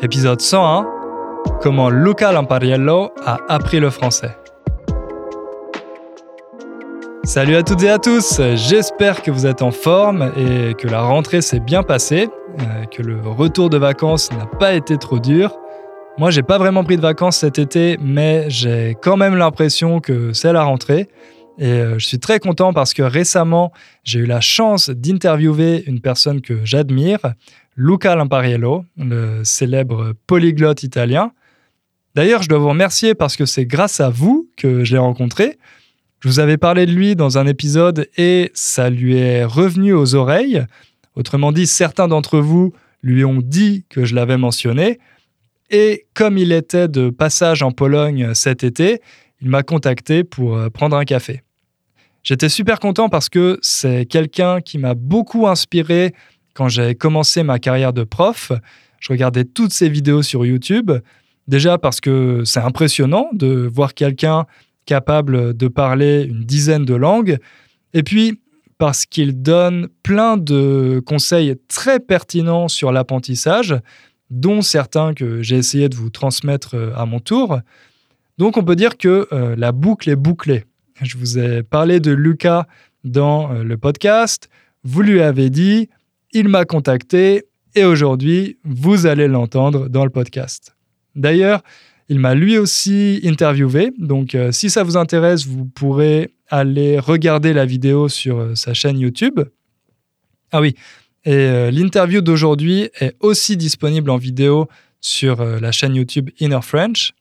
épisode 0.00 0.40
101, 0.40 0.86
comment 1.60 1.90
Luca 1.90 2.30
Lampariello 2.30 3.10
a 3.24 3.38
appris 3.48 3.80
le 3.80 3.90
français. 3.90 4.36
Salut 7.24 7.56
à 7.56 7.62
toutes 7.62 7.82
et 7.82 7.90
à 7.90 7.98
tous, 7.98 8.40
j'espère 8.54 9.22
que 9.22 9.30
vous 9.30 9.44
êtes 9.44 9.60
en 9.60 9.72
forme 9.72 10.32
et 10.36 10.74
que 10.74 10.86
la 10.86 11.02
rentrée 11.02 11.42
s'est 11.42 11.60
bien 11.60 11.82
passée, 11.82 12.28
euh, 12.60 12.84
que 12.86 13.02
le 13.02 13.20
retour 13.20 13.70
de 13.70 13.76
vacances 13.76 14.30
n'a 14.32 14.46
pas 14.46 14.74
été 14.74 14.96
trop 14.98 15.18
dur. 15.18 15.58
Moi, 16.16 16.30
j'ai 16.30 16.42
pas 16.42 16.58
vraiment 16.58 16.84
pris 16.84 16.96
de 16.96 17.02
vacances 17.02 17.38
cet 17.38 17.58
été, 17.58 17.98
mais 18.00 18.48
j'ai 18.48 18.96
quand 19.02 19.16
même 19.16 19.34
l'impression 19.34 20.00
que 20.00 20.32
c'est 20.32 20.52
la 20.52 20.62
rentrée. 20.62 21.08
Et 21.58 21.66
euh, 21.66 21.98
je 21.98 22.06
suis 22.06 22.20
très 22.20 22.38
content 22.38 22.72
parce 22.72 22.94
que 22.94 23.02
récemment, 23.02 23.72
j'ai 24.04 24.20
eu 24.20 24.26
la 24.26 24.40
chance 24.40 24.90
d'interviewer 24.90 25.82
une 25.86 26.00
personne 26.00 26.40
que 26.40 26.64
j'admire, 26.64 27.18
Luca 27.80 28.16
Lampariello, 28.16 28.84
le 28.96 29.44
célèbre 29.44 30.12
polyglotte 30.26 30.82
italien. 30.82 31.30
D'ailleurs, 32.16 32.42
je 32.42 32.48
dois 32.48 32.58
vous 32.58 32.70
remercier 32.70 33.14
parce 33.14 33.36
que 33.36 33.46
c'est 33.46 33.66
grâce 33.66 34.00
à 34.00 34.10
vous 34.10 34.50
que 34.56 34.82
je 34.82 34.94
l'ai 34.94 34.98
rencontré. 34.98 35.58
Je 36.18 36.26
vous 36.26 36.40
avais 36.40 36.56
parlé 36.56 36.86
de 36.86 36.90
lui 36.90 37.14
dans 37.14 37.38
un 37.38 37.46
épisode 37.46 38.08
et 38.16 38.50
ça 38.52 38.90
lui 38.90 39.16
est 39.16 39.44
revenu 39.44 39.92
aux 39.92 40.16
oreilles. 40.16 40.66
Autrement 41.14 41.52
dit, 41.52 41.68
certains 41.68 42.08
d'entre 42.08 42.40
vous 42.40 42.72
lui 43.04 43.24
ont 43.24 43.40
dit 43.40 43.84
que 43.88 44.04
je 44.04 44.16
l'avais 44.16 44.38
mentionné. 44.38 44.98
Et 45.70 46.06
comme 46.14 46.36
il 46.36 46.50
était 46.50 46.88
de 46.88 47.10
passage 47.10 47.62
en 47.62 47.70
Pologne 47.70 48.34
cet 48.34 48.64
été, 48.64 49.00
il 49.40 49.50
m'a 49.50 49.62
contacté 49.62 50.24
pour 50.24 50.56
euh, 50.56 50.68
prendre 50.68 50.96
un 50.96 51.04
café. 51.04 51.42
J'étais 52.24 52.48
super 52.48 52.80
content 52.80 53.08
parce 53.08 53.28
que 53.28 53.60
c'est 53.62 54.04
quelqu'un 54.04 54.60
qui 54.62 54.78
m'a 54.78 54.94
beaucoup 54.94 55.46
inspiré 55.46 56.12
quand 56.58 56.68
j'ai 56.68 56.96
commencé 56.96 57.44
ma 57.44 57.60
carrière 57.60 57.92
de 57.92 58.02
prof. 58.02 58.50
Je 58.98 59.12
regardais 59.12 59.44
toutes 59.44 59.72
ses 59.72 59.88
vidéos 59.88 60.22
sur 60.22 60.44
YouTube. 60.44 60.90
Déjà 61.46 61.78
parce 61.78 62.00
que 62.00 62.42
c'est 62.44 62.58
impressionnant 62.58 63.28
de 63.32 63.70
voir 63.72 63.94
quelqu'un 63.94 64.44
capable 64.84 65.56
de 65.56 65.68
parler 65.68 66.24
une 66.24 66.42
dizaine 66.42 66.84
de 66.84 66.96
langues. 66.96 67.38
Et 67.94 68.02
puis, 68.02 68.40
parce 68.76 69.06
qu'il 69.06 69.40
donne 69.40 69.86
plein 70.02 70.36
de 70.36 71.00
conseils 71.06 71.54
très 71.68 72.00
pertinents 72.00 72.66
sur 72.66 72.90
l'apprentissage, 72.90 73.76
dont 74.28 74.60
certains 74.60 75.14
que 75.14 75.42
j'ai 75.42 75.58
essayé 75.58 75.88
de 75.88 75.94
vous 75.94 76.10
transmettre 76.10 76.74
euh, 76.74 76.90
à 76.96 77.06
mon 77.06 77.20
tour. 77.20 77.60
Donc 78.36 78.56
on 78.56 78.64
peut 78.64 78.76
dire 78.76 78.98
que 78.98 79.28
euh, 79.32 79.54
la 79.56 79.70
boucle 79.70 80.10
est 80.10 80.16
bouclée. 80.16 80.64
Je 81.02 81.16
vous 81.18 81.38
ai 81.38 81.62
parlé 81.62 82.00
de 82.00 82.10
Lucas 82.10 82.66
dans 83.04 83.52
euh, 83.52 83.62
le 83.62 83.78
podcast, 83.78 84.50
vous 84.82 85.02
lui 85.02 85.22
avez 85.22 85.50
dit, 85.50 85.88
il 86.32 86.48
m'a 86.48 86.64
contacté 86.64 87.44
et 87.74 87.84
aujourd'hui, 87.84 88.58
vous 88.64 89.06
allez 89.06 89.28
l'entendre 89.28 89.88
dans 89.88 90.04
le 90.04 90.10
podcast. 90.10 90.76
D'ailleurs, 91.14 91.62
il 92.08 92.18
m'a 92.18 92.34
lui 92.34 92.58
aussi 92.58 93.20
interviewé. 93.24 93.92
Donc, 93.98 94.34
euh, 94.34 94.52
si 94.52 94.70
ça 94.70 94.82
vous 94.82 94.96
intéresse, 94.96 95.46
vous 95.46 95.66
pourrez 95.66 96.30
aller 96.48 96.98
regarder 96.98 97.52
la 97.52 97.66
vidéo 97.66 98.08
sur 98.08 98.38
euh, 98.38 98.54
sa 98.54 98.72
chaîne 98.72 98.98
YouTube. 98.98 99.40
Ah 100.50 100.60
oui, 100.60 100.74
et 101.24 101.34
euh, 101.34 101.70
l'interview 101.70 102.22
d'aujourd'hui 102.22 102.88
est 103.00 103.14
aussi 103.20 103.56
disponible 103.56 104.10
en 104.10 104.16
vidéo 104.16 104.68
sur 105.00 105.44
la 105.44 105.70
chaîne 105.70 105.94
YouTube 105.94 106.30
Inner 106.40 106.58
French, 106.60 107.12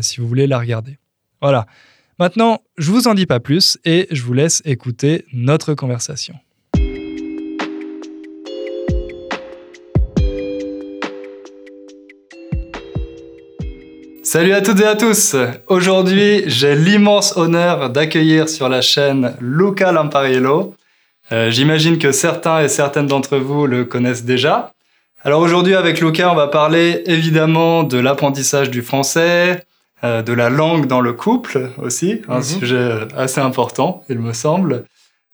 si 0.00 0.20
vous 0.20 0.28
voulez 0.28 0.46
la 0.46 0.60
regarder. 0.60 0.96
Voilà. 1.42 1.66
Maintenant, 2.20 2.62
je 2.78 2.92
vous 2.92 3.08
en 3.08 3.14
dis 3.14 3.26
pas 3.26 3.40
plus 3.40 3.78
et 3.84 4.06
je 4.12 4.22
vous 4.22 4.32
laisse 4.32 4.62
écouter 4.64 5.24
notre 5.32 5.74
conversation. 5.74 6.36
Salut 14.36 14.52
à 14.52 14.60
toutes 14.60 14.82
et 14.82 14.86
à 14.86 14.96
tous 14.96 15.34
Aujourd'hui, 15.66 16.42
j'ai 16.44 16.76
l'immense 16.76 17.38
honneur 17.38 17.88
d'accueillir 17.88 18.50
sur 18.50 18.68
la 18.68 18.82
chaîne 18.82 19.34
Luca 19.40 19.92
Lampariello. 19.92 20.74
Euh, 21.32 21.50
j'imagine 21.50 21.96
que 21.96 22.12
certains 22.12 22.60
et 22.60 22.68
certaines 22.68 23.06
d'entre 23.06 23.38
vous 23.38 23.66
le 23.66 23.86
connaissent 23.86 24.26
déjà. 24.26 24.74
Alors 25.24 25.40
aujourd'hui, 25.40 25.74
avec 25.74 26.02
Luca, 26.02 26.30
on 26.30 26.34
va 26.34 26.48
parler 26.48 27.02
évidemment 27.06 27.82
de 27.82 27.96
l'apprentissage 27.96 28.68
du 28.68 28.82
français, 28.82 29.64
euh, 30.04 30.20
de 30.20 30.34
la 30.34 30.50
langue 30.50 30.86
dans 30.86 31.00
le 31.00 31.14
couple 31.14 31.70
aussi, 31.78 32.20
un 32.28 32.36
mhm. 32.36 32.42
sujet 32.42 32.90
assez 33.16 33.40
important, 33.40 34.04
il 34.10 34.18
me 34.18 34.34
semble, 34.34 34.84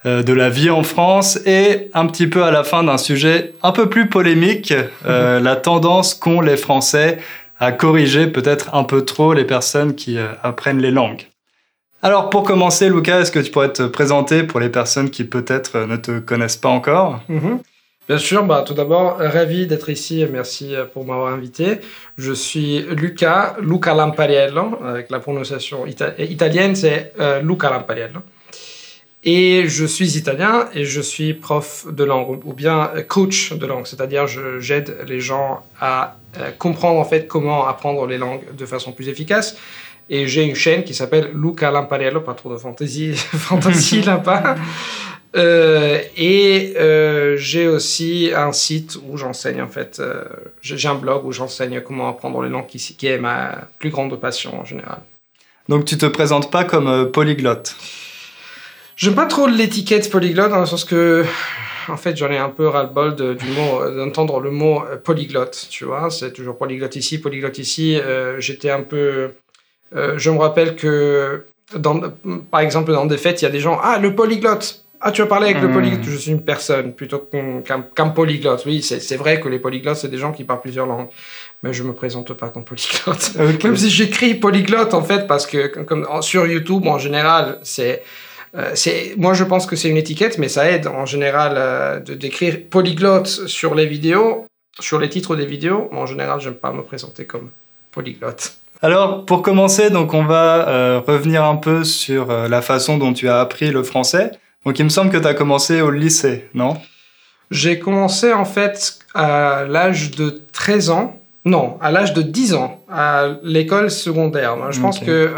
euh, 0.06 0.22
de 0.22 0.32
la 0.32 0.48
vie 0.48 0.70
en 0.70 0.84
France 0.84 1.40
et 1.44 1.90
un 1.92 2.06
petit 2.06 2.28
peu 2.28 2.44
à 2.44 2.52
la 2.52 2.62
fin 2.62 2.84
d'un 2.84 2.98
sujet 2.98 3.52
un 3.64 3.72
peu 3.72 3.88
plus 3.88 4.08
polémique, 4.08 4.72
mhm. 5.04 5.42
la 5.42 5.56
tendance 5.56 6.14
qu'ont 6.14 6.40
les 6.40 6.56
Français 6.56 7.18
à 7.62 7.70
corriger 7.70 8.26
peut-être 8.26 8.74
un 8.74 8.82
peu 8.82 9.04
trop 9.04 9.34
les 9.34 9.44
personnes 9.44 9.94
qui 9.94 10.18
euh, 10.18 10.32
apprennent 10.42 10.80
les 10.80 10.90
langues. 10.90 11.28
Alors 12.02 12.28
pour 12.28 12.42
commencer, 12.42 12.90
Lucas, 12.90 13.20
est-ce 13.20 13.30
que 13.30 13.38
tu 13.38 13.52
pourrais 13.52 13.72
te 13.72 13.84
présenter 13.84 14.42
pour 14.42 14.58
les 14.58 14.68
personnes 14.68 15.10
qui 15.10 15.22
peut-être 15.22 15.76
euh, 15.76 15.86
ne 15.86 15.96
te 15.96 16.18
connaissent 16.18 16.56
pas 16.56 16.70
encore? 16.70 17.20
Mhm. 17.28 17.60
Bien 18.08 18.18
sûr, 18.18 18.42
bah, 18.42 18.64
tout 18.66 18.74
d'abord, 18.74 19.18
ravi 19.18 19.68
d'être 19.68 19.90
ici, 19.90 20.26
merci 20.28 20.74
euh, 20.74 20.86
pour 20.86 21.06
m'avoir 21.06 21.32
invité. 21.32 21.78
Je 22.18 22.32
suis 22.32 22.80
Luca, 22.80 23.54
Luca 23.62 23.94
Lampariello, 23.94 24.80
avec 24.84 25.08
la 25.08 25.20
prononciation 25.20 25.86
italienne, 25.86 26.74
c'est 26.74 27.12
Luca 27.44 27.70
Lampariello. 27.70 28.22
Et 29.22 29.68
je 29.68 29.84
suis 29.84 30.18
italien 30.18 30.68
et 30.74 30.84
je 30.84 31.00
suis 31.00 31.32
prof 31.32 31.86
de 31.88 32.02
langue 32.02 32.44
ou 32.44 32.54
bien 32.54 32.90
coach 33.06 33.52
de 33.52 33.66
langue, 33.66 33.86
c'est-à-dire 33.86 34.26
j'aide 34.58 34.96
les 35.06 35.20
gens 35.20 35.62
à 35.80 36.16
comprendre 36.58 37.00
en 37.00 37.04
fait 37.04 37.26
comment 37.26 37.66
apprendre 37.66 38.06
les 38.06 38.18
langues 38.18 38.54
de 38.56 38.66
façon 38.66 38.92
plus 38.92 39.08
efficace. 39.08 39.56
Et 40.10 40.26
j'ai 40.26 40.44
une 40.44 40.54
chaîne 40.54 40.84
qui 40.84 40.94
s'appelle 40.94 41.30
Luca 41.34 41.70
Lampariello, 41.70 42.20
pas 42.20 42.34
trop 42.34 42.52
de 42.52 42.58
fantaisie, 42.58 43.14
fantaisie 43.16 44.02
là-bas. 44.02 44.56
Euh, 45.34 45.98
et 46.14 46.74
euh, 46.76 47.38
j'ai 47.38 47.66
aussi 47.66 48.30
un 48.36 48.52
site 48.52 48.98
où 49.08 49.16
j'enseigne 49.16 49.62
en 49.62 49.66
fait, 49.66 50.02
j'ai 50.60 50.88
un 50.88 50.94
blog 50.94 51.24
où 51.24 51.32
j'enseigne 51.32 51.80
comment 51.80 52.10
apprendre 52.10 52.42
les 52.42 52.50
langues 52.50 52.66
qui, 52.66 52.76
qui, 52.76 53.06
est 53.06 53.16
ma 53.16 53.62
plus 53.78 53.88
grande 53.88 54.14
passion 54.20 54.60
en 54.60 54.66
général. 54.66 54.98
Donc 55.70 55.86
tu 55.86 55.96
te 55.96 56.04
présentes 56.04 56.50
pas 56.50 56.64
comme 56.64 57.10
polyglotte? 57.10 57.74
J'aime 58.96 59.14
pas 59.14 59.26
trop 59.26 59.46
l'étiquette 59.46 60.10
polyglotte 60.10 60.50
dans 60.50 60.60
le 60.60 60.66
sens 60.66 60.84
que, 60.84 61.24
en 61.88 61.96
fait, 61.96 62.16
j'en 62.16 62.30
ai 62.30 62.38
un 62.38 62.48
peu 62.48 62.68
ras-le-bol 62.68 63.16
mot, 63.56 63.90
d'entendre 63.96 64.40
le 64.40 64.50
mot 64.50 64.82
euh, 64.82 64.96
polyglotte, 64.96 65.68
tu 65.70 65.84
vois. 65.84 66.10
C'est 66.10 66.32
toujours 66.32 66.56
polyglotte 66.56 66.96
ici, 66.96 67.20
polyglotte 67.20 67.58
ici. 67.58 67.98
Euh, 67.98 68.40
j'étais 68.40 68.70
un 68.70 68.82
peu. 68.82 69.30
Euh, 69.94 70.14
je 70.16 70.30
me 70.30 70.38
rappelle 70.38 70.76
que, 70.76 71.44
dans, 71.76 72.00
par 72.50 72.60
exemple, 72.60 72.92
dans 72.92 73.06
des 73.06 73.18
fêtes, 73.18 73.42
il 73.42 73.44
y 73.44 73.48
a 73.48 73.50
des 73.50 73.60
gens. 73.60 73.78
Ah, 73.82 73.98
le 73.98 74.14
polyglotte 74.14 74.84
Ah, 75.00 75.12
tu 75.12 75.22
vas 75.22 75.28
parler 75.28 75.50
avec 75.50 75.60
le 75.60 75.68
hmm. 75.68 75.72
polyglotte 75.74 76.04
Je 76.04 76.16
suis 76.16 76.30
une 76.30 76.44
personne 76.44 76.94
plutôt 76.94 77.28
qu'un 77.64 78.08
polyglotte. 78.08 78.64
Oui, 78.66 78.82
c'est 78.82 79.16
vrai 79.16 79.40
que 79.40 79.48
les 79.48 79.58
polyglottes, 79.58 79.98
c'est 79.98 80.10
des 80.10 80.18
gens 80.18 80.32
qui 80.32 80.44
parlent 80.44 80.60
plusieurs 80.60 80.86
langues. 80.86 81.08
Mais 81.62 81.72
je 81.72 81.82
me 81.82 81.92
présente 81.92 82.32
pas 82.34 82.48
comme 82.48 82.64
polyglotte. 82.64 83.34
Même 83.64 83.76
si 83.76 83.90
j'écris 83.90 84.34
polyglotte, 84.34 84.94
en 84.94 85.02
fait, 85.02 85.26
parce 85.26 85.46
que 85.46 85.66
comme, 85.66 86.06
sur 86.22 86.46
YouTube, 86.46 86.86
en 86.86 86.98
général, 86.98 87.58
c'est 87.62 88.02
euh, 88.02 88.31
moi, 89.16 89.34
je 89.34 89.44
pense 89.44 89.66
que 89.66 89.76
c'est 89.76 89.88
une 89.88 89.96
étiquette, 89.96 90.38
mais 90.38 90.48
ça 90.48 90.70
aide 90.70 90.86
en 90.86 91.06
général 91.06 91.54
euh, 91.56 92.00
de 92.00 92.14
d'écrire 92.14 92.58
polyglotte 92.68 93.26
sur 93.26 93.74
les 93.74 93.86
vidéos, 93.86 94.46
sur 94.78 94.98
les 94.98 95.08
titres 95.08 95.36
des 95.36 95.46
vidéos. 95.46 95.88
En 95.92 96.06
général, 96.06 96.40
je 96.40 96.50
n'aime 96.50 96.58
pas 96.58 96.72
me 96.72 96.82
présenter 96.82 97.24
comme 97.24 97.50
polyglotte. 97.90 98.56
Alors, 98.82 99.24
pour 99.24 99.42
commencer, 99.42 99.90
donc 99.90 100.12
on 100.12 100.24
va 100.24 100.68
euh, 100.68 101.00
revenir 101.06 101.44
un 101.44 101.56
peu 101.56 101.84
sur 101.84 102.26
la 102.26 102.62
façon 102.62 102.98
dont 102.98 103.12
tu 103.12 103.28
as 103.28 103.40
appris 103.40 103.70
le 103.70 103.82
français. 103.82 104.32
Donc, 104.66 104.78
il 104.78 104.84
me 104.84 104.90
semble 104.90 105.10
que 105.10 105.18
tu 105.18 105.26
as 105.26 105.34
commencé 105.34 105.80
au 105.80 105.90
lycée, 105.90 106.48
non? 106.54 106.76
J'ai 107.50 107.78
commencé 107.78 108.32
en 108.32 108.44
fait 108.44 108.98
à 109.14 109.64
l'âge 109.68 110.10
de 110.12 110.42
13 110.52 110.90
ans. 110.90 111.18
Non, 111.44 111.76
à 111.80 111.90
l'âge 111.90 112.12
de 112.12 112.22
10 112.22 112.54
ans, 112.54 112.84
à 112.88 113.34
l'école 113.42 113.90
secondaire. 113.90 114.56
Je 114.70 114.80
pense 114.80 115.00
que 115.00 115.30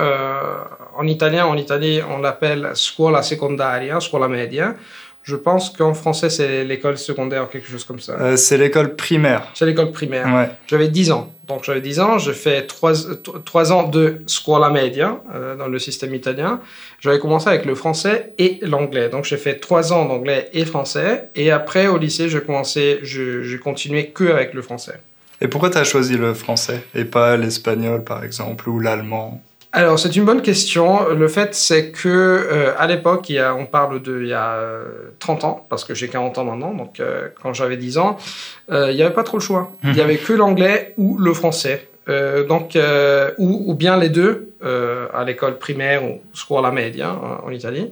en 0.97 1.07
italien, 1.07 1.47
en 1.47 1.57
Italie, 1.57 2.01
on 2.09 2.19
l'appelle 2.19 2.71
scuola 2.75 3.23
secondaria, 3.23 4.01
scuola 4.01 4.29
media. 4.29 4.75
Je 5.25 5.37
pense 5.37 5.71
qu'en 5.71 5.95
français, 5.95 6.29
c'est 6.29 6.65
l'école 6.65 6.99
secondaire, 6.99 7.49
quelque 7.49 7.69
chose 7.71 7.85
comme 7.85 7.99
ça. 7.99 8.13
Euh, 8.21 8.37
c'est 8.37 8.59
l'école 8.59 8.95
primaire. 8.95 9.49
C'est 9.55 9.65
l'école 9.65 9.91
primaire. 9.91 10.51
J'avais 10.67 10.89
10 10.89 11.13
ans. 11.13 11.33
Donc 11.49 11.65
j'avais 11.65 11.81
10 11.81 12.01
ans, 12.01 12.19
j'ai 12.19 12.35
fait 12.35 12.67
3, 12.67 13.73
ans 13.73 13.89
de 13.89 14.19
scuola 14.27 14.69
media 14.69 15.21
euh, 15.35 15.57
dans 15.57 15.67
le 15.67 15.79
système 15.79 16.15
italien. 16.15 16.61
J'avais 17.01 17.19
commencé 17.19 17.49
avec 17.49 17.65
le 17.65 17.75
français 17.75 18.35
et 18.37 18.59
l'anglais. 18.63 19.09
Donc 19.09 19.25
j'ai 19.25 19.39
fait 19.39 19.55
3 19.55 19.95
ans 19.95 20.05
d'anglais 20.05 20.51
et 20.53 20.67
français. 20.67 21.31
Et 21.35 21.51
après, 21.51 21.87
au 21.87 21.97
lycée, 21.97 22.29
j'ai 22.29 22.43
commencé, 22.43 23.01
j'ai 23.03 23.59
continué 23.59 24.09
que 24.09 24.25
avec 24.25 24.53
le 24.53 24.61
français. 24.61 25.01
Et 25.41 25.49
pourquoi 25.49 25.71
tu 25.71 25.79
as 25.79 25.85
choisi 25.85 26.17
le 26.17 26.35
français 26.35 26.85
et 26.95 27.05
pas 27.05 27.37
l'espagnol, 27.37 28.05
par 28.05 28.25
exemple, 28.25 28.69
ou 28.69 28.79
l'allemand? 28.79 29.43
Alors, 29.77 29.99
c'est 29.99 30.15
une 30.15 30.25
bonne 30.25 30.41
question. 30.41 31.09
Le 31.09 31.27
fait, 31.27 31.53
c'est 31.53 31.91
que 31.91 32.09
euh, 32.09 32.73
à 32.79 32.87
l'époque, 32.87 33.33
on 33.59 33.67
parle 33.67 34.01
de 34.01 34.21
il 34.23 34.29
y 34.29 34.33
a 34.33 34.61
30 35.19 35.43
euh, 35.43 35.47
ans, 35.49 35.67
parce 35.69 35.83
que 35.83 35.97
j'ai 35.97 36.07
40 36.07 36.39
ans 36.39 36.45
maintenant, 36.45 36.73
donc 36.73 37.01
euh, 37.01 37.27
quand 37.43 37.53
j'avais 37.53 37.77
10 37.77 37.99
ans, 37.99 38.17
il 38.71 38.95
n'y 38.95 39.03
avait 39.03 39.13
pas 39.13 39.25
trop 39.25 39.37
le 39.37 39.43
choix. 39.43 39.73
Il 39.83 39.91
n'y 39.91 40.01
avait 40.01 40.19
que 40.19 40.33
l'anglais 40.33 40.95
ou 40.97 41.19
le 41.19 41.35
français. 41.35 41.89
donc, 42.07 42.79
ou, 43.39 43.65
ou, 43.67 43.75
bien 43.75 43.97
les 43.97 44.11
deux, 44.11 44.53
à 44.63 45.25
l'école 45.25 45.59
primaire 45.59 46.05
ou 46.05 46.21
scuola 46.33 46.71
media 46.71 47.09
hein, 47.09 47.41
en 47.45 47.51
Italie. 47.51 47.91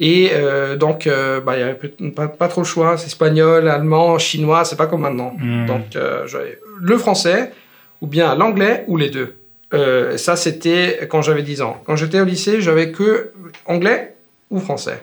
Et 0.00 0.32
donc, 0.76 1.08
bah, 1.08 1.52
il 1.54 1.58
n'y 1.58 1.62
avait 1.62 2.10
pas, 2.10 2.26
pas, 2.26 2.48
trop 2.48 2.62
le 2.62 2.66
choix. 2.66 2.98
C'est 2.98 3.06
espagnol, 3.06 3.68
allemand, 3.68 4.18
chinois, 4.18 4.64
c'est 4.64 4.76
pas 4.76 4.88
comme 4.88 5.02
maintenant. 5.02 5.34
Mhm. 5.38 5.66
Donc, 5.66 5.84
j'avais 6.26 6.58
le 6.80 6.98
français, 6.98 7.52
ou 8.00 8.08
bien 8.08 8.34
l'anglais, 8.34 8.82
ou 8.88 8.96
les 8.96 9.08
deux. 9.08 9.35
Euh, 9.74 10.16
ça, 10.16 10.36
c'était 10.36 11.06
quand 11.10 11.22
j'avais 11.22 11.42
10 11.42 11.62
ans. 11.62 11.82
Quand 11.86 11.96
j'étais 11.96 12.20
au 12.20 12.24
lycée, 12.24 12.60
j'avais 12.60 12.92
que 12.92 13.32
anglais 13.64 14.14
ou 14.50 14.60
français. 14.60 15.02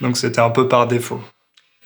Donc 0.00 0.16
c'était 0.16 0.40
un 0.40 0.50
peu 0.50 0.68
par 0.68 0.86
défaut. 0.86 1.20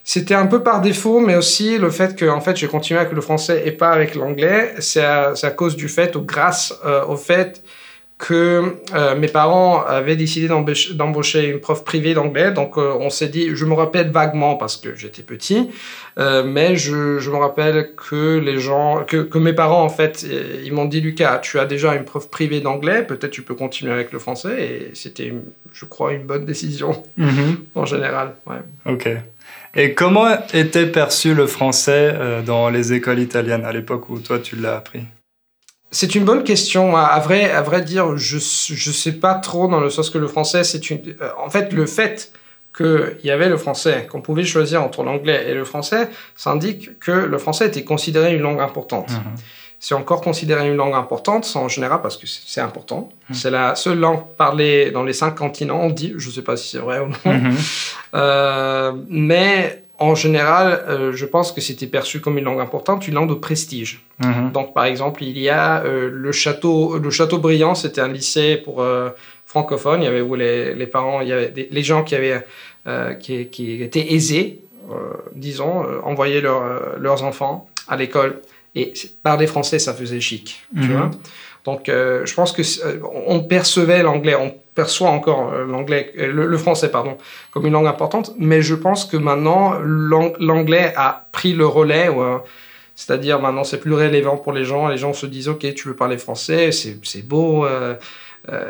C'était 0.04 0.34
un 0.34 0.46
peu 0.46 0.62
par 0.62 0.80
défaut, 0.80 1.20
mais 1.20 1.36
aussi 1.36 1.78
le 1.78 1.90
fait 1.90 2.16
que 2.16 2.28
en 2.28 2.40
fait, 2.40 2.56
j'ai 2.56 2.66
continué 2.66 3.00
avec 3.00 3.12
le 3.12 3.20
français 3.20 3.62
et 3.66 3.72
pas 3.72 3.90
avec 3.90 4.14
l'anglais. 4.14 4.74
C'est 4.80 5.04
à, 5.04 5.34
cause 5.56 5.76
du 5.76 5.88
fait, 5.88 6.16
ou 6.16 6.22
grâce 6.22 6.74
euh, 6.84 7.04
au 7.06 7.16
fait 7.16 7.62
que 8.22 8.76
euh, 8.94 9.16
mes 9.16 9.26
parents 9.26 9.82
avaient 9.82 10.14
décidé 10.14 10.46
d'embaucher 10.46 11.48
une 11.48 11.58
prof 11.58 11.82
privée 11.82 12.14
d'anglais. 12.14 12.52
Donc, 12.52 12.78
euh, 12.78 12.94
on 13.00 13.10
s'est 13.10 13.28
dit, 13.28 13.56
je 13.56 13.64
me 13.64 13.74
rappelle 13.74 14.12
vaguement 14.12 14.54
parce 14.54 14.76
que 14.76 14.94
j'étais 14.94 15.22
petit, 15.22 15.70
euh, 16.20 16.44
mais 16.44 16.76
je, 16.76 17.18
je, 17.18 17.30
me 17.30 17.36
rappelle 17.36 17.96
que 17.96 18.38
les 18.38 18.60
gens, 18.60 19.02
que, 19.04 19.16
que 19.16 19.38
mes 19.38 19.52
parents, 19.52 19.82
en 19.82 19.88
fait, 19.88 20.24
ils 20.64 20.72
m'ont 20.72 20.84
dit, 20.84 21.00
Lucas, 21.00 21.38
tu 21.38 21.58
as 21.58 21.64
déjà 21.64 21.96
une 21.96 22.04
prof 22.04 22.30
privée 22.30 22.60
d'anglais, 22.60 23.02
peut-être 23.02 23.32
tu 23.32 23.42
peux 23.42 23.56
continuer 23.56 23.92
avec 23.92 24.12
le 24.12 24.20
français. 24.20 24.62
Et 24.62 24.90
c'était, 24.94 25.34
je 25.72 25.84
crois, 25.84 26.12
une 26.12 26.22
bonne 26.22 26.46
décision 26.46 27.02
mm-hmm. 27.18 27.56
en 27.74 27.84
général. 27.86 28.36
Ouais. 28.46 28.62
Ok. 28.86 29.08
Et 29.74 29.94
comment 29.94 30.28
était 30.54 30.86
perçu 30.86 31.34
le 31.34 31.48
français 31.48 32.14
dans 32.46 32.68
les 32.68 32.92
écoles 32.92 33.18
italiennes 33.18 33.64
à 33.64 33.72
l'époque 33.72 34.10
où 34.10 34.20
toi 34.20 34.38
tu 34.38 34.54
l'as 34.54 34.76
appris? 34.76 35.00
C'est 35.92 36.14
une 36.14 36.24
bonne 36.24 36.42
question. 36.42 36.96
À 36.96 37.18
vrai, 37.20 37.50
à 37.50 37.60
vrai 37.60 37.82
dire, 37.82 38.16
je 38.16 38.36
ne 38.36 38.92
sais 38.92 39.12
pas 39.12 39.34
trop 39.34 39.68
dans 39.68 39.78
le 39.78 39.90
sens 39.90 40.08
que 40.10 40.18
le 40.18 40.26
français, 40.26 40.64
c'est 40.64 40.90
une. 40.90 41.00
Euh, 41.20 41.30
en 41.38 41.50
fait, 41.50 41.72
le 41.72 41.86
fait 41.86 42.32
qu'il 42.74 43.20
y 43.24 43.30
avait 43.30 43.50
le 43.50 43.58
français, 43.58 44.08
qu'on 44.10 44.22
pouvait 44.22 44.44
choisir 44.44 44.82
entre 44.82 45.02
l'anglais 45.04 45.44
et 45.48 45.54
le 45.54 45.64
français, 45.64 46.08
ça 46.34 46.50
indique 46.50 46.98
que 46.98 47.12
le 47.12 47.38
français 47.38 47.66
était 47.66 47.84
considéré 47.84 48.34
une 48.34 48.40
langue 48.40 48.60
importante. 48.60 49.10
Mhm. 49.10 49.34
C'est 49.78 49.94
encore 49.94 50.22
considéré 50.22 50.66
une 50.66 50.76
langue 50.76 50.94
importante, 50.94 51.50
en 51.56 51.68
général 51.68 52.00
parce 52.00 52.16
que 52.16 52.26
c'est 52.26 52.62
important. 52.62 53.10
Mhm. 53.28 53.34
C'est 53.34 53.50
la 53.50 53.74
seule 53.74 53.98
langue 53.98 54.24
parlée 54.38 54.90
dans 54.92 55.02
les 55.02 55.12
cinq 55.12 55.32
continents, 55.32 55.80
on 55.82 55.90
dit. 55.90 56.14
Je 56.16 56.28
ne 56.28 56.32
sais 56.32 56.42
pas 56.42 56.56
si 56.56 56.70
c'est 56.70 56.78
vrai 56.78 57.00
ou 57.00 57.08
non. 57.08 57.34
Mhm. 57.34 57.56
Euh, 58.14 58.92
mais 59.10 59.81
en 60.02 60.16
général, 60.16 60.84
euh, 60.88 61.12
je 61.12 61.24
pense 61.24 61.52
que 61.52 61.60
c'était 61.60 61.86
perçu 61.86 62.20
comme 62.20 62.36
une 62.36 62.44
langue 62.44 62.60
importante, 62.60 63.06
une 63.06 63.14
langue 63.14 63.28
de 63.28 63.34
prestige. 63.34 64.02
Mhm. 64.18 64.50
Donc, 64.52 64.74
par 64.74 64.84
exemple, 64.84 65.22
il 65.22 65.38
y 65.38 65.48
a 65.48 65.82
euh, 65.84 66.10
le 66.12 66.32
château, 66.32 66.98
le 66.98 67.10
château 67.10 67.38
brillant, 67.38 67.76
c'était 67.76 68.00
un 68.00 68.08
lycée 68.08 68.56
pour 68.56 68.82
euh, 68.82 69.10
francophones. 69.46 70.02
Il 70.02 70.04
y 70.04 70.08
avait 70.08 70.20
où 70.20 70.34
les, 70.34 70.74
les 70.74 70.86
parents, 70.86 71.20
il 71.20 71.28
y 71.28 71.32
avait 71.32 71.50
des, 71.50 71.68
les 71.70 71.82
gens 71.82 72.02
qui 72.02 72.16
avaient, 72.16 72.44
qui, 73.20 73.46
qui, 73.46 73.80
étaient 73.80 74.12
aisés, 74.12 74.60
disons, 75.36 75.84
envoyaient 76.02 76.40
leurs 76.40 77.22
enfants 77.22 77.68
à 77.86 77.96
l'école 77.96 78.40
et 78.74 78.92
parler 79.22 79.46
français, 79.46 79.78
ça 79.78 79.94
faisait 79.94 80.20
chic, 80.20 80.64
tu 80.74 80.88
mhm. 80.88 80.96
vois. 80.96 81.10
Donc, 81.64 81.82
je 81.86 82.34
pense 82.34 82.52
que 82.52 82.62
on 83.26 83.40
percevait 83.40 84.02
l'anglais, 84.02 84.34
on 84.34 84.52
perçoit 84.74 85.10
encore 85.10 85.52
euh, 85.52 85.64
l'anglais, 85.66 86.12
euh, 86.18 86.32
le, 86.32 86.58
français 86.58 86.90
pardon, 86.90 87.18
comme 87.50 87.66
une 87.66 87.72
langue 87.72 87.86
importante, 87.86 88.32
mais 88.38 88.62
je 88.62 88.74
pense 88.74 89.04
que 89.04 89.16
maintenant 89.16 89.78
l'anglais 89.80 90.92
a 90.96 91.26
pris 91.32 91.52
le 91.52 91.66
relais. 91.66 92.08
Euh, 92.08 92.38
c'est-à-dire 92.94 93.40
maintenant 93.40 93.64
c'est 93.64 93.80
plus 93.80 93.94
relevant 93.94 94.36
pour 94.36 94.52
les 94.52 94.64
gens. 94.64 94.88
Les 94.88 94.96
gens 94.96 95.12
se 95.12 95.26
disent 95.26 95.48
ok 95.48 95.74
tu 95.74 95.88
veux 95.88 95.96
parler 95.96 96.18
français, 96.18 96.70
c'est 96.72 97.26
beau, 97.26 97.66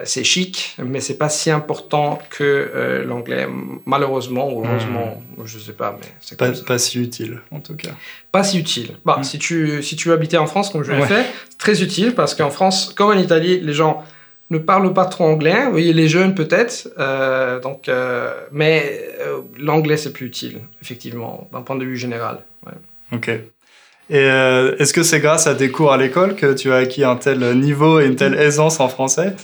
c'est 0.04 0.24
chic, 0.24 0.76
mais 0.84 1.00
c'est 1.00 1.16
pas 1.16 1.28
si 1.28 1.50
important 1.50 2.18
que 2.30 3.02
l'anglais. 3.06 3.48
Malheureusement 3.86 4.52
ou 4.52 4.64
heureusement, 4.64 5.22
hmm. 5.36 5.46
je 5.46 5.58
sais 5.58 5.72
pas, 5.72 5.96
mais 5.98 6.08
c'est 6.20 6.38
pas, 6.38 6.50
pas 6.66 6.78
si 6.78 7.00
utile 7.00 7.40
en 7.50 7.60
tout 7.60 7.76
cas. 7.76 7.90
Pas 8.30 8.44
si 8.44 8.58
utile. 8.58 8.96
Bah 9.04 9.16
hmm. 9.18 9.24
si 9.24 9.38
tu 9.38 9.82
si 9.82 9.96
tu 9.96 10.12
habitais 10.12 10.36
en 10.36 10.46
France 10.46 10.70
comme 10.70 10.82
je 10.84 10.92
l'ai 10.92 11.06
fait, 11.06 11.26
très 11.58 11.82
utile 11.82 12.14
parce 12.14 12.34
qu'en 12.34 12.50
France 12.50 12.92
comme 12.94 13.10
en 13.10 13.18
Italie 13.18 13.60
les 13.60 13.72
gens 13.72 14.04
ne 14.52 14.58
parlent 14.58 14.92
pas 14.92 15.06
trop 15.06 15.24
anglais. 15.24 15.66
Oui, 15.72 15.92
les 15.92 16.08
jeunes 16.08 16.34
peut-être. 16.34 16.88
Euh, 16.98 17.58
donc, 17.58 17.88
euh, 17.88 18.32
mais 18.52 19.08
euh, 19.20 19.40
l'anglais 19.58 19.96
c'est 19.96 20.12
plus 20.12 20.26
utile, 20.26 20.60
effectivement, 20.80 21.48
d'un 21.52 21.62
point 21.62 21.76
de 21.76 21.84
vue 21.84 21.96
général. 21.96 22.38
Ok. 23.12 23.30
Et 24.10 24.24
est-ce 24.24 24.92
que 24.92 25.02
c'est 25.02 25.20
grâce 25.20 25.46
à 25.46 25.54
des 25.54 25.70
cours 25.70 25.92
à 25.92 25.96
l'école 25.96 26.34
que 26.34 26.52
tu 26.52 26.70
as 26.70 26.76
acquis 26.76 27.02
un 27.02 27.16
tel 27.16 27.38
niveau 27.58 27.98
et 27.98 28.06
une 28.06 28.16
telle 28.16 28.34
aisance 28.34 28.78
en 28.78 28.88
français? 28.88 29.34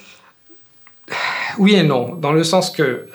Oui 1.59 1.75
et 1.75 1.83
non, 1.83 2.15
dans 2.15 2.33
le 2.33 2.45
sens 2.45 2.71
que 2.71 3.07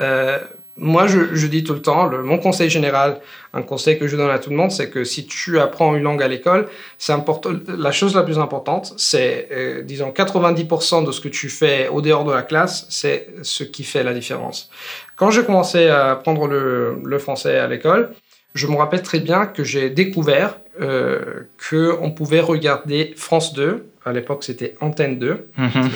moi, 0.75 1.05
je, 1.05 1.45
dis 1.45 1.63
tout 1.63 1.73
le 1.73 1.81
temps, 1.81 2.07
le, 2.07 2.23
mon 2.23 2.39
conseil 2.39 2.69
général, 2.69 3.19
un 3.53 3.61
conseil 3.61 3.99
que 3.99 4.07
je 4.07 4.17
donne 4.17 4.31
à 4.31 4.39
tout 4.39 4.49
le 4.49 4.55
monde, 4.55 4.71
c'est 4.71 4.89
que 4.89 5.03
si 5.03 5.27
tu 5.27 5.59
apprends 5.59 5.95
une 5.95 6.01
langue 6.01 6.23
à 6.23 6.27
l'école, 6.27 6.67
c'est 6.97 7.13
important. 7.13 7.51
La 7.67 7.91
chose 7.91 8.15
la 8.15 8.23
plus 8.23 8.39
importante, 8.39 8.93
c'est, 8.97 9.49
euh, 9.51 9.83
disons, 9.83 10.09
90% 10.09 11.05
de 11.05 11.11
ce 11.11 11.21
que 11.21 11.27
tu 11.27 11.49
fais 11.49 11.89
au 11.89 12.01
dehors 12.01 12.23
de 12.23 12.31
la 12.31 12.41
classe, 12.41 12.87
c'est 12.89 13.27
ce 13.43 13.63
qui 13.63 13.83
fait 13.83 14.03
la 14.03 14.13
différence. 14.13 14.71
Quand 15.15 15.29
j'ai 15.29 15.43
commencé 15.43 15.87
à 15.87 16.11
apprendre 16.11 16.47
le, 16.47 16.97
le 17.05 17.19
français 17.19 17.59
à 17.59 17.67
l'école, 17.67 18.11
je 18.55 18.65
me 18.65 18.75
rappelle 18.75 19.03
très 19.03 19.19
bien 19.19 19.45
que 19.45 19.63
j'ai 19.63 19.91
découvert 19.91 20.57
euh, 20.81 21.43
qu'on 21.69 22.11
pouvait 22.11 22.39
regarder 22.39 23.13
France 23.15 23.53
2. 23.53 23.85
À 24.05 24.11
l'époque, 24.11 24.43
c'était 24.43 24.75
Antenne 24.81 25.19
2. 25.19 25.49
Mhm. 25.55 25.89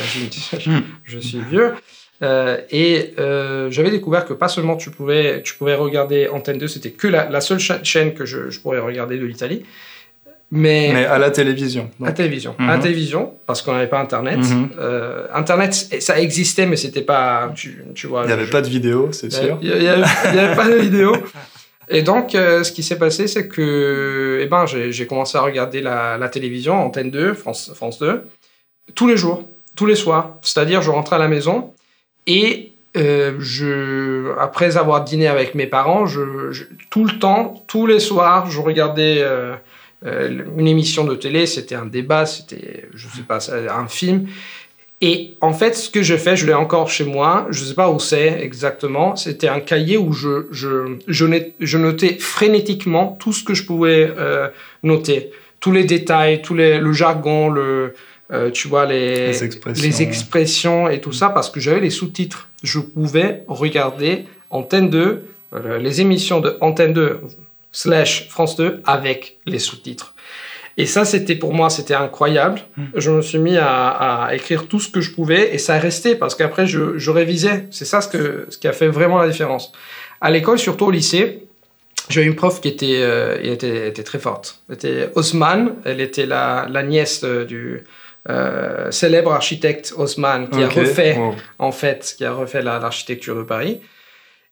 je 1.03 1.17
suis 1.17 1.39
vieux. 1.39 1.73
Euh, 2.23 2.57
et 2.71 3.13
euh, 3.19 3.69
j'avais 3.69 3.91
découvert 3.91 4.25
que 4.25 4.33
pas 4.33 4.47
seulement 4.47 4.75
tu 4.75 4.89
pouvais, 4.89 5.41
tu 5.43 5.53
pouvais 5.53 5.75
regarder 5.75 6.27
Antenne 6.29 6.57
2, 6.57 6.67
c'était 6.67 6.89
que 6.91 7.07
la, 7.07 7.41
seule 7.41 7.59
chaîne 7.59 8.13
que 8.13 8.25
je, 8.25 8.49
je 8.49 8.59
pourrais 8.59 8.79
regarder 8.79 9.17
de 9.17 9.25
l'Italie. 9.25 9.63
Mais, 10.49 10.91
mais, 10.93 11.05
à 11.05 11.17
la 11.19 11.29
télévision. 11.29 11.91
À 12.01 12.05
la 12.05 12.11
télévision. 12.13 12.55
À 12.57 12.77
mhm. 12.77 12.81
télévision, 12.81 13.33
parce 13.45 13.61
qu'on 13.61 13.73
n'avait 13.73 13.87
pas 13.87 13.99
Internet. 13.99 14.37
Mhm. 14.37 14.69
Euh, 14.79 15.27
Internet, 15.33 15.73
ça 15.73 16.19
existait, 16.19 16.65
mais 16.65 16.77
c'était 16.77 17.01
pas. 17.01 17.51
Tu, 17.53 17.83
tu 17.93 18.07
vois, 18.07 18.23
il 18.23 18.27
n'y 18.27 18.33
avait 18.33 18.49
pas 18.49 18.61
de 18.61 18.69
vidéo, 18.69 19.09
c'est 19.11 19.31
sûr. 19.31 19.59
Il 19.61 19.77
n'y 19.77 19.87
avait, 19.87 20.55
pas 20.55 20.69
de 20.69 20.75
vidéo. 20.75 21.17
Et 21.89 22.01
donc, 22.01 22.31
ce 22.31 22.71
qui 22.71 22.81
s'est 22.81 22.97
passé, 22.97 23.27
c'est 23.27 23.49
que 23.49 24.39
eh 24.41 24.45
ben, 24.45 24.65
j'ai 24.65 25.05
commencé 25.05 25.37
à 25.37 25.41
regarder 25.41 25.81
la, 25.81 26.17
la, 26.17 26.29
télévision, 26.29 26.75
Antenne 26.75 27.11
2, 27.11 27.33
France, 27.33 27.73
France 27.75 27.99
2, 27.99 28.23
tous 28.95 29.07
les 29.07 29.17
jours, 29.17 29.49
tous 29.75 29.85
les 29.85 29.95
soirs. 29.95 30.37
C'est-à-dire, 30.43 30.81
je 30.81 30.91
rentrais 30.91 31.17
à 31.17 31.19
la 31.19 31.27
maison, 31.27 31.73
et 32.27 32.73
euh, 32.97 33.33
je, 33.39 34.37
après 34.39 34.77
avoir 34.77 35.03
dîné 35.03 35.27
avec 35.27 35.55
mes 35.55 35.67
parents, 35.67 36.05
je, 36.05 36.21
tout 36.89 37.05
le 37.05 37.19
temps, 37.19 37.63
tous 37.67 37.85
les 37.85 37.99
soirs, 37.99 38.49
je 38.49 38.59
regardais 38.59 39.17
euh, 39.19 39.53
euh, 40.05 40.43
une 40.57 40.67
émission 40.67 41.03
de 41.03 41.15
télé. 41.15 41.45
C'était 41.45 41.75
un 41.75 41.85
débat, 41.85 42.25
c'était, 42.25 42.85
je 42.93 43.07
sais 43.07 43.23
pas, 43.27 43.39
un 43.51 43.87
film. 43.87 44.27
Et 44.99 45.35
en 45.41 45.53
fait, 45.53 45.75
ce 45.75 45.91
que 45.91 46.01
je 46.01 46.17
fais, 46.17 46.35
je 46.35 46.47
l'ai 46.47 46.55
encore 46.55 46.89
chez 46.89 47.05
moi, 47.05 47.45
je 47.51 47.61
ne 47.61 47.67
sais 47.67 47.75
pas 47.75 47.91
où 47.91 47.99
c'est 47.99 48.41
exactement, 48.41 49.15
c'était 49.15 49.47
un 49.47 49.59
cahier 49.59 49.95
où 49.95 50.11
je, 50.11 50.47
je, 50.49 51.77
notais 51.77 52.17
frénétiquement 52.19 53.15
tout 53.19 53.31
ce 53.31 53.43
que 53.43 53.53
je 53.53 53.63
pouvais 53.63 54.11
noter. 54.81 55.29
Tous 55.59 55.71
les 55.71 55.83
détails, 55.83 56.41
tous 56.41 56.55
les, 56.55 56.79
le 56.79 56.93
jargon, 56.93 57.49
le, 57.49 57.93
euh, 58.31 58.51
tu 58.51 58.67
vois, 58.67 58.85
les, 58.85 59.31
les, 59.31 60.01
expressions, 60.01 60.89
et 60.89 60.99
tout 60.99 61.13
ça, 61.13 61.29
parce 61.29 61.49
que 61.49 61.59
j'avais 61.59 61.79
les 61.79 61.89
sous-titres. 61.89 62.49
Je 62.61 62.79
pouvais 62.79 63.43
regarder 63.47 64.25
Antenne 64.49 64.89
2, 64.89 65.29
euh, 65.53 65.77
les 65.77 66.01
émissions 66.01 66.41
de 66.41 66.57
Antenne 66.59 66.93
2 66.93 67.21
slash 67.71 68.27
France 68.29 68.57
2 68.57 68.81
avec 68.85 69.37
les 69.45 69.59
sous-titres. 69.59 70.13
Et 70.75 70.85
ça, 70.85 71.05
c'était 71.05 71.35
pour 71.35 71.53
moi, 71.53 71.69
c'était 71.69 71.95
incroyable. 71.95 72.61
Hmm. 72.75 72.85
Je 72.95 73.11
me 73.11 73.21
suis 73.21 73.39
mis 73.39 73.57
à, 73.57 74.29
écrire 74.33 74.67
tout 74.67 74.79
ce 74.79 74.89
que 74.89 75.01
je 75.01 75.11
pouvais 75.11 75.55
et 75.55 75.57
ça 75.57 75.75
a 75.75 75.79
resté 75.79 76.13
parce 76.15 76.35
qu'après, 76.35 76.67
je, 76.67 76.97
je, 76.97 77.11
révisais. 77.11 77.67
C'est 77.71 77.85
ça 77.85 78.01
ce, 78.01 78.09
que, 78.09 78.45
ce 78.49 78.57
qui 78.57 78.67
a 78.67 78.73
fait 78.73 78.87
vraiment 78.87 79.19
la 79.19 79.27
différence. 79.27 79.71
À 80.21 80.29
l'école, 80.29 80.59
surtout 80.59 80.85
au 80.85 80.91
lycée, 80.91 81.47
j'ai 82.09 82.23
une 82.23 82.35
prof 82.35 82.61
qui 82.61 82.67
était, 82.67 82.99
euh, 83.01 83.39
était, 83.41 83.87
était, 83.87 84.03
très 84.03 84.19
forte. 84.19 84.61
C'était 84.69 85.09
Osman, 85.15 85.75
elle 85.83 85.99
était 85.99 86.25
la, 86.25 86.67
la 86.69 86.83
nièce 86.83 87.23
du, 87.23 87.83
euh, 88.29 88.91
célèbre 88.91 89.31
architecte 89.31 89.93
Haussmann 89.95 90.49
qui 90.49 90.61
a 90.63 90.67
refait 90.67 91.17
en 91.59 91.71
fait 91.71 92.15
qui 92.17 92.25
a 92.25 92.33
refait 92.33 92.61
l'architecture 92.61 93.35
de 93.35 93.43
Paris. 93.43 93.81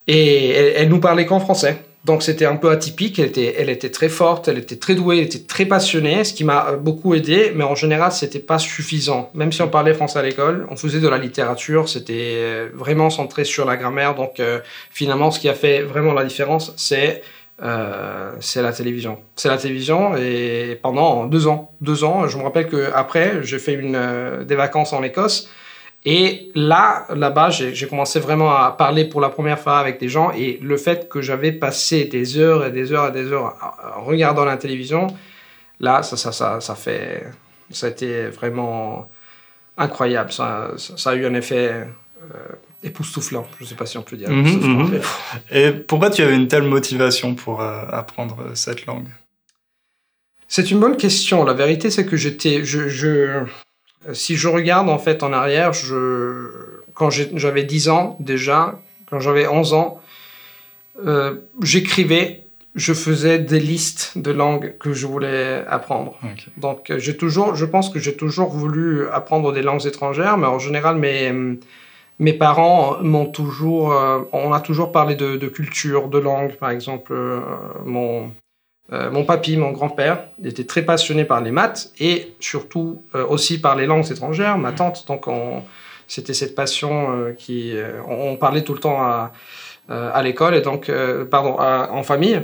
Et 0.08 0.52
elle, 0.52 0.90
nous 0.90 1.00
parlait 1.00 1.26
qu'en 1.26 1.40
français. 1.40 1.78
Donc 2.06 2.22
c'était 2.22 2.46
un 2.46 2.56
peu 2.56 2.70
atypique, 2.70 3.18
elle 3.18 3.26
était, 3.26 3.56
elle 3.58 3.70
était 3.70 3.90
très 3.90 4.10
forte, 4.10 4.48
elle 4.48 4.60
était 4.60 4.76
très 4.76 4.94
douée, 4.94 5.18
elle 5.18 5.26
était 5.26 5.40
très 5.40 5.66
passionnée, 5.66 6.24
ce 6.24 6.34
qui 6.34 6.44
m'a 6.44 6.68
euh, 6.68 6.78
beaucoup 6.78 7.16
aidé, 7.16 7.52
mais 7.56 7.64
en 7.64 7.74
général 7.74 8.12
c'était 8.12 8.38
pas 8.38 8.60
suffisant. 8.60 9.32
Même 9.34 9.52
si 9.52 9.64
on 9.64 9.70
parlait 9.70 9.96
français 9.96 10.20
à 10.20 10.22
l'école, 10.22 10.68
on 10.70 10.76
faisait 10.76 11.00
de 11.00 11.08
la 11.08 11.18
littérature, 11.18 11.90
c'était 11.90 12.36
euh, 12.36 12.70
vraiment 12.76 13.10
centré 13.10 13.44
sur 13.44 13.66
la 13.66 13.76
grammaire, 13.76 14.14
donc 14.14 14.40
euh, 14.40 14.60
finalement 14.92 15.32
ce 15.32 15.40
qui 15.40 15.50
a 15.50 15.56
fait 15.56 15.82
vraiment 15.82 16.14
la 16.14 16.24
différence 16.24 16.74
c'est 16.78 17.24
euh, 17.64 18.32
c'est 18.40 18.62
la 18.62 18.74
télévision. 18.74 19.20
C'est 19.36 19.48
la 19.48 19.58
télévision 19.58 20.16
et 20.18 20.80
pendant 20.82 21.26
deux 21.26 21.48
ans, 21.48 21.72
deux 21.82 22.04
ans, 22.04 22.28
je 22.28 22.38
me 22.38 22.44
rappelle 22.44 22.68
que 22.68 22.92
après 22.94 23.44
j'ai 23.44 23.60
fait 23.60 23.74
une, 23.74 24.44
des 24.46 24.56
vacances 24.56 24.94
en 24.94 25.04
Écosse 25.04 25.50
et 26.08 26.52
là, 26.54 27.08
là-bas, 27.10 27.50
j'ai 27.50 27.88
commencé 27.88 28.20
vraiment 28.20 28.56
à 28.56 28.72
parler 28.72 29.06
pour 29.06 29.22
la 29.22 29.30
première 29.30 29.58
fois 29.58 29.80
avec 29.80 30.00
des 30.00 30.08
gens 30.08 30.32
et 30.32 30.60
le 30.62 30.78
fait 30.78 31.10
que 31.10 31.20
j'avais 31.20 31.52
passé 31.52 32.06
des 32.06 32.38
heures 32.38 32.64
et 32.64 32.72
des 32.72 32.94
heures 32.94 33.08
et 33.08 33.12
des 33.12 33.32
heures 33.32 33.56
en 33.98 34.04
regardant 34.04 34.46
la 34.46 34.58
télévision, 34.58 35.08
là, 35.80 36.04
ça, 36.04 36.16
ça, 36.16 36.32
ça, 36.32 36.62
ça 36.62 36.76
fait, 36.76 37.26
ça 37.72 37.88
a 37.88 37.90
été 37.90 38.28
vraiment 38.28 39.10
incroyable. 39.78 40.32
Ça, 40.32 40.74
ça, 40.78 41.10
a 41.10 41.16
eu 41.16 41.26
un 41.26 41.34
effet 41.34 41.72
euh, 41.74 41.86
époustouflant. 42.86 43.46
Je 43.58 43.64
ne 43.64 43.70
sais 43.70 43.76
pas 43.76 43.86
si 43.86 43.98
on 43.98 44.04
peut 44.04 44.16
dire. 44.16 44.30
Mhm. 44.30 45.02
Et 45.52 45.72
pourquoi 45.72 46.10
tu 46.10 46.22
avais 46.22 46.36
une 46.36 46.48
telle 46.48 46.64
motivation 46.64 47.36
pour 47.36 47.62
euh, 47.62 47.82
apprendre 47.92 48.52
cette 48.54 48.86
langue? 48.86 49.08
C'est 50.48 50.72
une 50.72 50.80
bonne 50.80 50.98
question. 50.98 51.44
La 51.44 51.54
vérité, 51.54 51.90
c'est 51.90 52.06
que 52.06 52.16
j'étais, 52.16 52.64
je, 52.64 52.88
je, 52.88 53.44
si 54.14 54.36
je 54.36 54.48
regarde 54.48 54.90
en 54.90 55.00
fait 55.00 55.24
en 55.24 55.34
arrière, 55.34 55.74
je, 55.74 56.82
quand 56.94 57.10
j'avais 57.10 57.64
10 57.64 57.90
ans 57.90 58.18
déjà, 58.20 58.80
quand 59.10 59.20
j'avais 59.20 59.48
11 59.48 59.74
ans, 59.74 60.00
euh, 61.06 61.36
j'écrivais, 61.64 62.44
je 62.76 62.94
faisais 62.94 63.40
des 63.40 63.60
listes 63.60 64.18
de 64.18 64.32
langues 64.32 64.76
que 64.80 64.94
je 64.94 65.08
voulais 65.08 65.64
apprendre. 65.68 66.20
Donc 66.58 66.94
j'ai 66.96 67.18
toujours, 67.18 67.56
je 67.56 67.66
pense 67.66 67.90
que 67.90 68.00
j'ai 68.00 68.16
toujours 68.16 68.50
voulu 68.50 69.08
apprendre 69.10 69.52
des 69.52 69.64
langues 69.64 69.86
étrangères, 69.86 70.38
mais 70.38 70.48
en 70.48 70.60
général 70.60 70.98
mes 70.98 71.58
mes 72.20 72.34
parents 72.34 72.98
m'ont 73.02 73.26
toujours, 73.26 73.94
euh, 73.94 74.22
on 74.32 74.54
a 74.54 74.62
toujours 74.62 74.92
parlé 74.92 75.16
de, 75.16 75.48
culture, 75.48 76.08
de 76.08 76.18
langue, 76.18 76.56
par 76.56 76.70
exemple. 76.70 77.14
Euh, 77.14 77.42
mon, 77.84 78.32
euh, 78.94 79.12
mon 79.12 79.26
papy, 79.26 79.58
mon 79.58 79.72
grand-père, 79.72 80.30
était 80.44 80.64
très 80.64 80.84
passionné 80.84 81.26
par 81.26 81.42
les 81.42 81.52
maths 81.52 81.92
et 82.00 82.34
surtout 82.40 83.04
aussi 83.14 83.60
par 83.60 83.76
les 83.76 83.86
langues 83.86 84.10
étrangères. 84.12 84.58
Ma 84.58 84.72
tante, 84.72 85.06
donc 85.08 85.26
c'était 86.08 86.34
cette 86.34 86.56
passion 86.56 87.34
qui, 87.38 87.74
on, 88.08 88.36
parlait 88.38 88.64
tout 88.64 88.74
le 88.74 88.80
temps 88.80 89.02
à, 89.02 89.34
à 89.90 90.24
l'école 90.24 90.56
et 90.56 90.62
donc, 90.62 90.92
pardon, 91.32 91.58
en 91.60 92.04
famille. 92.04 92.42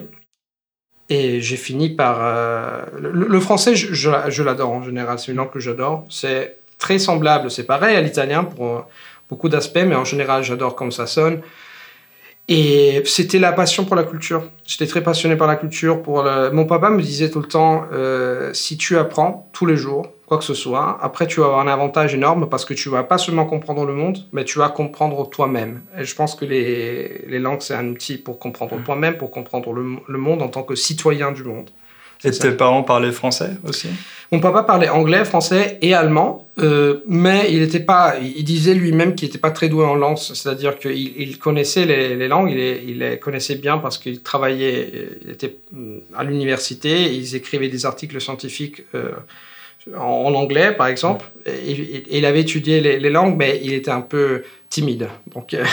Et 1.10 1.42
j'ai 1.42 1.58
fini 1.58 1.90
par 1.90 2.88
le, 2.98 3.40
français, 3.40 3.76
je, 3.76 3.94
je 3.94 4.44
l'adore 4.44 4.72
en 4.72 4.82
général. 4.82 5.20
C'est 5.20 5.32
une 5.32 5.38
langue 5.38 5.52
que 5.52 5.60
j'adore. 5.60 6.08
C'est 6.10 6.58
très 6.80 6.98
semblable, 6.98 7.52
c'est 7.52 7.66
pareil 7.66 7.96
à 7.96 8.02
l'italien 8.02 8.44
pour 8.44 8.88
beaucoup 9.32 9.50
d'aspects, 9.50 9.86
mais 9.88 9.96
en 9.96 10.06
général, 10.06 10.44
j'adore 10.44 10.76
comme 10.76 10.92
ça 10.92 11.08
sonne. 11.08 11.42
Et 12.48 13.02
c'était 13.06 13.40
la 13.40 13.54
passion 13.54 13.86
pour 13.86 13.96
la 13.96 14.04
culture. 14.04 14.44
J'étais 14.68 14.86
très 14.86 15.02
passionné 15.02 15.38
par 15.38 15.48
la 15.48 15.56
culture. 15.56 16.04
Pour 16.04 16.28
Mon 16.52 16.66
papa 16.66 16.90
me 16.90 17.02
disait 17.02 17.30
tout 17.30 17.40
le 17.40 17.48
temps, 17.48 17.86
euh, 17.94 18.52
si 18.54 18.76
tu 18.78 18.98
apprends 18.98 19.50
tous 19.54 19.66
les 19.66 19.78
jours, 19.78 20.08
quoi 20.26 20.38
que 20.38 20.44
ce 20.44 20.54
soit, 20.54 20.98
après 21.02 21.28
tu 21.28 21.40
vas 21.40 21.46
avoir 21.46 21.62
un 21.62 21.68
avantage 21.68 22.14
énorme 22.14 22.50
parce 22.50 22.66
que 22.66 22.74
tu 22.74 22.90
vas 22.90 23.04
pas 23.04 23.18
seulement 23.18 23.46
comprendre 23.46 23.86
le 23.86 23.94
monde, 23.94 24.18
mais 24.34 24.44
tu 24.44 24.60
vas 24.60 24.70
comprendre 24.70 25.30
toi-même. 25.30 25.82
Et 25.98 26.04
je 26.04 26.14
pense 26.14 26.36
que 26.36 26.44
les, 26.44 27.24
les 27.28 27.40
langues, 27.40 27.62
c'est 27.62 27.76
un 27.76 27.88
outil 27.88 28.18
pour 28.18 28.38
comprendre 28.38 28.76
mmh. 28.76 28.84
toi-même, 28.84 29.18
pour 29.18 29.32
comprendre 29.32 29.72
le, 29.72 29.86
le 30.06 30.18
monde 30.18 30.42
en 30.42 30.50
tant 30.50 30.64
que 30.64 30.76
citoyen 30.76 31.32
du 31.32 31.44
monde. 31.44 31.70
Et 32.24 32.32
tes 32.32 32.52
parents 32.52 32.84
parlaient 32.84 33.12
français 33.12 33.52
aussi? 33.68 33.88
Mon 34.32 34.40
papa 34.40 34.64
parlait 34.64 34.88
anglais, 34.88 35.26
français 35.26 35.78
et 35.82 35.94
allemand, 35.94 36.50
euh, 36.60 37.02
mais 37.06 37.52
il 37.52 37.62
était 37.62 37.82
pas. 37.82 38.16
Il 38.20 38.44
disait 38.46 38.74
lui-même 38.74 39.14
qu'il 39.14 39.28
n'était 39.28 39.40
pas 39.40 39.52
très 39.52 39.68
doué 39.68 39.86
en 39.86 39.96
langue, 39.96 40.18
c'est-à-dire 40.18 40.78
qu'il 40.78 41.20
il 41.22 41.38
connaissait 41.38 41.86
les, 41.86 42.16
les 42.16 42.28
langues, 42.30 42.50
il 42.52 42.58
les, 42.58 42.84
il 42.88 43.00
les, 43.00 43.20
connaissait 43.20 43.56
bien 43.56 43.78
parce 43.78 43.98
qu'il 43.98 44.22
travaillait, 44.22 45.10
il 45.26 45.32
était 45.32 45.58
mm, 45.74 45.98
à 46.16 46.24
l'université, 46.24 47.14
ils 47.14 47.36
écrivaient 47.36 47.70
des 47.70 47.86
articles 47.86 48.20
scientifiques. 48.22 48.84
Euh, 48.96 49.12
en, 49.98 50.34
anglais, 50.36 50.74
par 50.74 50.88
exemple, 50.88 51.26
et, 51.46 52.18
il 52.18 52.26
avait 52.26 52.42
étudié 52.42 52.82
les, 52.82 53.00
les, 53.00 53.10
langues, 53.10 53.36
mais 53.36 53.60
il 53.64 53.74
était 53.74 53.92
un 53.92 54.02
peu 54.02 54.44
timide. 54.70 55.10
Donc, 55.34 55.54
euh, 55.54 55.66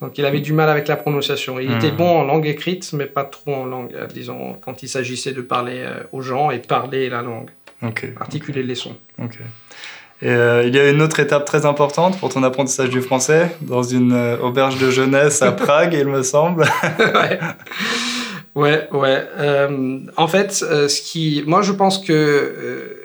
donc 0.00 0.16
il 0.16 0.24
avait 0.24 0.40
du 0.40 0.52
mal 0.52 0.68
avec 0.68 0.88
la 0.88 0.96
prononciation. 0.96 1.60
Il 1.60 1.70
était 1.72 1.92
hmm. 1.92 1.96
bon 1.96 2.20
en 2.20 2.24
langue 2.24 2.46
écrite, 2.46 2.92
mais 2.92 3.06
pas 3.06 3.24
trop 3.24 3.54
en 3.54 3.66
langue, 3.66 3.92
euh, 3.94 4.06
disons, 4.06 4.56
quand 4.64 4.82
il 4.82 4.88
s'agissait 4.88 5.32
de 5.32 5.42
parler 5.42 5.80
euh, 5.84 6.02
aux 6.12 6.22
gens 6.22 6.50
et 6.50 6.58
parler 6.58 7.08
la 7.08 7.22
langue. 7.22 7.50
Articuler 8.18 8.62
les 8.62 8.74
sons. 8.74 8.96
Et 10.22 10.28
euh, 10.28 10.64
il 10.66 10.74
y 10.74 10.78
a 10.78 10.90
une 10.90 11.00
autre 11.00 11.18
étape 11.18 11.46
très 11.46 11.64
importante 11.64 12.18
pour 12.18 12.28
ton 12.28 12.42
apprentissage 12.42 12.90
du 12.90 13.00
français, 13.00 13.56
dans 13.62 13.82
une 13.82 14.12
auberge 14.42 14.78
de 14.78 14.90
jeunesse 14.90 15.40
à 15.40 15.52
Prague, 15.52 15.94
il 15.94 16.06
me 16.06 16.22
semble. 16.22 16.64
ouais. 16.98 17.38
Ouais, 18.54 18.88
ouais. 18.92 19.24
en 20.16 20.28
fait, 20.28 20.52
ce 20.52 21.00
qui, 21.00 21.42
moi, 21.46 21.62
je 21.62 21.72
pense 21.72 21.98
que 21.98 22.99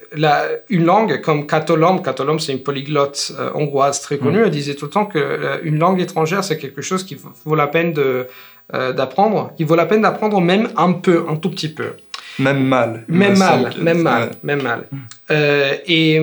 une 0.70 0.86
langue 0.86 1.22
comme 1.22 1.48
Catolom, 1.48 2.02
Catolom 2.02 2.40
c'est 2.40 2.52
une 2.52 2.64
polyglotte 2.64 3.34
euh, 3.40 3.52
hongroise 3.54 4.02
très 4.02 4.18
connue, 4.18 4.40
mm. 4.40 4.44
elle 4.44 4.52
disait 4.52 4.76
tout 4.76 4.86
le 4.86 4.92
temps 4.92 5.06
que 5.06 5.20
euh, 5.20 5.58
une 5.64 5.80
langue 5.80 6.02
étrangère 6.02 6.44
c'est 6.44 6.58
quelque 6.58 6.82
chose 6.82 7.04
qui 7.04 7.18
vaut 7.46 7.56
la 7.56 7.68
peine 7.68 7.94
euh, 7.98 8.94
d'apprendre, 8.94 9.54
qui 9.58 9.64
vaut 9.64 9.76
la 9.76 9.86
peine 9.86 10.02
d'apprendre 10.02 10.42
même 10.42 10.70
un 10.78 10.94
peu, 10.94 11.26
un 11.30 11.36
tout 11.36 11.50
petit 11.50 11.70
peu. 11.70 11.94
Même 12.40 12.66
mal. 12.66 13.06
Même 13.08 13.38
mal, 13.38 13.74
même 13.80 14.02
mal, 14.02 14.32
même 14.44 14.62
mal. 14.62 14.88
et, 15.88 16.20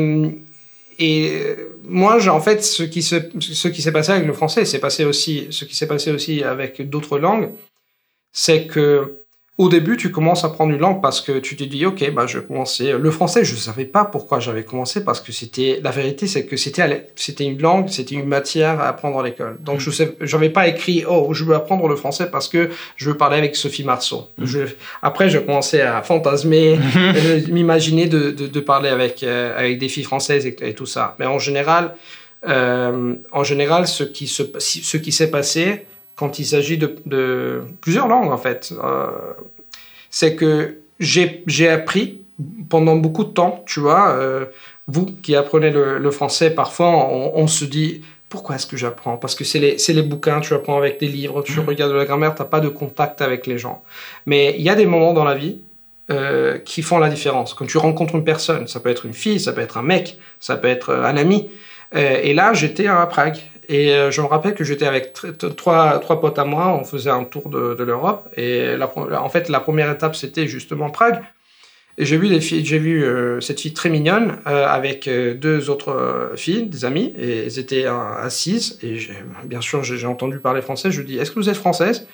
et 0.98 1.56
moi, 1.84 2.28
en 2.28 2.40
fait, 2.40 2.62
ce 2.62 2.82
qui, 2.82 3.02
se, 3.02 3.16
ce 3.40 3.68
qui 3.68 3.82
s'est 3.82 3.92
passé 3.92 4.12
avec 4.12 4.26
le 4.26 4.32
français, 4.32 4.64
c'est 4.64 4.78
passé 4.78 5.04
aussi, 5.04 5.46
ce 5.50 5.64
qui 5.64 5.74
s'est 5.74 5.86
passé 5.86 6.10
aussi 6.10 6.42
avec 6.42 6.88
d'autres 6.88 7.18
langues, 7.18 7.50
c'est 8.32 8.66
que 8.66 9.21
au 9.62 9.68
début, 9.68 9.96
tu 9.96 10.10
commences 10.10 10.44
à 10.44 10.48
prendre 10.48 10.72
une 10.72 10.80
langue 10.80 11.00
parce 11.00 11.20
que 11.20 11.38
tu 11.38 11.54
te 11.54 11.62
dis, 11.62 11.86
OK, 11.86 12.10
bah, 12.12 12.26
je 12.26 12.38
vais 12.38 12.44
commencer. 12.44 12.92
Le 12.98 13.10
français, 13.12 13.44
je 13.44 13.54
ne 13.54 13.58
savais 13.58 13.84
pas 13.84 14.04
pourquoi 14.04 14.40
j'avais 14.40 14.64
commencé 14.64 15.04
parce 15.04 15.20
que 15.20 15.30
c'était, 15.30 15.80
la 15.84 15.92
vérité, 15.92 16.26
c'est 16.26 16.46
que 16.46 16.56
c'était, 16.56 17.10
c'était 17.14 17.44
une 17.44 17.62
langue, 17.62 17.88
c'était 17.88 18.16
une 18.16 18.26
matière 18.26 18.80
à 18.80 18.88
apprendre 18.88 19.20
à 19.20 19.22
l'école. 19.22 19.58
Donc, 19.60 19.78
je 19.78 20.36
n'avais 20.36 20.50
pas 20.50 20.66
écrit, 20.66 21.04
oh, 21.08 21.32
je 21.32 21.44
veux 21.44 21.54
apprendre 21.54 21.86
le 21.86 21.94
français 21.94 22.28
parce 22.28 22.48
que 22.48 22.70
je 22.96 23.08
veux 23.08 23.16
parler 23.16 23.38
avec 23.38 23.54
Sophie 23.54 23.84
Marceau. 23.84 24.30
Mm. 24.36 24.44
Je, 24.46 24.58
après, 25.00 25.30
je 25.30 25.38
commençais 25.38 25.82
à 25.82 26.02
fantasmer, 26.02 26.80
euh, 26.96 27.40
m'imaginer 27.48 28.06
de, 28.06 28.32
de, 28.32 28.60
parler 28.60 28.88
avec, 28.88 29.22
euh, 29.22 29.56
avec 29.56 29.78
des 29.78 29.88
filles 29.88 30.02
françaises 30.02 30.44
et, 30.44 30.74
tout 30.74 30.86
ça. 30.86 31.14
Mais 31.20 31.26
en 31.26 31.38
général, 31.38 31.94
euh, 32.48 33.14
en 33.30 33.44
général, 33.44 33.86
ce 33.86 34.02
qui, 34.02 34.26
se, 34.26 34.42
ce 34.58 34.96
qui 34.96 35.12
s'est 35.12 35.30
passé, 35.30 35.86
quand 36.16 36.38
il 36.38 36.46
s'agit 36.46 36.78
de, 36.78 37.62
plusieurs 37.80 38.08
langues, 38.08 38.30
en 38.30 38.38
fait. 38.38 38.72
Euh, 38.82 39.06
c'est 40.10 40.36
que 40.36 40.78
j'ai 40.98 41.68
appris 41.68 42.20
pendant 42.68 42.96
beaucoup 42.96 43.24
de 43.24 43.30
temps, 43.30 43.64
tu 43.66 43.80
vois. 43.80 44.10
Euh, 44.10 44.46
vous 44.88 45.06
qui 45.06 45.34
apprenez 45.36 45.70
le, 45.70 46.10
français, 46.10 46.50
parfois, 46.50 46.88
on, 46.88 47.46
se 47.46 47.64
dit 47.64 48.02
pourquoi 48.28 48.56
est-ce 48.56 48.66
que 48.66 48.76
j'apprends? 48.76 49.16
Parce 49.16 49.34
que 49.34 49.44
c'est 49.44 49.58
les, 49.58 49.76
les, 49.88 50.02
bouquins, 50.02 50.40
tu 50.40 50.54
apprends 50.54 50.76
avec 50.76 50.98
des 51.00 51.06
livres, 51.06 51.42
tu 51.42 51.58
mmh. 51.60 51.64
regardes 51.66 51.92
la 51.92 52.04
grammaire, 52.04 52.34
tu 52.34 52.42
n'as 52.42 52.48
pas 52.48 52.60
de 52.60 52.68
contact 52.68 53.22
avec 53.22 53.46
les 53.46 53.58
gens. 53.58 53.82
Mais 54.26 54.54
il 54.58 54.62
y 54.62 54.70
a 54.70 54.74
des 54.74 54.86
moments 54.86 55.12
dans 55.12 55.24
la 55.24 55.34
vie 55.34 55.60
euh, 56.10 56.58
qui 56.58 56.82
font 56.82 56.98
la 56.98 57.08
différence. 57.08 57.54
Quand 57.54 57.66
tu 57.66 57.78
rencontres 57.78 58.16
une 58.16 58.24
personne, 58.24 58.66
ça 58.66 58.80
peut 58.80 58.90
être 58.90 59.06
une 59.06 59.14
fille, 59.14 59.38
ça 59.38 59.52
peut 59.52 59.60
être 59.60 59.78
un 59.78 59.82
mec, 59.82 60.18
ça 60.40 60.56
peut 60.56 60.68
être 60.68 60.92
un 60.92 61.16
ami. 61.16 61.48
et 61.94 62.32
là, 62.34 62.54
j'étais 62.54 62.86
à 62.86 63.06
Prague 63.06 63.38
et 63.68 63.92
euh, 63.92 64.10
je 64.10 64.20
me 64.20 64.26
rappelle 64.26 64.54
que 64.54 64.64
j'étais 64.64 64.86
avec 64.86 65.12
trois, 65.56 65.98
trois 66.00 66.20
potes 66.20 66.38
à 66.38 66.44
moi, 66.44 66.76
on 66.80 66.84
faisait 66.84 67.10
un 67.10 67.24
tour 67.24 67.48
de, 67.48 67.82
l'Europe. 67.82 68.28
Et 68.36 68.74
en 69.12 69.28
fait, 69.28 69.48
la 69.48 69.60
première 69.60 69.90
étape, 69.90 70.16
c'était 70.16 70.46
justement 70.46 70.90
Prague. 70.90 71.22
Et 71.98 72.06
j'ai 72.06 72.16
vu 72.16 73.04
euh, 73.04 73.40
cette 73.40 73.60
fille 73.60 73.74
très 73.74 73.90
mignonne 73.90 74.38
euh, 74.46 74.66
avec 74.66 75.08
deux 75.08 75.68
autres 75.68 76.32
filles, 76.36 76.64
des 76.64 76.84
amies, 76.84 77.12
et 77.18 77.44
elles 77.44 77.58
étaient 77.58 77.84
assises. 77.84 78.78
Et 78.82 78.98
bien 79.44 79.60
sûr, 79.60 79.84
j'ai 79.84 80.06
entendu 80.06 80.38
parler 80.38 80.62
français. 80.62 80.90
Je 80.90 81.00
lui 81.00 81.06
dis 81.06 81.18
Est-ce 81.18 81.30
que 81.30 81.38
vous 81.38 81.50
êtes 81.50 81.56
française? 81.56 82.08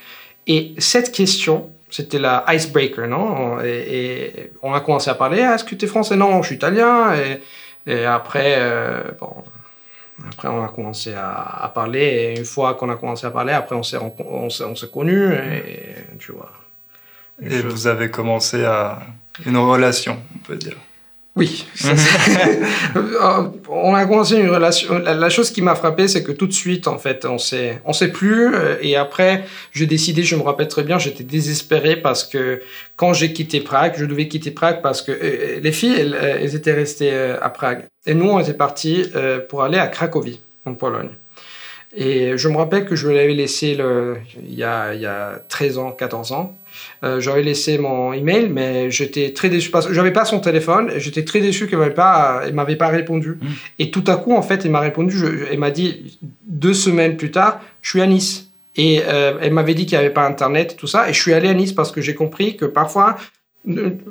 Et 0.46 0.74
cette 0.78 1.12
question, 1.12 1.70
c'était 1.90 2.18
la 2.18 2.44
icebreaker, 2.48 3.06
non? 3.06 3.60
Et, 3.62 4.50
on 4.62 4.74
a 4.74 4.80
commencé 4.80 5.10
à 5.10 5.14
parler 5.14 5.42
ah, 5.42 5.54
Est-ce 5.54 5.64
que 5.64 5.74
tu 5.74 5.84
es 5.84 5.88
français? 5.88 6.16
Non, 6.16 6.42
je 6.42 6.48
suis 6.48 6.56
italien. 6.56 7.14
Et, 7.14 7.90
et 7.90 8.04
après, 8.04 8.58
bon, 9.20 9.44
après, 10.26 10.48
on 10.48 10.64
a 10.64 10.68
commencé 10.68 11.14
à, 11.14 11.70
parler, 11.74 12.00
et 12.00 12.38
une 12.38 12.44
fois 12.44 12.74
qu'on 12.74 12.90
a 12.90 12.96
commencé 12.96 13.26
à 13.26 13.30
parler, 13.30 13.52
après, 13.52 13.76
on 13.76 13.82
s'est, 13.82 13.98
on 13.98 14.50
s'est, 14.50 14.90
connus, 14.90 15.32
et 15.32 15.94
tu 16.18 16.32
vois. 16.32 16.50
Et 17.40 17.62
vous 17.62 17.86
avez 17.86 18.10
commencé 18.10 18.64
à 18.64 18.98
une 19.46 19.56
relation, 19.56 20.18
on 20.34 20.38
peut 20.38 20.56
dire. 20.56 20.76
Oui. 21.38 21.64
on 23.70 23.94
a 23.94 24.04
commencé 24.06 24.36
une 24.36 24.50
relation. 24.50 24.98
La, 24.98 25.28
chose 25.30 25.52
qui 25.52 25.62
m'a 25.62 25.76
frappé, 25.76 26.08
c'est 26.08 26.24
que 26.24 26.32
tout 26.32 26.48
de 26.48 26.52
suite, 26.52 26.88
en 26.88 26.98
fait, 26.98 27.24
on 27.24 27.38
s'est, 27.38 27.80
on 27.84 27.92
s'est 27.92 28.08
plus. 28.08 28.54
Euh, 28.54 28.74
et 28.82 28.96
après, 28.96 29.44
j'ai 29.72 29.86
décidé, 29.86 30.24
je 30.24 30.34
me 30.34 30.42
rappelle 30.42 30.66
très 30.66 30.82
bien, 30.82 30.98
j'étais 30.98 31.22
désespéré 31.22 31.94
parce 31.94 32.24
que 32.24 32.60
quand 32.96 33.12
j'ai 33.12 33.32
quitté 33.32 33.60
Prague, 33.60 33.94
je 33.96 34.04
devais 34.04 34.26
quitter 34.26 34.50
Prague 34.50 34.82
parce 34.82 35.00
que 35.00 35.12
euh, 35.12 35.60
les 35.62 35.72
filles, 35.72 35.94
elles, 35.96 36.18
elles, 36.20 36.56
étaient 36.56 36.74
restées 36.74 37.12
à 37.12 37.48
Prague. 37.50 37.84
Et 38.04 38.14
nous, 38.14 38.28
on 38.28 38.40
était 38.40 38.54
partis 38.54 39.04
pour 39.48 39.62
aller 39.62 39.78
à 39.78 39.86
Cracovie, 39.86 40.40
en 40.64 40.74
Pologne. 40.74 41.10
Et 41.94 42.36
je 42.36 42.48
me 42.48 42.56
rappelle 42.56 42.84
que 42.84 42.94
je 42.94 43.08
l'avais 43.08 43.32
laissé 43.32 43.74
le, 43.74 44.18
il, 44.42 44.54
y 44.54 44.62
a, 44.62 44.94
il 44.94 45.00
y 45.00 45.06
a 45.06 45.40
13 45.48 45.78
ans, 45.78 45.90
14 45.90 46.32
ans. 46.32 46.58
Euh, 47.02 47.18
j'avais 47.18 47.42
laissé 47.42 47.78
mon 47.78 48.12
email, 48.12 48.50
mais 48.50 48.90
j'étais 48.90 49.32
très 49.32 49.48
déçu 49.48 49.70
parce 49.70 49.86
que 49.86 49.94
j'avais 49.94 50.12
pas 50.12 50.26
son 50.26 50.38
téléphone. 50.38 50.92
J'étais 50.98 51.24
très 51.24 51.40
déçu 51.40 51.66
qu'elle 51.66 51.78
m'avait 51.78 51.94
pas, 51.94 52.42
elle 52.44 52.52
m'avait 52.52 52.76
pas 52.76 52.88
répondu. 52.88 53.38
Mm. 53.40 53.46
Et 53.78 53.90
tout 53.90 54.04
à 54.06 54.16
coup, 54.16 54.34
en 54.34 54.42
fait, 54.42 54.66
elle 54.66 54.70
m'a 54.70 54.80
répondu. 54.80 55.16
Je, 55.16 55.26
elle 55.50 55.58
m'a 55.58 55.70
dit 55.70 56.18
deux 56.46 56.74
semaines 56.74 57.16
plus 57.16 57.30
tard, 57.30 57.60
je 57.80 57.90
suis 57.90 58.02
à 58.02 58.06
Nice. 58.06 58.50
Et 58.76 59.02
euh, 59.06 59.38
elle 59.40 59.52
m'avait 59.52 59.74
dit 59.74 59.86
qu'il 59.86 59.98
n'y 59.98 60.04
avait 60.04 60.14
pas 60.14 60.26
Internet, 60.26 60.76
tout 60.78 60.86
ça. 60.86 61.08
Et 61.08 61.14
je 61.14 61.20
suis 61.20 61.32
allé 61.32 61.48
à 61.48 61.54
Nice 61.54 61.72
parce 61.72 61.90
que 61.90 62.02
j'ai 62.02 62.14
compris 62.14 62.56
que 62.56 62.66
parfois, 62.66 63.16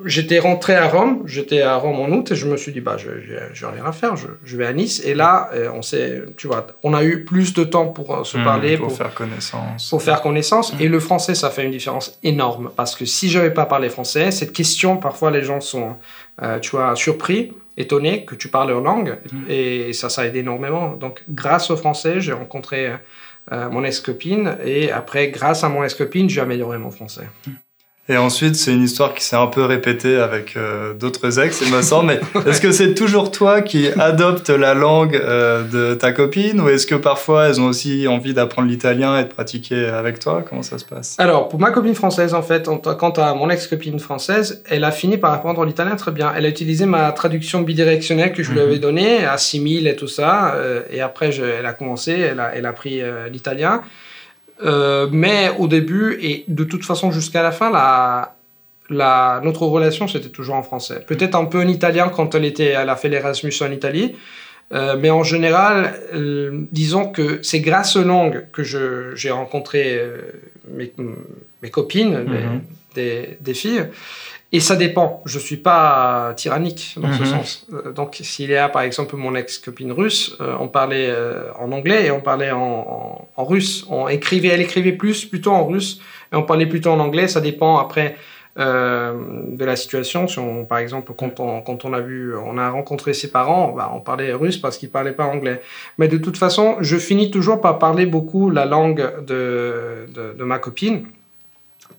J'étais 0.05 0.39
rentré 0.39 0.75
à 0.75 0.87
Rome, 0.87 1.23
j'étais 1.25 1.61
à 1.61 1.77
Rome 1.77 1.99
en 1.99 2.09
août 2.09 2.31
et 2.31 2.35
je 2.35 2.47
me 2.47 2.57
suis 2.57 2.71
dit 2.71 2.81
bah 2.81 2.97
je 2.97 3.09
n'ai 3.09 3.71
rien 3.71 3.85
à 3.85 3.91
faire, 3.91 4.15
je, 4.15 4.57
vais 4.57 4.65
à 4.65 4.73
Nice. 4.73 5.01
Et 5.03 5.15
là 5.15 5.49
euh, 5.53 5.71
on 5.73 5.81
s'est 5.81 6.23
tu 6.35 6.47
vois 6.47 6.67
on 6.83 6.93
a 6.93 7.03
eu 7.03 7.23
plus 7.23 7.53
de 7.53 7.63
temps 7.63 7.87
pour 7.87 8.13
euh, 8.13 8.23
se 8.23 8.37
mmh, 8.37 8.43
parler 8.43 8.77
pour, 8.77 8.91
faire 8.91 9.13
connaissance. 9.13 9.89
pour 9.89 10.01
faire 10.01 10.21
connaissance. 10.21 10.73
Mmh. 10.73 10.81
et 10.81 10.87
le 10.89 10.99
français 10.99 11.33
ça 11.33 11.49
fait 11.49 11.63
une 11.63 11.71
différence 11.71 12.19
énorme. 12.23 12.71
Parce 12.75 12.95
que 12.95 13.05
si 13.05 13.29
j'avais 13.29 13.53
pas 13.53 13.65
parlé 13.65 13.89
français 13.89 14.31
cette 14.31 14.51
question 14.51 14.97
parfois 14.97 15.31
les 15.31 15.43
gens 15.43 15.61
sont 15.61 15.95
euh, 16.43 16.59
tu 16.59 16.71
vois 16.71 16.95
surpris 16.95 17.53
étonnés 17.77 18.25
que 18.25 18.35
tu 18.35 18.49
parles 18.49 18.69
leur 18.69 18.81
langue. 18.81 19.17
Mmh. 19.31 19.37
et 19.49 19.93
ça 19.93 20.09
ça 20.09 20.27
aide 20.27 20.35
énormément. 20.35 20.91
Donc 20.91 21.23
grâce 21.29 21.71
au 21.71 21.77
français 21.77 22.19
j'ai 22.19 22.33
rencontré 22.33 22.91
mon 23.49 23.83
ex-copine. 23.85 24.57
Et 24.65 24.91
après 24.91 25.29
grâce 25.29 25.63
à 25.63 25.69
mon 25.69 25.83
ex-copine 25.83 26.29
j'ai 26.29 26.41
amélioré 26.41 26.77
mon 26.77 26.91
français. 26.91 27.27
Et 28.09 28.15
ensuite, 28.15 28.55
c'est 28.55 28.71
une 28.71 28.83
histoire 28.83 29.13
qui 29.13 29.21
s'est 29.21 29.35
un 29.35 29.47
peu 29.47 29.65
répétée 29.65 30.15
avec 30.15 30.55
euh, 30.55 30.93
d'autres 30.93 31.39
ex, 31.39 31.61
il 31.65 31.73
me 31.73 31.81
semble. 31.81 32.07
Mais 32.07 32.41
est-ce 32.49 32.61
que 32.61 32.71
c'est 32.71 32.93
toujours 32.93 33.31
toi 33.31 33.61
qui 33.61 33.89
adoptes 33.99 34.49
la 34.49 34.73
langue 34.73 35.15
euh, 35.15 35.63
de 35.63 35.93
ta 35.93 36.13
copine 36.13 36.61
ou 36.61 36.69
est-ce 36.69 36.87
que 36.87 36.95
parfois 36.95 37.47
elles 37.47 37.59
ont 37.59 37.65
aussi 37.65 38.07
envie 38.07 38.33
d'apprendre 38.33 38.69
l'italien 38.69 39.19
et 39.19 39.25
de 39.25 39.29
pratiquer 39.29 39.87
avec 39.87 40.19
toi? 40.19 40.41
Comment 40.47 40.63
ça 40.63 40.77
se 40.77 40.85
passe? 40.85 41.15
Alors, 41.17 41.49
pour 41.49 41.59
ma 41.59 41.71
copine 41.71 41.95
française, 41.95 42.33
en 42.33 42.41
fait, 42.41 42.69
quant 42.97 43.09
à 43.09 43.33
mon 43.33 43.49
ex-copine 43.49 43.99
française, 43.99 44.63
elle 44.69 44.85
a 44.85 44.91
fini 44.91 45.17
par 45.17 45.33
apprendre 45.33 45.65
l'italien 45.65 45.97
très 45.97 46.11
bien. 46.11 46.31
Elle 46.33 46.45
a 46.45 46.49
utilisé 46.49 46.85
ma 46.85 47.11
traduction 47.11 47.61
bidirectionnelle 47.61 48.31
que 48.31 48.41
je 48.41 48.53
lui 48.53 48.61
avais 48.61 48.75
mhm. 48.75 48.81
donnée 48.81 49.25
à 49.25 49.37
6000 49.37 49.85
et 49.85 49.97
tout 49.97 50.07
ça. 50.07 50.55
Euh, 50.55 50.83
et 50.89 51.01
après, 51.01 51.33
je, 51.33 51.43
elle 51.43 51.65
a 51.65 51.73
commencé, 51.73 52.13
elle 52.13 52.39
a, 52.39 52.55
elle 52.55 52.65
a 52.65 52.73
pris 52.73 53.01
l'italien. 53.29 53.81
Euh, 54.63 55.07
mais 55.11 55.51
au 55.57 55.67
début, 55.67 56.17
et 56.21 56.45
de 56.47 56.63
toute 56.63 56.83
façon 56.83 57.11
jusqu'à 57.11 57.43
la 57.43 57.51
fin, 57.51 57.71
la, 57.71 58.35
la, 58.89 59.41
notre 59.43 59.65
relation, 59.65 60.07
c'était 60.07 60.29
toujours 60.29 60.55
en 60.55 60.63
français. 60.63 61.03
Peut-être 61.05 61.35
un 61.35 61.45
peu 61.45 61.61
en 61.61 61.67
italien 61.67 62.09
quand 62.09 62.33
elle, 62.35 62.45
était, 62.45 62.67
elle 62.67 62.89
a 62.89 62.95
fait 62.95 63.09
l'Erasmus 63.09 63.53
en 63.61 63.71
Italie. 63.71 64.15
Euh, 64.73 64.97
mais 64.99 65.09
en 65.09 65.23
général, 65.23 65.93
euh, 66.13 66.65
disons 66.73 67.07
que 67.07 67.39
c'est 67.41 67.61
grâce 67.61 67.95
aux 67.95 68.03
langues 68.03 68.47
que 68.51 68.63
j'ai 69.15 69.31
rencontré 69.31 70.01
mes, 70.69 70.93
mes, 71.61 71.69
copines, 71.69 72.17
mhm. 72.17 72.61
des, 72.93 73.37
des, 73.39 73.53
filles. 73.53 73.85
Et 74.53 74.61
ça 74.61 74.77
dépend. 74.77 75.21
Je 75.25 75.39
suis 75.39 75.57
pas 75.57 76.33
tyrannique 76.35 76.95
dans 76.97 77.11
ce 77.11 77.19
mhm. 77.19 77.25
sens. 77.25 77.67
Euh, 77.73 77.91
donc, 77.91 78.17
s'il 78.21 78.49
y 78.49 78.55
a 78.55 78.69
par 78.69 78.83
exemple 78.83 79.15
mon 79.17 79.35
ex-copine 79.35 79.91
russe, 79.91 80.37
euh, 80.39 80.55
on 80.59 80.69
parlait 80.69 81.09
euh, 81.09 81.51
en 81.59 81.71
anglais 81.73 82.05
et 82.05 82.11
on 82.11 82.21
parlait 82.21 82.51
en, 82.51 83.27
en, 83.35 83.45
russe. 83.45 83.85
On 83.89 84.07
écrivait, 84.07 84.49
elle 84.49 84.61
écrivait 84.61 84.93
plus 84.93 85.25
plutôt 85.25 85.51
en 85.51 85.65
russe 85.65 85.99
et 86.31 86.35
on 86.37 86.43
parlait 86.43 86.65
plutôt 86.65 86.91
en 86.91 86.99
anglais. 86.99 87.27
Ça 87.27 87.41
dépend 87.41 87.77
après 87.77 88.15
de 88.59 89.63
la 89.63 89.75
situation. 89.75 90.27
Si 90.27 90.39
on, 90.39 90.65
par 90.65 90.79
exemple, 90.79 91.13
quand 91.15 91.39
on, 91.39 91.61
quand 91.61 91.85
on 91.85 91.93
a 91.93 91.99
vu, 91.99 92.35
on 92.35 92.57
a 92.57 92.71
rencontré 92.71 93.13
ses 93.13 93.29
parents, 93.29 93.71
bah, 93.77 93.91
on 93.93 93.99
parlait 93.99 94.33
russe 94.33 94.57
parce 94.57 94.79
qu'ils 94.79 94.89
parlaient 94.89 95.11
pas 95.11 95.25
anglais. 95.25 95.61
Mais 95.99 96.07
de 96.07 96.17
toute 96.17 96.37
façon, 96.37 96.77
je 96.81 96.97
finis 96.97 97.29
toujours 97.29 97.61
par 97.61 97.77
parler 97.77 98.07
beaucoup 98.07 98.49
la 98.49 98.65
langue 98.65 99.23
de, 99.27 100.07
de, 100.11 100.33
de 100.33 100.43
ma 100.43 100.57
copine 100.57 101.05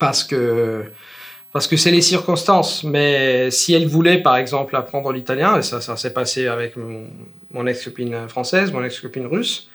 parce 0.00 0.25
que 0.25 0.90
parce 1.52 1.67
que 1.67 1.76
c'est 1.76 1.90
les 1.90 2.02
circonstances. 2.02 2.85
Mais 2.85 3.50
si 3.50 3.75
elle 3.75 3.87
voulait, 3.87 4.19
par 4.19 4.37
exemple, 4.37 4.76
apprendre 4.76 5.12
l'italien, 5.12 5.59
et 5.59 5.62
ça, 5.62 5.80
ça 5.80 5.97
s'est 5.97 6.13
passé 6.13 6.47
avec 6.47 6.75
mon, 6.76 7.67
ex-copine 7.67 8.28
française, 8.28 8.73
mon 8.73 8.84
ex-copine 8.84 9.26
russe, 9.26 9.69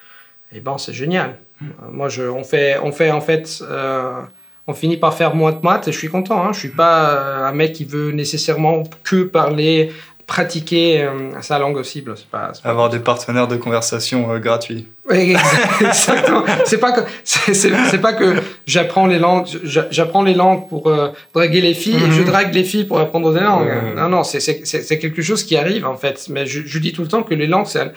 et 0.52 0.58
eh 0.58 0.60
ben 0.60 0.78
c'est 0.78 0.94
génial. 0.94 1.40
Mm. 1.62 1.66
Moi, 1.92 2.10
je, 2.10 2.24
on, 2.24 2.44
fait, 2.44 2.78
on 2.84 2.92
fait 2.92 3.12
en 3.12 3.22
fait, 3.22 3.64
euh, 3.64 4.22
on 4.68 4.74
finit 4.74 4.98
par 4.98 5.16
faire 5.16 5.36
moins 5.36 5.52
de 5.52 5.62
maths 5.64 5.88
et 5.88 5.92
je 5.92 5.98
suis 5.98 6.10
content. 6.10 6.44
Hein. 6.46 6.54
Je 6.54 6.60
suis 6.60 6.70
pas 6.70 7.10
euh, 7.10 7.46
un 7.46 7.52
mec 7.54 7.74
qui 7.74 7.86
veut 7.86 8.12
nécessairement 8.12 8.84
que 9.04 9.24
parler 9.24 9.92
pratiquer 10.28 11.04
euh, 11.04 11.42
sa 11.42 11.60
langue 11.60 11.84
cible. 11.84 12.16
Pas, 12.32 12.54
Avoir 12.64 12.90
des 12.90 13.00
partenaires 13.00 13.48
de 13.48 13.58
conversation 13.58 14.32
euh, 14.32 14.40
gratuits. 14.40 14.88
Oui, 15.10 15.36
exactement. 15.82 16.44
c'est 16.66 16.78
pas 16.78 16.92
que 16.94 17.02
c'est 17.26 18.02
pas 18.02 18.14
que 18.14 18.36
j'apprends 18.66 19.06
les 19.06 19.20
langues, 19.20 19.48
j'apprends 19.92 20.24
les 20.24 20.34
langues 20.34 20.70
pour 20.70 20.88
euh, 20.88 21.10
draguer 21.34 21.62
les 21.62 21.74
filles 21.74 21.98
et 21.98 22.12
je 22.12 22.22
mhm. 22.22 22.26
drague 22.26 22.54
les 22.54 22.64
filles 22.64 22.86
pour 22.86 23.00
apprendre 23.00 23.34
des 23.34 23.42
langues. 23.42 23.70
Non, 23.96 24.10
non, 24.10 24.24
c'est 24.24 25.00
quelque 25.00 25.22
chose 25.22 25.44
qui 25.44 25.58
arrive 25.58 25.86
en 25.86 25.98
fait. 25.98 26.28
Mais 26.30 26.46
je, 26.46 26.62
je 26.66 26.80
dis 26.80 26.94
tout 26.94 27.02
le 27.02 27.10
temps 27.10 27.24
que 27.24 27.34
les 27.34 27.48
langues, 27.48 27.68
c'est 27.68 27.92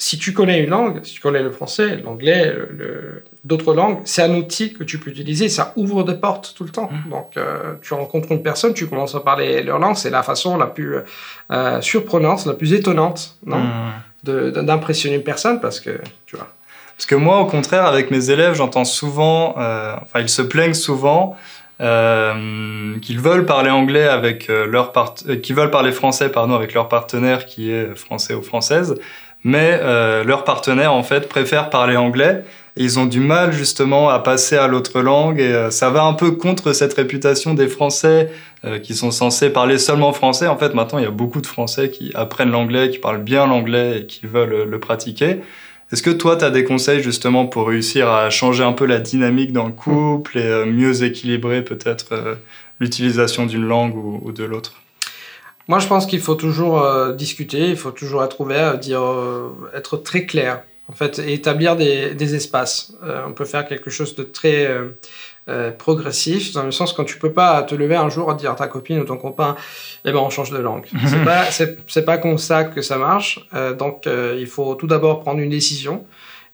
si 0.00 0.16
tu 0.16 0.32
connais 0.32 0.60
une 0.60 0.70
langue, 0.70 1.04
si 1.04 1.14
tu 1.14 1.20
connais 1.20 1.42
le 1.42 1.50
français, 1.50 1.96
l'anglais, 1.96 2.54
le, 2.70 3.24
d'autres 3.42 3.74
langues, 3.74 3.98
c'est 4.04 4.22
un 4.22 4.32
outil 4.34 4.72
que 4.72 4.84
tu 4.84 4.98
peux 4.98 5.10
utiliser. 5.10 5.48
Ça 5.48 5.72
ouvre 5.74 6.04
des 6.04 6.14
portes 6.14 6.54
tout 6.56 6.62
le 6.62 6.70
temps. 6.70 6.88
Mmh. 6.90 7.10
Donc, 7.10 7.36
euh, 7.36 7.74
tu 7.82 7.94
rencontres 7.94 8.30
une 8.30 8.42
personne, 8.42 8.74
tu 8.74 8.86
commences 8.86 9.16
à 9.16 9.20
parler 9.20 9.60
leur 9.64 9.80
langue. 9.80 9.96
C'est 9.96 10.10
la 10.10 10.22
façon 10.22 10.56
la 10.56 10.66
plus 10.66 10.98
euh, 11.50 11.80
surprenante, 11.80 12.46
la 12.46 12.54
plus 12.54 12.72
étonnante, 12.72 13.36
non? 13.44 13.58
Mmh. 13.58 14.62
d'impressionner 14.62 15.16
une 15.16 15.24
personne 15.24 15.60
parce 15.60 15.80
que, 15.80 15.98
tu 16.26 16.36
vois. 16.36 16.46
Parce 16.96 17.06
que 17.06 17.16
moi, 17.16 17.40
au 17.40 17.46
contraire, 17.46 17.84
avec 17.84 18.12
mes 18.12 18.30
élèves, 18.30 18.54
j'entends 18.54 18.84
souvent, 18.84 19.56
euh, 19.58 19.94
enfin, 20.02 20.20
ils 20.20 20.28
se 20.28 20.42
plaignent 20.42 20.74
souvent 20.74 21.36
qu'ils 21.80 23.20
veulent 23.20 23.46
parler 23.46 23.70
anglais 23.70 24.08
avec 24.08 24.48
leur 24.48 24.90
part... 24.90 25.14
qu'ils 25.14 25.54
veulent 25.54 25.70
parler 25.70 25.92
français, 25.92 26.28
pardon, 26.28 26.56
avec 26.56 26.74
leur 26.74 26.88
partenaire 26.88 27.46
qui 27.46 27.70
est 27.70 27.94
français 27.94 28.34
ou 28.34 28.42
française 28.42 28.96
mais 29.48 29.80
euh, 29.80 30.24
leurs 30.24 30.44
partenaires 30.44 30.92
en 30.92 31.02
fait 31.02 31.26
préfèrent 31.26 31.70
parler 31.70 31.96
anglais 31.96 32.44
et 32.76 32.84
ils 32.84 32.98
ont 32.98 33.06
du 33.06 33.18
mal 33.18 33.50
justement 33.50 34.10
à 34.10 34.18
passer 34.18 34.58
à 34.58 34.68
l'autre 34.68 35.00
langue 35.00 35.40
et 35.40 35.54
euh, 35.54 35.70
ça 35.70 35.88
va 35.88 36.04
un 36.04 36.12
peu 36.12 36.32
contre 36.32 36.74
cette 36.74 36.92
réputation 36.92 37.54
des 37.54 37.66
Français 37.66 38.30
euh, 38.66 38.78
qui 38.78 38.94
sont 38.94 39.10
censés 39.10 39.48
parler 39.48 39.78
seulement 39.78 40.12
français. 40.12 40.48
En 40.48 40.58
fait, 40.58 40.74
maintenant, 40.74 40.98
il 40.98 41.04
y 41.04 41.08
a 41.08 41.10
beaucoup 41.10 41.40
de 41.40 41.46
Français 41.46 41.90
qui 41.90 42.12
apprennent 42.14 42.50
l'anglais, 42.50 42.90
qui 42.90 42.98
parlent 42.98 43.22
bien 43.22 43.46
l'anglais 43.46 44.00
et 44.00 44.06
qui 44.06 44.26
veulent 44.26 44.68
le 44.68 44.80
pratiquer. 44.80 45.40
Est-ce 45.92 46.02
que 46.02 46.10
toi, 46.10 46.36
tu 46.36 46.44
as 46.44 46.50
des 46.50 46.64
conseils 46.64 47.02
justement 47.02 47.46
pour 47.46 47.68
réussir 47.68 48.10
à 48.10 48.28
changer 48.28 48.64
un 48.64 48.72
peu 48.74 48.84
la 48.84 48.98
dynamique 48.98 49.54
dans 49.54 49.66
le 49.66 49.72
couple 49.72 50.36
et 50.36 50.66
mieux 50.66 51.04
équilibrer 51.04 51.64
peut-être 51.64 52.36
l'utilisation 52.80 53.46
d'une 53.46 53.64
langue 53.64 53.96
ou 53.96 54.30
de 54.30 54.44
l'autre? 54.44 54.82
Moi, 55.68 55.78
je 55.80 55.86
pense 55.86 56.06
qu'il 56.06 56.20
faut 56.20 56.34
toujours 56.34 56.80
euh, 56.80 57.12
discuter, 57.12 57.68
il 57.68 57.76
faut 57.76 57.90
toujours 57.90 58.24
être 58.24 58.40
ouvert, 58.40 58.78
dire, 58.78 59.02
euh, 59.02 59.50
être 59.74 59.98
très 59.98 60.24
clair, 60.24 60.62
en 60.88 60.94
fait, 60.94 61.18
et 61.18 61.34
établir 61.34 61.76
des, 61.76 62.14
des 62.14 62.34
espaces. 62.34 62.94
Euh, 63.04 63.22
on 63.26 63.32
peut 63.32 63.44
faire 63.44 63.68
quelque 63.68 63.90
chose 63.90 64.14
de 64.14 64.22
très 64.22 64.68
progressif, 65.78 66.52
dans 66.52 66.62
le 66.62 66.72
sens 66.72 66.92
quand 66.92 67.04
tu 67.04 67.18
peux 67.18 67.32
pas 67.32 67.62
te 67.62 67.74
lever 67.74 67.96
un 67.96 68.10
jour 68.10 68.30
et 68.30 68.34
dire 68.34 68.50
à 68.50 68.54
ta 68.54 68.66
copine 68.66 68.98
ou 68.98 69.04
ton 69.04 69.16
copain, 69.16 69.56
eh 70.04 70.12
ben, 70.12 70.18
on 70.18 70.28
change 70.28 70.50
de 70.50 70.58
langue. 70.58 70.84
c'est 71.06 71.24
pas, 71.24 71.44
c'est, 71.86 72.04
pas 72.04 72.18
comme 72.18 72.36
ça 72.36 72.64
que 72.64 72.82
ça 72.82 72.98
marche. 72.98 73.48
donc, 73.78 74.06
il 74.06 74.46
faut 74.46 74.74
tout 74.74 74.86
d'abord 74.86 75.20
prendre 75.20 75.40
une 75.40 75.48
décision. 75.48 76.04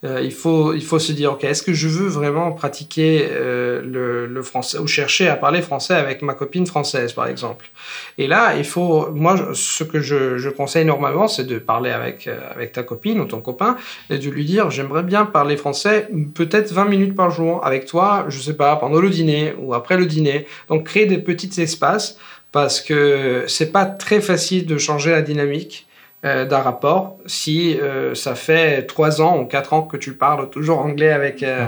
Euh, 0.05 0.21
il, 0.23 0.33
faut, 0.33 0.75
il 0.75 0.85
faut 0.85 0.99
se 0.99 1.13
dire, 1.13 1.33
ok, 1.33 1.45
est-ce 1.45 1.63
que 1.63 1.73
je 1.73 1.89
veux 1.89 2.09
vraiment 2.09 2.53
pratiquer 2.53 3.27
euh, 3.31 4.29
le, 4.29 4.43
français 4.43 4.79
ou 4.79 4.87
chercher 4.87 5.29
à 5.29 5.37
parler 5.37 5.63
français 5.63 5.95
avec 5.95 6.21
ma 6.21 6.35
copine 6.35 6.67
française, 6.67 7.15
par 7.15 7.27
exemple? 7.27 7.71
Et 8.19 8.27
là, 8.27 8.55
il 8.57 8.65
faut, 8.65 9.11
moi, 9.13 9.53
ce 9.55 9.83
que 9.83 10.01
je, 10.01 10.37
je 10.37 10.51
conseille 10.51 10.85
normalement, 10.85 11.27
c'est 11.27 11.45
de 11.45 11.59
parler 11.59 11.91
avec, 11.91 12.27
euh, 12.27 12.39
avec 12.55 12.73
ta 12.73 12.83
copine 12.83 13.19
ou 13.21 13.25
ton 13.25 13.41
copain 13.41 13.77
et 14.11 14.19
de 14.19 14.31
lui 14.31 14.45
dire, 14.45 14.71
j'aimerais 14.71 15.03
bien 15.05 15.25
parler 15.25 15.57
français 15.57 16.09
peut-être 16.35 16.71
20 16.73 16.85
minutes 16.85 17.17
par 17.17 17.31
jour 17.31 17.65
avec 17.65 17.87
toi, 17.87 18.27
je 18.29 18.39
sais 18.41 18.57
pas, 18.57 18.77
pendant 18.77 19.01
le 19.01 19.09
dîner 19.09 19.55
ou 19.59 19.73
après 19.73 19.97
le 19.97 20.05
dîner. 20.05 20.47
Donc, 20.69 20.87
créer 20.87 21.07
des 21.07 21.19
petits 21.19 21.61
espaces 21.63 22.19
parce 22.53 22.81
que 22.81 23.45
c'est 23.49 23.73
pas 23.73 23.87
très 23.87 24.21
facile 24.21 24.67
de 24.67 24.77
changer 24.77 25.11
la 25.13 25.23
dynamique. 25.23 25.87
Euh, 26.25 26.47
d'un 26.47 26.61
rapport 26.61 27.19
si 27.27 27.79
euh, 27.79 28.15
ça 28.15 28.35
fait 28.35 28.87
trois 28.87 29.21
ans 29.21 29.39
ou 29.39 29.45
quatre 29.45 29.75
ans 29.75 29.83
que 29.83 29.99
tu 29.99 30.15
parles 30.15 30.49
toujours 30.49 30.79
anglais 30.79 31.11
avec... 31.11 31.43
Euh, 31.43 31.67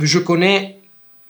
je 0.00 0.18
connais 0.18 0.80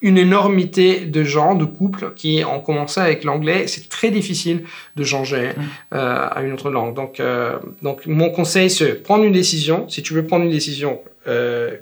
une 0.03 0.17
énormité 0.17 1.01
de 1.01 1.25
gens, 1.25 1.55
de 1.55 1.65
couples 1.65 2.13
qui 2.15 2.43
ont 2.49 2.61
commencé 2.61 3.01
avec 3.01 3.25
l'anglais. 3.25 3.67
C'est 3.67 3.89
très 3.89 4.11
difficile 4.11 4.63
de 4.97 5.05
changer 5.05 5.49
mmh. 5.49 5.63
euh, 5.95 6.29
à 6.31 6.43
une 6.43 6.53
autre 6.53 6.71
langue. 6.71 6.95
Donc, 6.95 7.21
euh, 7.21 7.59
donc 7.83 8.07
mon 8.07 8.31
conseil, 8.31 8.71
c'est 8.71 9.03
prendre 9.03 9.25
une 9.25 9.33
décision. 9.33 9.89
Si 9.89 10.03
tu 10.03 10.15
veux 10.15 10.25
prendre 10.25 10.45
une 10.45 10.51
décision 10.51 11.01
euh, 11.27 11.77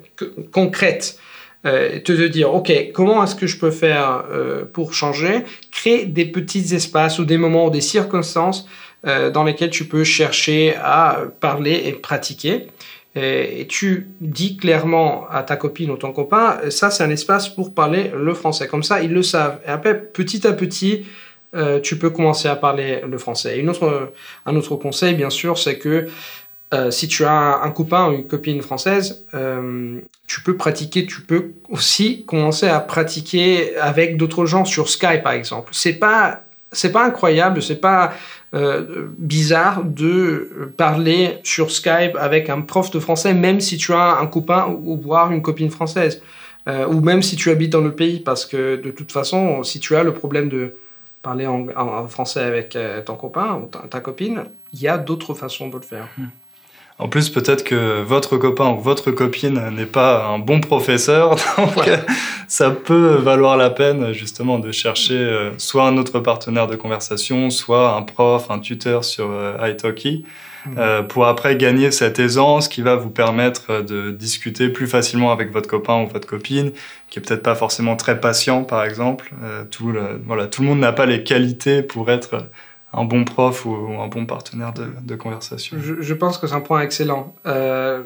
concrète, 0.51 1.17
te, 1.63 1.99
te 1.99 2.27
dire, 2.27 2.53
OK, 2.53 2.71
comment 2.93 3.21
est-ce 3.23 3.35
que 3.35 3.45
je 3.45 3.57
peux 3.57 3.71
faire 3.71 4.23
pour 4.71 4.93
changer 4.93 5.43
Crée 5.71 6.05
des 6.05 6.23
petits 6.23 6.73
espaces 6.73 7.19
ou 7.19 7.25
des 7.25 7.37
moments 7.37 7.65
ou 7.65 7.69
des 7.69 7.81
circonstances 7.81 8.65
dans 9.03 9.43
lesquels 9.43 9.69
tu 9.69 9.85
peux 9.85 10.03
chercher 10.03 10.75
à 10.75 11.21
parler 11.39 11.83
et 11.85 11.93
pratiquer 11.93 12.67
et 13.15 13.65
tu 13.67 14.09
dis 14.21 14.57
clairement 14.57 15.25
à 15.29 15.43
ta 15.43 15.55
copine 15.55 15.89
ou 15.89 15.97
ton 15.97 16.11
copain, 16.11 16.59
ça 16.69 16.91
c'est 16.91 17.03
un 17.03 17.09
espace 17.09 17.49
pour 17.49 17.73
parler 17.73 18.11
le 18.15 18.33
français. 18.33 18.67
Comme 18.67 18.83
ça, 18.83 19.01
ils 19.01 19.11
le 19.11 19.23
savent. 19.23 19.59
Et 19.65 19.69
après, 19.69 19.99
petit 19.99 20.45
à 20.45 20.53
petit, 20.53 21.05
euh, 21.55 21.79
tu 21.79 21.97
peux 21.97 22.11
commencer 22.11 22.47
à 22.47 22.55
parler 22.55 23.01
le 23.07 23.17
français. 23.17 23.63
Un 24.45 24.55
autre 24.55 24.75
conseil, 24.75 25.15
bien 25.15 25.31
sûr, 25.31 25.57
c'est 25.57 25.79
que 25.79 26.07
euh, 26.71 26.91
si 26.91 27.07
tu 27.07 27.25
as 27.25 27.61
un, 27.63 27.71
copain 27.71 28.09
ou 28.09 28.13
une 28.13 28.27
copine 28.27 28.61
française, 28.61 29.25
euh, 29.33 29.99
tu 30.27 30.41
peux 30.41 30.55
pratiquer, 30.55 31.07
tu 31.07 31.21
peux 31.21 31.53
aussi 31.69 32.23
commencer 32.25 32.67
à 32.67 32.79
pratiquer 32.79 33.75
avec 33.77 34.17
d'autres 34.17 34.45
gens 34.45 34.65
sur 34.65 34.89
Skype, 34.89 35.23
par 35.23 35.33
exemple. 35.33 35.71
C'est 35.73 35.93
pas 35.93 36.43
c'est 36.71 36.91
pas 36.91 37.03
incroyable, 37.03 37.63
c'est 37.63 37.81
pas 37.81 38.13
euh, 38.55 39.09
bizarre 39.17 39.83
de 39.83 40.73
parler 40.75 41.37
sur 41.43 41.69
Skype 41.69 42.15
avec 42.19 42.49
un 42.49 42.61
prof 42.61 42.89
de 42.89 42.99
français, 42.99 43.35
même 43.35 43.59
si 43.59 43.77
tu 43.77 43.93
as 43.93 44.17
un 44.17 44.25
copain 44.25 44.67
ou 44.67 44.99
voire 44.99 45.31
une 45.31 45.43
copine 45.43 45.69
française, 45.69 46.21
euh, 46.67 46.87
ou 46.87 46.99
même 47.01 47.21
si 47.21 47.35
tu 47.35 47.51
habites 47.51 47.71
dans 47.71 47.81
le 47.81 47.93
pays, 47.93 48.19
parce 48.19 48.45
que 48.45 48.75
de 48.75 48.91
toute 48.91 49.11
façon, 49.11 49.63
si 49.63 49.79
tu 49.79 49.95
as 49.95 50.03
le 50.03 50.13
problème 50.13 50.49
de 50.49 50.73
parler 51.21 51.45
en, 51.45 52.07
français 52.07 52.41
avec 52.41 52.75
euh, 52.75 53.01
ton 53.01 53.15
copain 53.15 53.55
ou 53.61 53.67
ta, 53.87 53.99
copine, 53.99 54.45
il 54.73 54.81
y 54.81 54.87
a 54.87 54.97
d'autres 54.97 55.33
façons 55.33 55.69
de 55.69 55.75
le 55.75 55.81
faire. 55.81 56.07
Hmm. 56.17 56.27
En 56.99 57.07
plus, 57.07 57.29
peut-être 57.29 57.63
que 57.63 58.03
votre 58.03 58.35
copain 58.35 58.71
ou 58.71 58.79
votre 58.79 59.11
copine 59.11 59.69
n'est 59.69 59.85
pas 59.85 60.27
un 60.27 60.37
bon 60.37 60.59
professeur, 60.59 61.37
donc 61.57 61.89
ça 62.49 62.71
peut 62.71 63.15
valoir 63.15 63.55
la 63.55 63.69
peine 63.69 64.11
justement 64.11 64.59
de 64.59 64.73
chercher 64.73 65.15
euh, 65.15 65.51
soit 65.57 65.87
un 65.87 65.95
autre 65.95 66.19
partenaire 66.19 66.67
de 66.67 66.75
conversation, 66.75 67.49
soit 67.51 67.95
un 67.95 68.01
prof, 68.01 68.51
un 68.51 68.59
tuteur 68.59 69.05
sur 69.05 69.29
euh, 69.31 69.55
italki, 69.65 70.25
mmh. 70.65 70.69
euh, 70.77 71.01
pour 71.01 71.25
après 71.25 71.55
gagner 71.55 71.91
cette 71.91 72.19
aisance 72.19 72.67
qui 72.67 72.81
va 72.81 72.97
vous 72.97 73.11
permettre 73.11 73.81
de 73.81 74.11
discuter 74.11 74.67
plus 74.67 74.87
facilement 74.87 75.31
avec 75.31 75.53
votre 75.53 75.69
copain 75.69 76.01
ou 76.01 76.07
votre 76.07 76.27
copine, 76.27 76.73
qui 77.09 77.19
est 77.19 77.21
peut-être 77.21 77.43
pas 77.43 77.55
forcément 77.55 77.95
très 77.95 78.19
patient 78.19 78.65
par 78.65 78.83
exemple. 78.83 79.31
tout, 79.71 79.95
voilà, 80.25 80.47
tout 80.47 80.63
le 80.63 80.67
monde 80.67 80.79
n'a 80.79 80.91
pas 80.91 81.05
les 81.05 81.23
qualités 81.23 81.81
pour 81.81 82.11
être 82.11 82.49
un 82.93 83.05
bon 83.05 83.23
prof 83.23 83.65
ou, 83.65 83.75
un 83.99 84.07
bon 84.07 84.25
partenaire 84.25 84.73
de, 84.73 85.15
conversation. 85.15 85.77
Je, 85.79 86.13
pense 86.13 86.37
que 86.37 86.47
c'est 86.47 86.55
un 86.55 86.61
point 86.61 86.81
excellent. 86.81 87.35
Euh, 87.45 88.03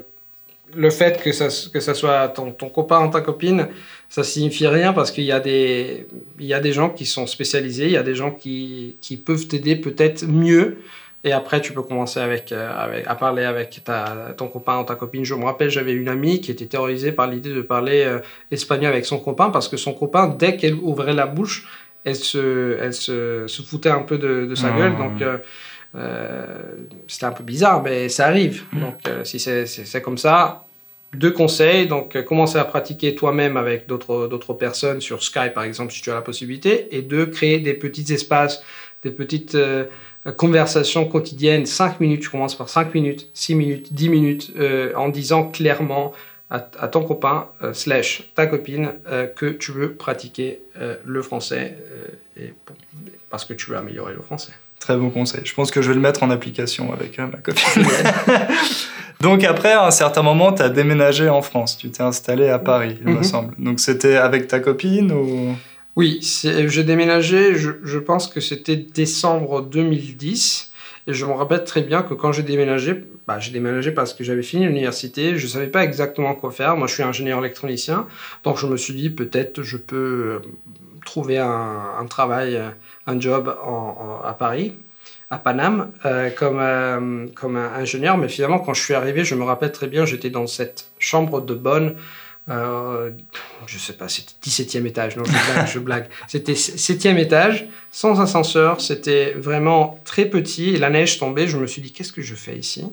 le 0.76 0.90
fait 0.90 1.22
que 1.22 1.32
ça, 1.32 1.48
que 1.72 1.80
ça 1.80 1.94
soit 1.94 2.30
ton, 2.30 2.52
copain 2.52 3.06
ou 3.06 3.12
ta 3.12 3.22
copine, 3.22 3.70
ça 4.10 4.24
signifie 4.24 4.68
rien 4.68 4.94
parce 4.94 5.12
qu'il 5.12 5.24
y, 5.24 5.32
a 5.32 5.40
des, 5.40 6.08
y 6.40 6.54
a 6.54 6.60
des 6.60 6.74
gens 6.74 6.90
qui 6.90 7.06
sont 7.06 7.28
spécialisés, 7.28 7.86
il 7.86 7.92
y 7.92 7.98
a 7.98 8.04
des 8.04 8.16
gens 8.16 8.32
qui, 8.32 8.98
qui 9.02 9.18
peuvent 9.18 9.48
t'aider 9.48 9.76
peut-être 9.76 10.26
mieux. 10.26 10.78
Et 11.26 11.32
après, 11.32 11.62
tu 11.62 11.72
peux 11.72 11.84
commencer 11.84 12.20
avec, 12.20 12.52
euh, 12.52 12.70
avec 12.78 13.08
à 13.08 13.16
parler 13.16 13.46
avec 13.46 13.82
ta, 13.86 14.34
ton 14.38 14.50
copain 14.50 14.82
ou 14.82 14.84
ta 14.84 14.96
copine. 14.96 15.24
Je 15.24 15.34
me 15.36 15.46
rappelle, 15.46 15.70
j'avais 15.70 15.94
une 15.94 16.10
amie 16.10 16.42
qui 16.42 16.52
était 16.52 16.66
terrorisée 16.66 17.14
par 17.14 17.28
l'idée 17.28 17.54
de 17.54 17.62
parler 17.62 18.04
euh, 18.04 18.20
espagnol 18.52 18.92
avec 18.92 19.06
son 19.06 19.20
copain 19.20 19.50
parce 19.50 19.70
que 19.70 19.78
son 19.78 19.94
copain, 19.94 20.28
dès 20.28 20.58
qu'elle 20.58 20.76
ouvrait 20.76 21.14
la 21.14 21.26
bouche, 21.26 21.66
elle 22.04 22.16
se, 22.16 22.78
elle 22.82 22.94
se, 22.94 23.46
se 23.48 23.62
foutait 23.62 23.90
un 23.90 24.02
peu 24.02 24.18
de, 24.18 24.46
de 24.46 24.56
sa 24.56 24.74
ah. 24.74 24.78
gueule. 24.78 24.98
Donc, 24.98 25.22
euh, 25.22 25.38
euh, 25.96 26.46
c'était 27.08 27.26
un 27.26 27.32
peu 27.32 27.44
bizarre, 27.44 27.82
mais 27.84 28.10
ça 28.10 28.28
arrive. 28.28 28.64
Mm. 28.72 28.80
Donc, 28.80 28.96
euh, 29.08 29.24
si 29.24 29.40
c'est 29.40 30.02
comme 30.02 30.18
ça, 30.18 30.66
deux 31.14 31.32
conseils. 31.32 31.88
Donc, 31.88 32.22
commencer 32.26 32.58
à 32.58 32.66
pratiquer 32.66 33.16
toi-même 33.16 33.58
avec 33.58 33.88
d'autres 33.88 34.54
personnes 34.54 35.02
sur 35.02 35.24
Skype, 35.24 35.54
par 35.54 35.64
exemple, 35.64 35.94
si 35.94 36.02
tu 36.02 36.12
as 36.12 36.16
la 36.16 36.22
possibilité. 36.22 36.96
Et 36.96 37.02
deux, 37.02 37.28
créer 37.28 37.60
des 37.60 37.74
petits 37.74 38.12
espaces, 38.12 38.64
des 39.04 39.12
petites 39.12 39.58
conversations 40.38 41.06
quotidiennes. 41.06 41.68
Cinq 41.68 42.00
minutes, 42.00 42.22
tu 42.22 42.30
commences 42.30 42.58
par 42.58 42.70
cinq 42.70 42.96
minutes, 42.96 43.30
six 43.34 43.54
minutes, 43.54 43.94
dix 43.94 44.10
minutes, 44.10 44.54
en 44.96 45.10
disant 45.10 45.52
clairement 45.52 46.14
à, 46.54 46.88
ton 46.88 47.04
copain 47.04 47.48
euh, 47.64 47.74
slash 47.74 48.30
ta 48.36 48.46
copine 48.46 48.92
euh, 49.08 49.26
que 49.26 49.48
tu 49.48 49.72
veux 49.72 49.94
pratiquer 49.94 50.62
euh, 50.80 50.96
le 51.04 51.24
français 51.24 51.78
et, 52.38 52.54
parce 53.30 53.44
que 53.44 53.54
tu 53.54 53.72
veux 53.72 53.78
améliorer 53.78 54.14
le 54.14 54.22
français. 54.22 54.52
Très 54.80 54.96
bon 54.96 55.10
conseil. 55.10 55.42
Je 55.46 55.54
pense 55.54 55.72
que 55.72 55.82
je 55.82 55.90
vais 55.90 55.96
le 55.96 56.02
mettre 56.02 56.22
en 56.24 56.30
application 56.30 56.94
avec 56.94 57.18
ma 57.18 57.38
copine. 57.38 57.84
Donc 59.22 59.44
après, 59.44 59.72
à 59.72 59.86
un 59.86 59.92
certain 59.92 60.22
moment, 60.22 60.52
tu 60.52 60.62
as 60.62 60.70
déménagé 60.70 61.30
en 61.30 61.42
France. 61.42 61.78
Tu 61.78 61.90
t'es 61.90 62.04
installé 62.04 62.50
à 62.50 62.60
Paris, 62.60 62.98
il 63.02 63.08
me 63.08 63.18
mhm. 63.18 63.24
semble. 63.24 63.56
Donc 63.58 63.80
c'était 63.80 64.18
avec 64.18 64.48
ta 64.48 64.60
copine 64.60 65.12
ou... 65.12 65.56
Oui, 65.96 66.20
j'ai 66.22 66.84
déménagé, 66.84 67.56
je, 67.56 67.72
je, 67.84 68.00
pense 68.00 68.28
que 68.28 68.42
c'était 68.42 68.76
décembre 68.76 69.62
2010. 69.62 70.72
Et 71.08 71.14
je 71.14 71.26
me 71.26 71.32
rappelle 71.32 71.64
très 71.64 71.82
bien 71.82 72.02
que 72.02 72.14
quand 72.14 72.32
j'ai 72.32 72.44
déménagé, 72.44 73.04
bah, 73.28 73.40
j'ai 73.40 73.52
déménagé 73.52 73.92
parce 73.92 74.14
que 74.14 74.24
j'avais 74.24 74.44
fini 74.44 74.66
l'université, 74.66 75.38
je 75.38 75.46
ne 75.46 75.50
savais 75.52 75.68
pas 75.68 75.84
exactement 75.84 76.34
quoi 76.34 76.52
faire. 76.52 76.78
Moi, 76.78 76.88
je 76.88 76.94
suis 76.94 77.04
ingénieur 77.04 77.40
électronicien, 77.40 78.08
donc 78.44 78.58
je 78.58 78.68
me 78.68 78.78
suis 78.78 78.94
dit 78.94 79.10
peut-être 79.10 79.64
je 79.64 79.78
peux 79.78 79.96
euh, 79.96 80.40
trouver 81.06 81.40
un, 81.40 82.06
travail, 82.10 82.56
euh, 82.56 82.70
un 83.08 83.20
job 83.20 83.54
à 84.24 84.34
Paris, 84.34 84.76
à 85.30 85.38
Paname, 85.38 85.92
euh, 86.06 86.30
comme, 86.30 87.32
comme 87.34 87.58
ingénieur. 87.58 88.18
Mais 88.18 88.30
finalement, 88.30 88.60
quand 88.60 88.74
je 88.74 88.82
suis 88.82 88.94
arrivé, 88.94 89.26
je 89.26 89.36
me 89.36 89.44
rappelle 89.44 89.72
très 89.74 89.88
bien, 89.88 90.06
j'étais 90.06 90.30
dans 90.30 90.48
cette 90.48 90.92
chambre 91.00 91.42
de 91.42 91.54
bonne 91.54 91.96
euh, 92.50 93.12
je 93.68 93.78
sais 93.78 93.94
pas, 93.94 94.10
c'était 94.10 94.34
17e 94.44 94.86
étage, 94.86 95.16
non, 95.16 95.24
je 95.24 95.32
blague, 95.32 95.68
je 95.68 95.80
blague. 95.80 96.08
C'était 96.28 96.54
7e 96.54 97.18
étage, 97.18 97.68
sans 97.90 98.20
ascenseur, 98.20 98.82
c'était 98.82 99.32
vraiment 99.32 100.00
très 100.04 100.26
petit, 100.26 100.72
et 100.72 100.78
la 100.78 100.90
neige 100.90 101.20
tombait, 101.20 101.48
je 101.48 101.58
me 101.58 101.68
suis 101.68 101.82
dit, 101.82 101.94
qu'est-ce 101.94 102.12
que 102.12 102.22
je 102.22 102.36
fais 102.36 102.58
ici? 102.58 102.86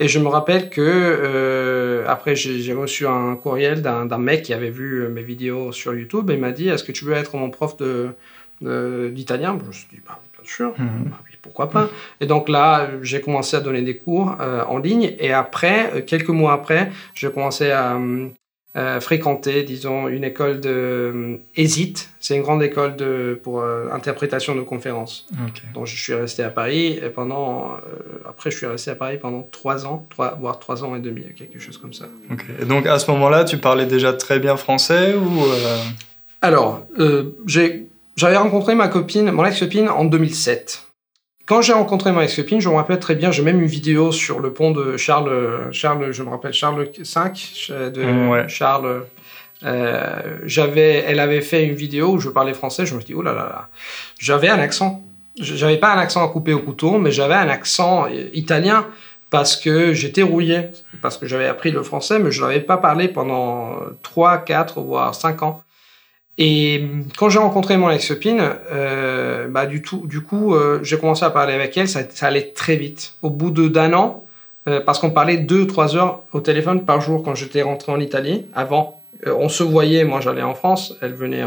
Et 0.00 0.08
je 0.08 0.18
me 0.18 0.28
rappelle 0.28 0.70
que, 0.70 0.80
euh, 0.82 2.04
après, 2.08 2.36
j'ai 2.36 2.72
reçu 2.72 3.06
un 3.06 3.36
courriel 3.36 3.82
d'un 3.82 4.18
mec 4.18 4.42
qui 4.42 4.54
avait 4.54 4.70
vu 4.70 5.08
mes 5.08 5.22
vidéos 5.22 5.72
sur 5.72 5.94
YouTube, 5.94 6.30
et 6.30 6.34
il 6.34 6.40
m'a 6.40 6.52
dit, 6.52 6.68
est-ce 6.68 6.84
que 6.84 6.92
tu 6.92 7.04
veux 7.04 7.14
être 7.14 7.36
mon 7.36 7.50
prof 7.50 7.76
d'italien? 7.76 9.54
De, 9.54 9.60
Je 9.60 9.66
me 9.66 9.72
suis 9.72 9.88
dit, 9.92 10.00
bah, 10.06 10.20
bien 10.32 10.50
sûr, 10.50 10.72
mhm. 10.78 11.10
bah 11.10 11.18
pourquoi 11.42 11.70
pas. 11.70 11.88
Et 12.20 12.26
donc 12.26 12.48
là, 12.48 12.90
j'ai 13.02 13.20
commencé 13.20 13.56
à 13.56 13.60
donner 13.60 13.82
des 13.82 13.96
cours 13.96 14.36
euh, 14.40 14.64
en 14.64 14.78
ligne, 14.78 15.14
et 15.18 15.32
après, 15.32 16.02
quelques 16.06 16.30
mois 16.30 16.54
après, 16.54 16.90
j'ai 17.14 17.30
commencé 17.30 17.70
à 17.70 18.00
euh, 18.76 19.00
fréquenté, 19.00 19.62
disons, 19.62 20.06
une 20.06 20.22
école 20.22 20.60
de 20.60 20.68
euh, 20.68 21.36
ESIT. 21.56 21.94
C'est 22.20 22.36
une 22.36 22.42
grande 22.42 22.62
école 22.62 22.94
de, 22.96 23.40
pour 23.42 23.60
euh, 23.60 23.88
interprétation 23.90 24.54
de 24.54 24.60
conférences. 24.60 25.26
Donc, 25.72 25.86
je 25.86 25.96
suis 25.96 26.12
resté 26.12 26.42
à 26.42 26.50
Paris 26.50 26.98
et 27.02 27.08
pendant. 27.08 27.78
après, 28.28 28.50
je 28.50 28.58
suis 28.58 28.66
resté 28.66 28.90
à 28.90 28.94
Paris 28.94 29.16
pendant 29.18 29.48
trois 29.50 29.86
ans, 29.86 30.06
trois, 30.10 30.36
voire 30.38 30.58
trois 30.58 30.84
ans 30.84 30.94
et 30.94 31.00
demi, 31.00 31.24
quelque 31.34 31.58
chose 31.58 31.78
comme 31.78 31.94
ça. 31.94 32.04
Et 32.60 32.66
donc, 32.66 32.86
à 32.86 32.98
ce 32.98 33.10
moment-là, 33.12 33.44
tu 33.44 33.56
parlais 33.56 33.86
déjà 33.86 34.12
très 34.12 34.38
bien 34.40 34.58
français 34.58 35.14
ou. 35.14 35.44
Alors, 36.42 36.86
j'avais 37.46 38.36
rencontré 38.36 38.74
ma 38.74 38.88
copine, 38.88 39.30
mon 39.30 39.46
ex-copine, 39.46 39.88
en 39.88 40.04
2007. 40.04 40.85
Quand 41.46 41.62
j'ai 41.62 41.72
rencontré 41.72 42.10
ma 42.10 42.24
ex-copine, 42.24 42.60
je 42.60 42.68
me 42.68 42.74
rappelle 42.74 42.98
très 42.98 43.14
bien, 43.14 43.30
j'ai 43.30 43.42
même 43.42 43.60
une 43.60 43.68
vidéo 43.68 44.10
sur 44.10 44.40
le 44.40 44.52
pont 44.52 44.72
de 44.72 44.96
Charles, 44.96 45.72
Charles 45.72 46.12
je 46.12 46.22
me 46.24 46.28
rappelle, 46.28 46.52
Charles 46.52 46.82
V, 46.82 46.90
de 47.90 48.02
mm, 48.02 48.48
Charles. 48.48 49.04
Euh, 49.64 50.38
j'avais, 50.44 51.04
elle 51.06 51.20
avait 51.20 51.40
fait 51.40 51.64
une 51.64 51.74
vidéo 51.74 52.14
où 52.14 52.18
je 52.18 52.28
parlais 52.28 52.52
français, 52.52 52.84
je 52.84 52.94
me 52.94 53.00
suis 53.00 53.06
dit, 53.06 53.14
oh 53.14 53.22
là 53.22 53.32
là 53.32 53.44
là, 53.44 53.68
j'avais 54.18 54.48
un 54.48 54.58
accent. 54.58 55.02
J'avais 55.38 55.76
pas 55.76 55.94
un 55.94 55.98
accent 55.98 56.24
à 56.24 56.28
couper 56.28 56.52
au 56.54 56.60
couteau, 56.60 56.98
mais 56.98 57.10
j'avais 57.10 57.34
un 57.34 57.48
accent 57.48 58.06
italien 58.32 58.86
parce 59.30 59.56
que 59.56 59.92
j'étais 59.92 60.22
rouillé, 60.22 60.70
parce 61.02 61.18
que 61.18 61.26
j'avais 61.26 61.46
appris 61.46 61.70
le 61.70 61.82
français, 61.82 62.18
mais 62.18 62.30
je 62.30 62.42
n'avais 62.42 62.60
pas 62.60 62.78
parlé 62.78 63.08
pendant 63.08 63.76
3, 64.02 64.38
4, 64.38 64.80
voire 64.80 65.14
5 65.14 65.42
ans. 65.42 65.62
Et 66.38 66.84
quand 67.16 67.30
j'ai 67.30 67.38
rencontré 67.38 67.76
mon 67.76 67.90
ex-copine, 67.90 68.42
euh, 68.70 69.48
bah, 69.48 69.66
du, 69.66 69.80
tout, 69.80 70.02
du 70.06 70.20
coup, 70.20 70.54
euh, 70.54 70.80
j'ai 70.82 70.98
commencé 70.98 71.24
à 71.24 71.30
parler 71.30 71.54
avec 71.54 71.76
elle, 71.76 71.88
ça, 71.88 72.00
allait 72.20 72.52
très 72.54 72.76
vite. 72.76 73.14
Au 73.22 73.30
bout 73.30 73.50
d'un 73.50 73.94
an, 73.94 74.26
euh, 74.68 74.80
parce 74.80 74.98
qu'on 74.98 75.10
parlait 75.10 75.38
2-3 75.38 75.96
heures 75.96 76.24
au 76.32 76.40
téléphone 76.40 76.84
par 76.84 77.00
jour 77.00 77.22
quand 77.22 77.34
j'étais 77.34 77.62
rentré 77.62 77.90
en 77.90 78.00
Italie. 78.00 78.46
Avant, 78.54 79.00
on 79.24 79.48
se 79.48 79.62
voyait, 79.62 80.04
moi 80.04 80.20
j'allais 80.20 80.42
en 80.42 80.54
France, 80.54 80.94
elle 81.00 81.14
venait 81.14 81.42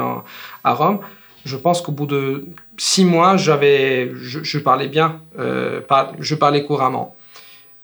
à 0.63 0.73
Rome. 0.73 0.99
Je 1.45 1.55
pense 1.55 1.83
qu'au 1.83 1.91
bout 1.91 2.07
de 2.07 2.45
6 2.77 3.05
mois, 3.05 3.37
j'avais, 3.37 4.11
je, 4.15 4.57
parlais 4.57 4.87
bien, 4.87 5.21
je 5.37 6.35
parlais 6.35 6.63
couramment. 6.63 7.15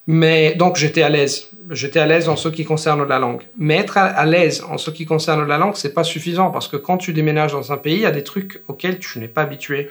Mais 0.08 0.56
donc 0.56 0.76
j'étais 0.76 1.02
à 1.02 1.10
l'aise. 1.10 1.50
J'étais 1.72 2.00
à 2.00 2.06
l'aise 2.06 2.30
en 2.30 2.36
ce 2.36 2.50
qui 2.50 2.64
concerne 2.64 3.08
la 3.08 3.18
langue. 3.18 3.42
Mais 3.58 3.76
être 3.78 3.98
à 3.98 4.26
l'aise 4.26 4.64
en 4.70 4.78
ce 4.78 4.92
qui 4.92 5.06
concerne 5.06 5.48
la 5.48 5.58
langue, 5.58 5.76
c'est 5.76 5.94
pas 5.94 6.04
suffisant 6.04 6.52
parce 6.52 6.68
que 6.68 6.78
quand 6.78 6.98
tu 6.98 7.12
déménages 7.12 7.54
dans 7.54 7.72
un 7.72 7.78
pays, 7.78 7.96
il 7.96 8.02
y 8.02 8.06
a 8.06 8.12
des 8.12 8.24
trucs 8.24 8.62
auxquels 8.68 9.00
tu 9.00 9.20
n'es 9.20 9.28
pas 9.28 9.42
habitué. 9.42 9.90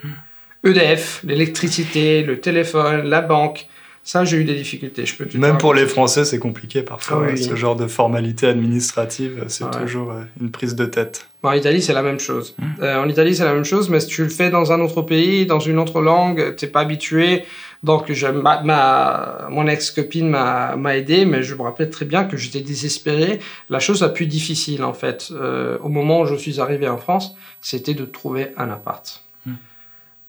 EDF, 0.63 1.21
l'électricité, 1.25 2.23
le 2.23 2.41
téléphone, 2.41 3.03
la 3.09 3.21
banque. 3.21 3.69
Ça, 4.07 4.23
j'ai 4.27 4.37
eu 4.37 4.45
des 4.45 4.55
difficultés. 4.55 5.07
Je 5.07 5.17
peux 5.17 5.27
Même 5.39 5.57
pour 5.57 5.73
les 5.73 5.87
Français, 5.87 6.27
c'est 6.27 6.39
compliqué 6.39 6.83
parfois. 6.83 7.27
Ah 7.27 7.37
ce 7.37 7.57
genre 7.57 7.75
de 7.75 7.87
formalité 7.87 8.47
administrative, 8.47 9.45
c'est 9.49 9.71
toujours 9.71 10.13
euh, 10.13 10.23
une 10.43 10.51
prise 10.51 10.75
de 10.75 10.85
tête. 10.85 11.27
en 11.43 11.53
Italie, 11.53 11.81
c'est 11.81 11.95
la 11.95 12.03
même 12.03 12.21
chose. 12.21 12.55
Mmh. 12.59 12.65
Euh, 12.83 13.03
en 13.03 13.09
Italie, 13.09 13.35
c'est 13.35 13.45
la 13.45 13.55
même 13.55 13.65
chose, 13.65 13.89
mais 13.89 14.01
si 14.01 14.09
tu 14.09 14.23
le 14.23 14.29
fais 14.29 14.51
dans 14.51 14.73
un 14.73 14.81
autre 14.81 15.01
pays, 15.01 15.47
dans 15.47 15.59
une 15.59 15.79
autre 15.79 16.03
langue, 16.03 16.55
t'es 16.57 16.67
pas 16.67 16.81
habitué. 16.81 17.45
Donc, 17.85 18.11
je, 18.11 18.27
ma, 18.27 19.47
mon 19.51 19.67
ex-copine 19.67 20.31
m'a 20.31 20.97
aidé, 20.97 21.27
mais 21.27 21.43
je 21.43 21.55
me 21.55 21.61
rappelle 21.61 21.91
très 21.91 22.07
bien 22.07 22.25
que 22.25 22.39
j'étais 22.39 22.63
désespéré. 22.63 23.41
La 23.69 23.79
chose 23.79 24.01
la 24.01 24.09
plus 24.09 24.27
difficile, 24.27 24.83
en 24.85 24.95
fait, 24.95 25.29
euh, 25.33 25.77
au 25.83 25.91
moment 25.91 26.23
où 26.23 26.27
je 26.27 26.35
suis 26.35 26.61
arrivé 26.61 26.89
en 26.89 26.97
France, 26.97 27.37
c'était 27.61 27.93
de 27.93 28.07
trouver 28.07 28.53
un 28.57 28.71
appart. 28.71 29.23
Hmm. 29.45 29.57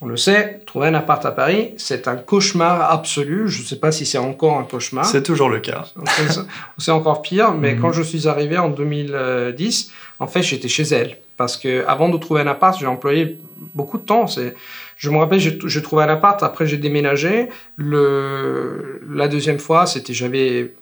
On 0.02 0.08
le 0.08 0.18
sait, 0.18 0.60
trouver 0.65 0.88
un 0.88 0.96
appart 0.96 1.26
à 1.26 1.32
Paris, 1.32 1.74
c'est 1.78 2.10
un 2.10 2.18
cauchemar 2.18 2.91
absolu. 2.91 3.48
Je 3.48 3.62
ne 3.62 3.65
sais 3.65 3.80
pas 3.80 3.94
si 3.94 4.06
c'est 4.06 4.18
encore 4.18 4.60
un 4.60 4.65
cauchemar. 4.65 5.06
C'est 5.06 5.24
toujours 5.24 5.50
le 5.50 5.62
cas. 5.62 5.86
C'est 6.78 6.91
encore 6.91 7.22
pire, 7.22 7.54
mais 7.54 7.76
hmm. 7.76 7.80
quand 7.80 7.94
je 7.94 8.02
suis 8.02 8.28
arrivé 8.28 8.58
en 8.58 8.68
2010, 8.68 9.94
en 10.20 10.28
fait, 10.28 10.41
j'étais 10.41 10.68
chez 10.68 10.84
elle. 10.84 11.15
Parce 11.38 11.56
que 11.56 11.86
avant 11.88 12.10
de 12.10 12.18
trouver 12.18 12.41
un 12.41 12.48
appart, 12.48 12.78
j'ai 12.78 12.86
employé 12.86 13.39
beaucoup 13.74 13.98
de 13.98 14.04
temps. 14.04 14.28
C'est 14.28 14.56
je 14.98 15.10
me 15.10 15.18
rappelle, 15.18 15.40
j'ai 15.40 15.82
trouvé 15.82 16.04
un 16.04 16.10
appart, 16.10 16.42
après 16.42 16.68
j'ai 16.68 16.78
déménagé. 16.78 17.50
Le, 17.76 19.02
la 19.10 19.28
deuxième 19.28 19.60
fois, 19.60 19.86
c'était 19.86 20.14
j'avais, 20.14 20.74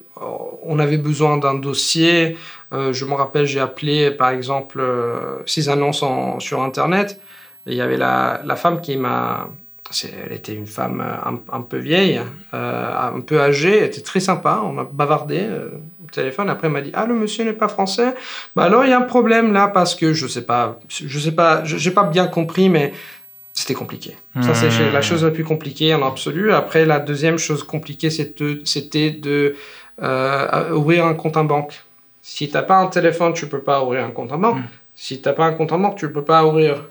on 0.64 0.80
avait 0.80 0.98
besoin 0.98 1.38
d'un 1.38 1.56
dossier. 1.56 2.38
Euh, 2.74 2.94
je 2.94 3.06
me 3.06 3.14
rappelle, 3.14 3.46
j'ai 3.46 3.60
appelé 3.60 4.12
par 4.12 4.30
exemple 4.30 4.80
euh, 4.80 5.42
annonces 5.68 6.04
sur 6.40 6.62
Internet. 6.62 7.20
il 7.66 7.74
y 7.74 7.82
avait 7.82 7.98
la, 7.98 8.42
la 8.46 8.56
femme 8.56 8.82
qui 8.82 8.98
m'a. 8.98 9.50
Elle 10.28 10.34
était 10.34 10.56
une 10.56 10.66
femme 10.66 11.02
un, 11.02 11.40
un 11.56 11.62
peu 11.62 11.78
vieille, 11.78 12.20
euh, 12.54 13.12
un 13.14 13.20
peu 13.20 13.40
âgée, 13.40 13.80
elle 13.80 13.84
était 13.84 14.02
très 14.02 14.22
sympa. 14.22 14.64
On 14.64 14.80
a 14.80 14.86
bavardé 14.86 15.46
au 16.04 16.10
téléphone. 16.10 16.50
Après, 16.50 16.68
elle 16.68 16.74
m'a 16.74 16.82
dit 16.82 16.92
Ah, 16.94 17.06
le 17.06 17.14
monsieur 17.14 17.44
n'est 17.44 17.54
pas 17.54 17.68
français. 17.68 18.16
Bah 18.56 18.64
alors, 18.64 18.86
il 18.86 18.90
y 18.90 18.94
a 18.94 18.98
un 18.98 19.02
problème 19.02 19.54
là 19.54 19.68
parce 19.68 19.94
que 19.94 20.14
je 20.14 20.26
sais 20.26 20.46
pas, 20.46 20.80
je 20.88 21.20
sais 21.20 21.34
pas, 21.34 21.64
pas 21.94 22.04
bien 22.06 22.28
compris, 22.28 22.70
mais 22.70 22.94
c'était 23.54 23.76
compliqué. 23.76 24.18
Ça, 24.42 24.56
c'est 24.56 24.92
la 24.92 25.02
chose 25.04 25.24
la 25.24 25.30
plus 25.30 25.44
compliquée 25.44 25.94
en 25.94 26.02
absolu. 26.06 26.52
Après, 26.52 26.86
la 26.86 27.00
deuxième 27.00 27.38
chose 27.38 27.64
compliquée, 27.64 28.10
c'était 28.10 29.12
de 29.12 29.56
euh, 30.02 30.72
ouvrir 30.72 31.06
un 31.06 31.14
compte 31.14 31.38
en 31.38 31.44
banque. 31.44 31.84
Si 32.24 32.48
tu 32.48 32.54
n'as 32.54 32.64
pas 32.64 32.78
un 32.78 32.88
téléphone, 32.88 33.34
tu 33.34 33.46
ne 33.46 33.50
peux 33.52 33.62
pas 33.62 33.84
ouvrir 33.84 34.04
un 34.04 34.10
compte 34.10 34.32
en 34.32 34.40
banque. 34.40 34.58
Hmm. 34.58 34.68
Si 34.96 35.22
tu 35.22 35.30
n'as 35.30 35.36
pas 35.36 35.46
un 35.46 35.54
compte 35.54 35.72
en 35.72 35.78
banque, 35.78 35.98
tu 35.98 36.06
ne 36.06 36.10
peux 36.10 36.24
pas 36.24 36.44
ouvrir, 36.46 36.84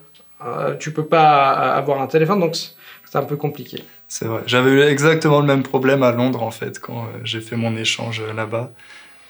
euh, 0.47 0.77
tu 0.77 0.93
peux 0.93 1.05
pas 1.05 1.51
avoir 1.75 2.01
un 2.01 2.07
téléphone. 2.07 2.39
Donc, 2.39 2.55
c'est 2.55 3.19
un 3.19 3.25
peu 3.25 3.37
compliqué. 3.37 3.83
C'est 4.07 4.27
vrai. 4.27 4.43
J'avais 4.47 4.71
eu 4.71 4.83
exactement 4.83 5.41
le 5.41 5.47
même 5.47 5.65
problème 5.65 6.05
à 6.05 6.13
Londres, 6.13 6.45
en 6.45 6.53
fait, 6.53 6.79
quand 6.79 7.03
euh, 7.03 7.21
j'ai 7.25 7.41
fait 7.41 7.57
mon 7.57 7.77
échange 7.77 8.23
là-bas. 8.37 8.71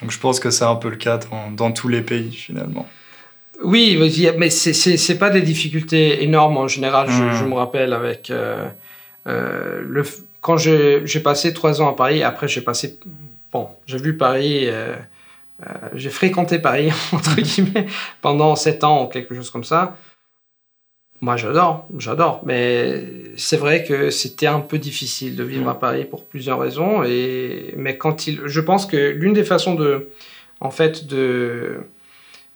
Donc, 0.03 0.11
je 0.11 0.19
pense 0.19 0.39
que 0.39 0.51
c'est 0.51 0.65
un 0.65 0.77
peu 0.77 0.91
le 0.91 0.97
cas 0.97 1.17
dans, 1.17 1.51
dans 1.51 1.73
tous 1.73 1.89
les 1.89 2.03
pays, 2.03 2.33
finalement. 2.33 2.87
Oui, 3.61 3.99
mais 4.39 4.51
c'est 4.51 5.19
pas 5.19 5.31
des 5.31 5.43
difficultés 5.43 6.23
énormes 6.23 6.57
en 6.57 6.69
général. 6.69 7.09
Je, 7.11 7.45
hmm. 7.45 7.49
me 7.49 7.55
rappelle 7.55 7.93
avec 7.93 8.31
euh, 8.31 8.69
euh, 9.27 9.83
le 9.87 10.05
quand 10.41 10.57
j'ai 10.57 11.21
passé 11.23 11.53
trois 11.53 11.81
ans 11.81 11.89
à 11.89 11.95
Paris. 11.95 12.23
Après, 12.23 12.49
j'ai 12.49 12.63
passé 12.63 12.99
bon, 13.53 13.69
j'ai 13.87 13.99
vu 13.99 14.17
Paris. 14.17 14.65
Euh, 14.67 14.97
j'ai 15.95 16.11
fréquenté 16.11 16.59
Paris 16.59 16.91
entre 17.13 17.37
guillemets 17.37 17.87
pendant 18.21 18.57
sept 18.57 18.83
ans 18.83 19.05
ou 19.05 19.07
quelque 19.09 19.35
chose 19.35 19.51
comme 19.51 19.65
ça. 19.65 19.97
Moi, 21.21 21.37
j'adore, 21.37 21.87
j'adore. 21.99 22.43
Mais 22.45 23.05
c'est 23.37 23.57
vrai 23.57 23.85
que 23.85 24.11
c'était 24.11 24.49
un 24.49 24.59
peu 24.59 24.79
difficile 24.79 25.37
de 25.37 25.45
vivre 25.45 25.69
à 25.69 25.79
Paris 25.79 26.05
pour 26.05 26.27
plusieurs 26.27 26.59
raisons. 26.59 27.05
Et 27.05 27.75
mais 27.77 27.97
quand 27.97 28.27
il, 28.27 28.41
je 28.47 28.61
pense 28.61 28.87
que 28.87 28.97
l'une 28.97 29.33
des 29.33 29.45
façons 29.45 29.75
de, 29.75 30.09
en 30.59 30.71
fait, 30.71 31.07
de 31.07 31.77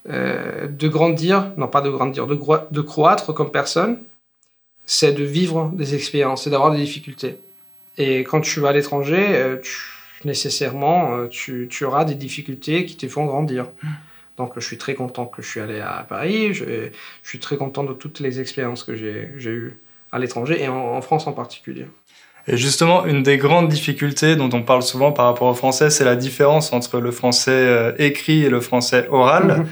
euh, 0.08 0.68
de 0.68 0.88
grandir, 0.88 1.52
non 1.56 1.66
pas 1.66 1.80
de 1.80 1.90
grandir, 1.90 2.26
de, 2.28 2.38
de 2.70 2.80
croître 2.80 3.34
comme 3.34 3.50
personne, 3.50 3.98
c'est 4.84 5.12
de 5.12 5.24
vivre 5.24 5.72
des 5.74 5.96
expériences, 5.96 6.44
c'est 6.44 6.50
d'avoir 6.50 6.70
des 6.70 6.78
difficultés. 6.78 7.40
Et 7.98 8.20
quand 8.20 8.40
tu 8.40 8.60
vas 8.60 8.68
à 8.68 8.72
l'étranger, 8.72 9.26
euh, 9.30 9.56
nécessairement, 10.24 11.16
euh, 11.16 11.26
tu, 11.26 11.66
tu, 11.68 11.84
auras 11.84 12.04
des 12.04 12.14
difficultés 12.14 12.84
qui 12.84 12.96
te 12.96 13.08
font 13.08 13.24
grandir. 13.24 13.64
Mmh. 13.64 13.88
Donc 14.36 14.52
je 14.54 14.60
suis 14.60 14.78
très 14.78 14.94
content 14.94 15.26
que 15.26 15.42
je 15.42 15.48
suis 15.48 15.60
allé 15.60 15.80
à 15.80 16.06
Paris, 16.08 16.54
je, 16.54 16.64
je 17.22 17.28
suis 17.28 17.40
très 17.40 17.56
content 17.56 17.82
de 17.82 17.92
toutes 17.92 18.20
les 18.20 18.38
expériences 18.38 18.84
que 18.84 18.94
j'ai 18.94 19.50
eues 19.50 19.78
à 20.12 20.20
l'étranger 20.20 20.62
et 20.62 20.68
en, 20.68 21.00
France 21.00 21.26
en 21.26 21.32
particulier. 21.32 21.86
Et 22.46 22.56
justement, 22.56 23.06
une 23.06 23.24
des 23.24 23.38
grandes 23.38 23.68
difficultés 23.68 24.36
dont 24.36 24.50
on 24.52 24.62
parle 24.62 24.82
souvent 24.82 25.10
par 25.10 25.24
rapport 25.24 25.48
au 25.48 25.54
français, 25.54 25.90
c'est 25.90 26.04
la 26.04 26.14
différence 26.14 26.72
entre 26.72 27.00
le 27.00 27.10
français 27.10 27.94
écrit 27.98 28.44
et 28.44 28.50
le 28.50 28.60
français 28.60 29.08
oral. 29.10 29.62
Mmh. 29.62 29.66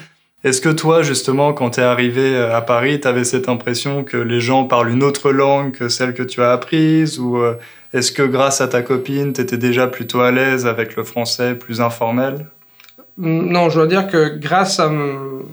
Est-ce 0.44 0.60
que 0.60 0.68
toi, 0.68 1.02
justement, 1.02 1.54
quand 1.54 1.70
tu 1.70 1.80
es 1.80 1.82
arrivé 1.82 2.36
euh, 2.36 2.54
à 2.54 2.60
Paris, 2.60 3.00
tu 3.00 3.08
avais 3.08 3.24
cette 3.24 3.48
impression 3.48 4.04
que 4.04 4.18
les 4.18 4.40
gens 4.40 4.64
parlent 4.64 4.90
une 4.90 5.02
autre 5.02 5.32
langue 5.32 5.72
que 5.72 5.88
celle 5.88 6.12
que 6.12 6.22
tu 6.22 6.42
as 6.42 6.52
apprise 6.52 7.18
Ou 7.18 7.38
euh, 7.38 7.54
est-ce 7.94 8.12
que 8.12 8.22
grâce 8.22 8.60
à 8.60 8.68
ta 8.68 8.82
copine, 8.82 9.32
tu 9.32 9.40
étais 9.40 9.56
déjà 9.56 9.86
plutôt 9.86 10.20
à 10.20 10.30
l'aise 10.30 10.66
avec 10.66 10.96
le 10.96 11.04
français 11.04 11.54
plus 11.54 11.80
informel? 11.80 12.44
Non, 13.16 13.70
je 13.70 13.76
dois 13.76 13.86
dire 13.86 14.08
que 14.08 14.36
grâce 14.36 14.80
à, 14.80 14.90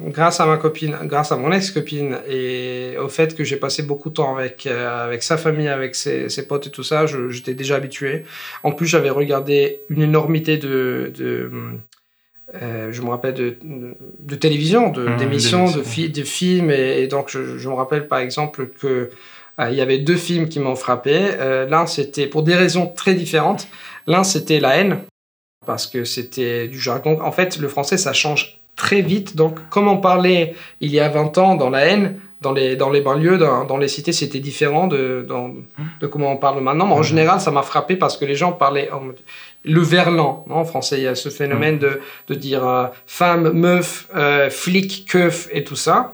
grâce 0.08 0.40
à 0.40 0.48
ma 0.48 0.58
copine, 0.58 0.98
grâce 1.04 1.32
à 1.32 1.38
mon 1.38 1.52
ex-copine 1.52 2.18
et 2.28 2.96
au 3.00 3.08
fait 3.08 3.36
que 3.36 3.44
j'ai 3.44 3.58
passé 3.58 3.84
beaucoup 3.84 4.10
de 4.10 4.16
temps 4.16 4.36
avec, 4.36 4.66
euh, 4.66 5.06
avec 5.06 5.22
sa 5.22 5.38
famille, 5.38 5.68
avec 5.68 5.94
ses, 5.94 6.28
ses 6.28 6.48
potes 6.48 6.68
et 6.68 6.72
tout 6.72 6.84
ça, 6.84 7.06
j'étais 7.06 7.54
déjà 7.54 7.76
habitué. 7.76 8.26
En 8.64 8.72
plus, 8.72 8.88
j'avais 8.88 9.12
regardé 9.12 9.82
une 9.90 10.02
énormité 10.02 10.58
de, 10.58 11.14
de, 11.16 11.52
euh, 12.62 12.92
je 12.92 13.02
me 13.02 13.10
rappelle 13.10 13.34
de, 13.34 13.58
de 14.20 14.36
télévision, 14.36 14.92
mmh, 14.92 15.18
d'émissions, 15.18 15.66
de, 15.66 15.78
de, 15.78 16.08
de, 16.12 16.24
films. 16.24 16.72
Et, 16.72 17.08
donc, 17.08 17.30
je, 17.30 17.58
je, 17.58 17.70
me 17.70 17.74
rappelle 17.74 18.08
par 18.08 18.20
exemple 18.20 18.68
que 18.68 19.10
euh, 19.60 19.70
il 19.70 19.76
y 19.76 19.82
avait 19.82 20.00
deux 20.00 20.16
films 20.16 20.50
qui 20.50 20.60
m'ont 20.60 20.76
frappé. 20.76 21.16
Euh, 21.40 21.68
l'un, 21.68 21.86
c'était 21.86 22.28
pour 22.28 22.44
des 22.44 22.56
raisons 22.56 22.88
très 22.88 23.14
différentes. 23.14 23.68
L'un, 24.08 24.24
c'était 24.24 24.60
La 24.60 24.78
haine, 24.78 25.00
parce 25.66 25.88
que 25.88 26.04
c'était 26.04 26.68
du 26.68 26.80
jargon. 26.80 27.20
En 27.22 27.32
fait, 27.32 27.58
le 27.58 27.68
français, 27.68 27.98
ça 27.98 28.14
change 28.14 28.60
très 28.76 29.02
vite. 29.02 29.36
Donc, 29.36 29.60
comme 29.70 29.88
on 29.88 29.98
parlait 29.98 30.56
il 30.82 30.92
y 30.92 31.00
a 31.00 31.10
20 31.10 31.38
ans 31.38 31.56
dans 31.56 31.70
La 31.70 31.86
haine, 31.86 32.20
dans 32.42 32.52
les, 32.52 32.76
dans 32.76 32.90
les 32.90 33.02
banlieues, 33.02 33.38
dans, 33.38 33.66
dans 33.66 33.78
les 33.78 33.88
cités, 33.88 34.12
c'était 34.12 34.40
différent 34.40 34.88
de, 34.88 35.26
de 36.00 36.08
comment 36.08 36.32
on 36.32 36.38
parle 36.38 36.62
maintenant. 36.62 36.88
Mais 36.88 36.96
en 36.96 37.04
général, 37.04 37.40
ça 37.40 37.52
m'a 37.52 37.62
frappé 37.62 37.96
parce 37.96 38.18
que 38.18 38.26
les 38.26 38.36
gens 38.36 38.52
parlaient 38.52 38.90
le 39.64 39.82
verlan. 39.82 40.44
En 40.50 40.66
français, 40.66 40.98
il 40.98 41.04
y 41.04 41.08
a 41.08 41.14
ce 41.14 41.30
phénomène 41.30 41.78
de, 41.78 42.02
de 42.28 42.34
dire 42.34 42.68
euh, 42.68 42.88
femme, 43.06 43.52
meuf, 43.52 44.08
euh, 44.16 44.50
flic, 44.50 45.06
keuf 45.08 45.50
et 45.52 45.64
tout 45.64 45.76
ça. 45.76 46.14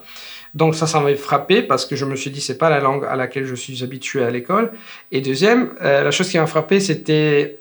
Donc 0.54 0.76
ça, 0.76 0.86
ça 0.86 1.00
m'a 1.00 1.16
frappé 1.16 1.62
parce 1.62 1.86
que 1.86 1.96
je 1.96 2.04
me 2.04 2.18
suis 2.18 2.30
dit, 2.30 2.42
c'est 2.42 2.58
pas 2.58 2.70
la 2.70 2.82
langue 2.82 3.06
à 3.06 3.16
laquelle 3.16 3.46
je 3.46 3.56
suis 3.56 3.82
habitué 3.84 4.24
à 4.24 4.30
l'école. 4.30 4.74
Et 5.13 5.22
deuxième, 5.22 5.70
euh, 5.82 6.04
la 6.04 6.12
chose 6.12 6.30
qui 6.30 6.38
m'a 6.38 6.48
frappé, 6.48 6.80
c'était 6.80 7.60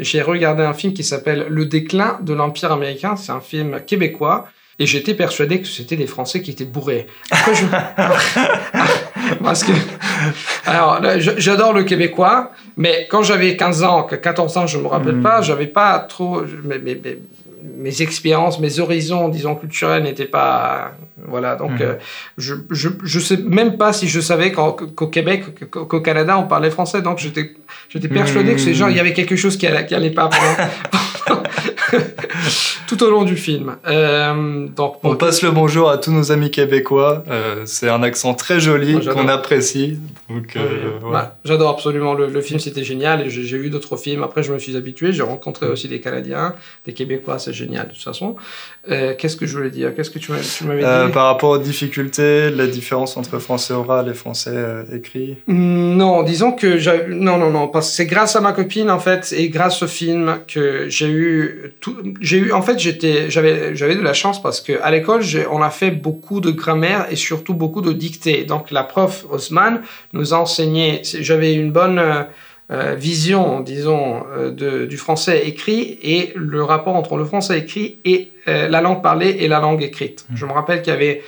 j'ai 0.00 0.22
regardé 0.22 0.62
un 0.62 0.72
film 0.72 0.92
qui 0.92 1.02
s'appelle 1.02 1.46
Le 1.48 1.66
déclin 1.66 2.20
de 2.22 2.32
l'Empire 2.32 2.70
américain. 2.70 3.16
C'est 3.16 3.32
un 3.32 3.40
film 3.40 3.80
québécois. 3.84 4.46
Et 4.80 4.86
j'étais 4.86 5.14
persuadé 5.14 5.60
que 5.60 5.66
c'était 5.66 5.96
des 5.96 6.06
Français 6.06 6.40
qui 6.40 6.52
étaient 6.52 6.64
bourrés. 6.64 7.06
je... 7.32 7.64
Parce 9.42 9.64
que, 9.64 9.72
alors, 10.64 11.00
j'adore 11.18 11.72
le 11.72 11.82
québécois, 11.84 12.52
mais 12.76 13.06
quand 13.10 13.22
j'avais 13.22 13.56
15 13.56 13.82
ans, 13.82 14.02
14 14.04 14.56
ans, 14.56 14.66
je 14.66 14.78
me 14.78 14.86
rappelle 14.86 15.16
hmm. 15.16 15.22
pas, 15.22 15.42
j'avais 15.42 15.66
pas 15.66 15.98
trop, 15.98 16.42
mes, 16.64 16.78
mes, 16.78 17.00
mes, 17.76 18.02
expériences, 18.02 18.60
mes 18.60 18.78
horizons, 18.78 19.28
disons, 19.28 19.56
culturels 19.56 20.04
n'étaient 20.04 20.24
pas, 20.24 20.92
voilà. 21.26 21.56
Donc, 21.56 21.72
hmm. 21.72 21.82
euh, 21.82 21.94
je, 22.36 22.54
je, 22.70 22.88
je, 23.02 23.20
sais 23.20 23.38
même 23.38 23.76
pas 23.76 23.92
si 23.92 24.08
je 24.08 24.20
savais 24.20 24.52
qu'au 24.52 25.08
Québec, 25.08 25.70
qu'au 25.70 26.00
Canada, 26.00 26.38
on 26.38 26.46
parlait 26.46 26.70
français. 26.70 27.02
Donc, 27.02 27.18
j'étais, 27.18 27.54
j'étais 27.88 28.08
persuadé 28.08 28.54
que 28.54 28.60
ces 28.60 28.74
gens, 28.74 28.88
il 28.88 28.96
y 28.96 29.00
avait 29.00 29.12
quelque 29.12 29.36
chose 29.36 29.56
qui 29.56 29.66
allait, 29.66 29.86
qui 29.86 29.94
allait 29.94 30.10
pas 30.10 30.30
tout 32.86 33.02
au 33.02 33.10
long 33.10 33.24
du 33.24 33.36
film. 33.36 33.76
Euh, 33.86 34.66
donc, 34.68 34.96
on 35.02 35.16
passe 35.16 35.42
le 35.42 35.50
bonjour 35.50 35.90
à 35.90 35.98
tous 35.98 36.12
nos 36.12 36.32
amis 36.32 36.50
québécois. 36.50 37.24
Euh, 37.28 37.62
c'est 37.66 37.88
un 37.88 38.02
accent 38.02 38.34
très 38.34 38.60
joli 38.60 39.06
qu'on 39.06 39.28
apprécie. 39.28 39.98
Donc, 40.28 40.56
euh, 40.56 41.22
J'adore 41.44 41.70
absolument 41.70 42.14
le, 42.14 42.40
film, 42.40 42.60
c'était 42.60 42.84
génial. 42.84 43.26
Et 43.26 43.30
j'ai 43.30 43.58
vu 43.58 43.70
d'autres 43.70 43.96
films. 43.96 44.22
Après, 44.22 44.42
je 44.42 44.52
me 44.52 44.58
suis 44.58 44.76
habitué. 44.76 45.12
J'ai 45.12 45.22
rencontré 45.22 45.66
mm. 45.66 45.70
aussi 45.70 45.88
des 45.88 46.00
Canadiens, 46.00 46.54
des 46.86 46.92
Québécois. 46.92 47.38
C'est 47.38 47.52
génial 47.52 47.88
de 47.88 47.92
toute 47.92 48.02
façon. 48.02 48.36
Qu'est-ce 48.88 49.36
que 49.36 49.46
je 49.46 49.56
voulais 49.56 49.70
dire? 49.70 49.94
Qu'est-ce 49.94 50.10
que 50.10 50.18
tu 50.18 50.32
m'avais 50.32 50.82
dit? 50.82 51.07
Euh, 51.08 51.12
par 51.12 51.26
rapport 51.26 51.50
aux 51.50 51.58
difficultés, 51.58 52.50
la 52.50 52.66
différence 52.66 53.16
entre 53.16 53.38
français 53.38 53.74
oral 53.74 54.08
et 54.08 54.14
français 54.14 54.52
euh, 54.54 54.84
écrit 54.94 55.36
Non, 55.48 56.22
disons 56.22 56.52
que 56.52 56.78
non, 57.10 57.38
non, 57.38 57.50
non, 57.50 57.68
parce 57.68 57.90
que 57.90 57.96
c'est 57.96 58.06
grâce 58.06 58.36
à 58.36 58.40
ma 58.40 58.52
copine 58.52 58.90
en 58.90 58.98
fait 58.98 59.34
et 59.36 59.48
grâce 59.48 59.82
au 59.82 59.86
film 59.86 60.40
que 60.46 60.88
j'ai 60.88 61.08
eu 61.08 61.72
tout. 61.80 61.96
J'ai 62.20 62.38
eu, 62.38 62.52
en 62.52 62.62
fait, 62.62 62.78
j'étais, 62.78 63.30
j'avais, 63.30 63.74
j'avais 63.74 63.96
de 63.96 64.02
la 64.02 64.14
chance 64.14 64.40
parce 64.42 64.60
que 64.60 64.80
à 64.82 64.90
l'école, 64.90 65.22
on 65.50 65.62
a 65.62 65.70
fait 65.70 65.90
beaucoup 65.90 66.40
de 66.40 66.50
grammaire 66.50 67.06
et 67.10 67.16
surtout 67.16 67.54
beaucoup 67.54 67.80
de 67.80 67.92
dictée. 67.92 68.44
Donc 68.44 68.70
la 68.70 68.84
prof 68.84 69.26
Osman 69.30 69.80
nous 70.12 70.34
a 70.34 70.38
enseigné. 70.38 71.02
J'avais 71.02 71.54
une 71.54 71.72
bonne 71.72 71.98
euh, 71.98 72.22
vision, 72.70 73.60
disons, 73.60 74.24
euh, 74.36 74.50
de, 74.50 74.84
du 74.84 74.98
français 74.98 75.46
écrit 75.46 75.98
et 76.02 76.32
le 76.34 76.62
rapport 76.62 76.96
entre 76.96 77.16
le 77.16 77.24
français 77.24 77.58
écrit 77.58 77.98
et 78.04 78.32
euh, 78.46 78.68
la 78.68 78.82
langue 78.82 79.02
parlée 79.02 79.38
et 79.40 79.48
la 79.48 79.58
langue 79.58 79.82
écrite. 79.82 80.26
Mmh. 80.28 80.36
Je 80.36 80.46
me 80.46 80.52
rappelle 80.52 80.82
qu'il 80.82 80.92
y 80.92 80.96
avait 80.96 81.22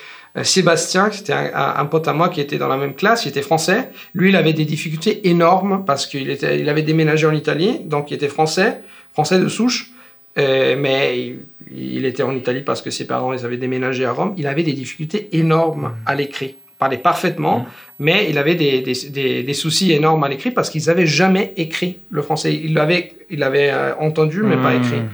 Sébastien, 0.45 1.11
c'était 1.11 1.33
un, 1.33 1.51
un, 1.55 1.85
pote 1.87 2.07
à 2.07 2.13
moi 2.13 2.29
qui 2.29 2.41
était 2.41 2.57
dans 2.57 2.69
la 2.69 2.77
même 2.77 2.95
classe, 2.95 3.25
il 3.25 3.31
était 3.31 3.43
français. 3.43 3.91
Lui, 4.15 4.29
il 4.29 4.37
avait 4.37 4.53
des 4.53 4.65
difficultés 4.65 5.29
énormes 5.29 5.85
parce 5.85 6.07
qu'il 6.07 6.31
il 6.31 6.69
avait 6.69 6.83
déménagé 6.83 7.27
en 7.27 7.33
Italie, 7.33 7.81
donc 7.85 8.13
il 8.13 8.15
était 8.15 8.29
français, 8.29 8.81
français 9.13 9.41
de 9.41 9.49
souche, 9.49 9.91
mais 10.37 11.19
il, 11.19 11.41
il, 11.77 12.05
était 12.05 12.23
en 12.23 12.33
Italie 12.37 12.61
parce 12.61 12.81
que 12.81 12.93
ses 12.93 13.09
parents, 13.09 13.33
ils 13.33 13.45
avaient 13.45 13.57
déménagé 13.57 14.05
à 14.05 14.13
Rome. 14.13 14.35
Il 14.37 14.47
avait 14.47 14.63
des 14.63 14.73
difficultés 14.73 15.37
énormes 15.37 15.89
mmh. 15.89 15.95
à 16.07 16.15
l'écrit 16.15 16.55
parlait 16.81 16.99
parfaitement, 16.99 17.59
mmh. 17.59 17.67
mais 18.01 18.27
il 18.31 18.39
avait 18.39 18.57
des, 18.57 18.81
des, 18.81 19.43
des, 19.45 19.55
soucis 19.55 19.93
énormes 19.93 20.25
à 20.25 20.29
l'écrit 20.29 20.51
parce 20.51 20.71
qu'ils 20.71 20.87
n'avaient 20.87 21.07
jamais 21.07 21.53
écrit 21.57 21.99
le 22.11 22.23
français. 22.23 22.55
Il 22.55 22.75
l'avait 22.75 23.13
il 23.31 23.43
avait 23.45 23.71
euh, 23.71 23.95
entendu, 24.01 24.43
mais 24.43 24.57
pas 24.57 24.75
écrit. 24.75 25.01
Mmh. 25.01 25.09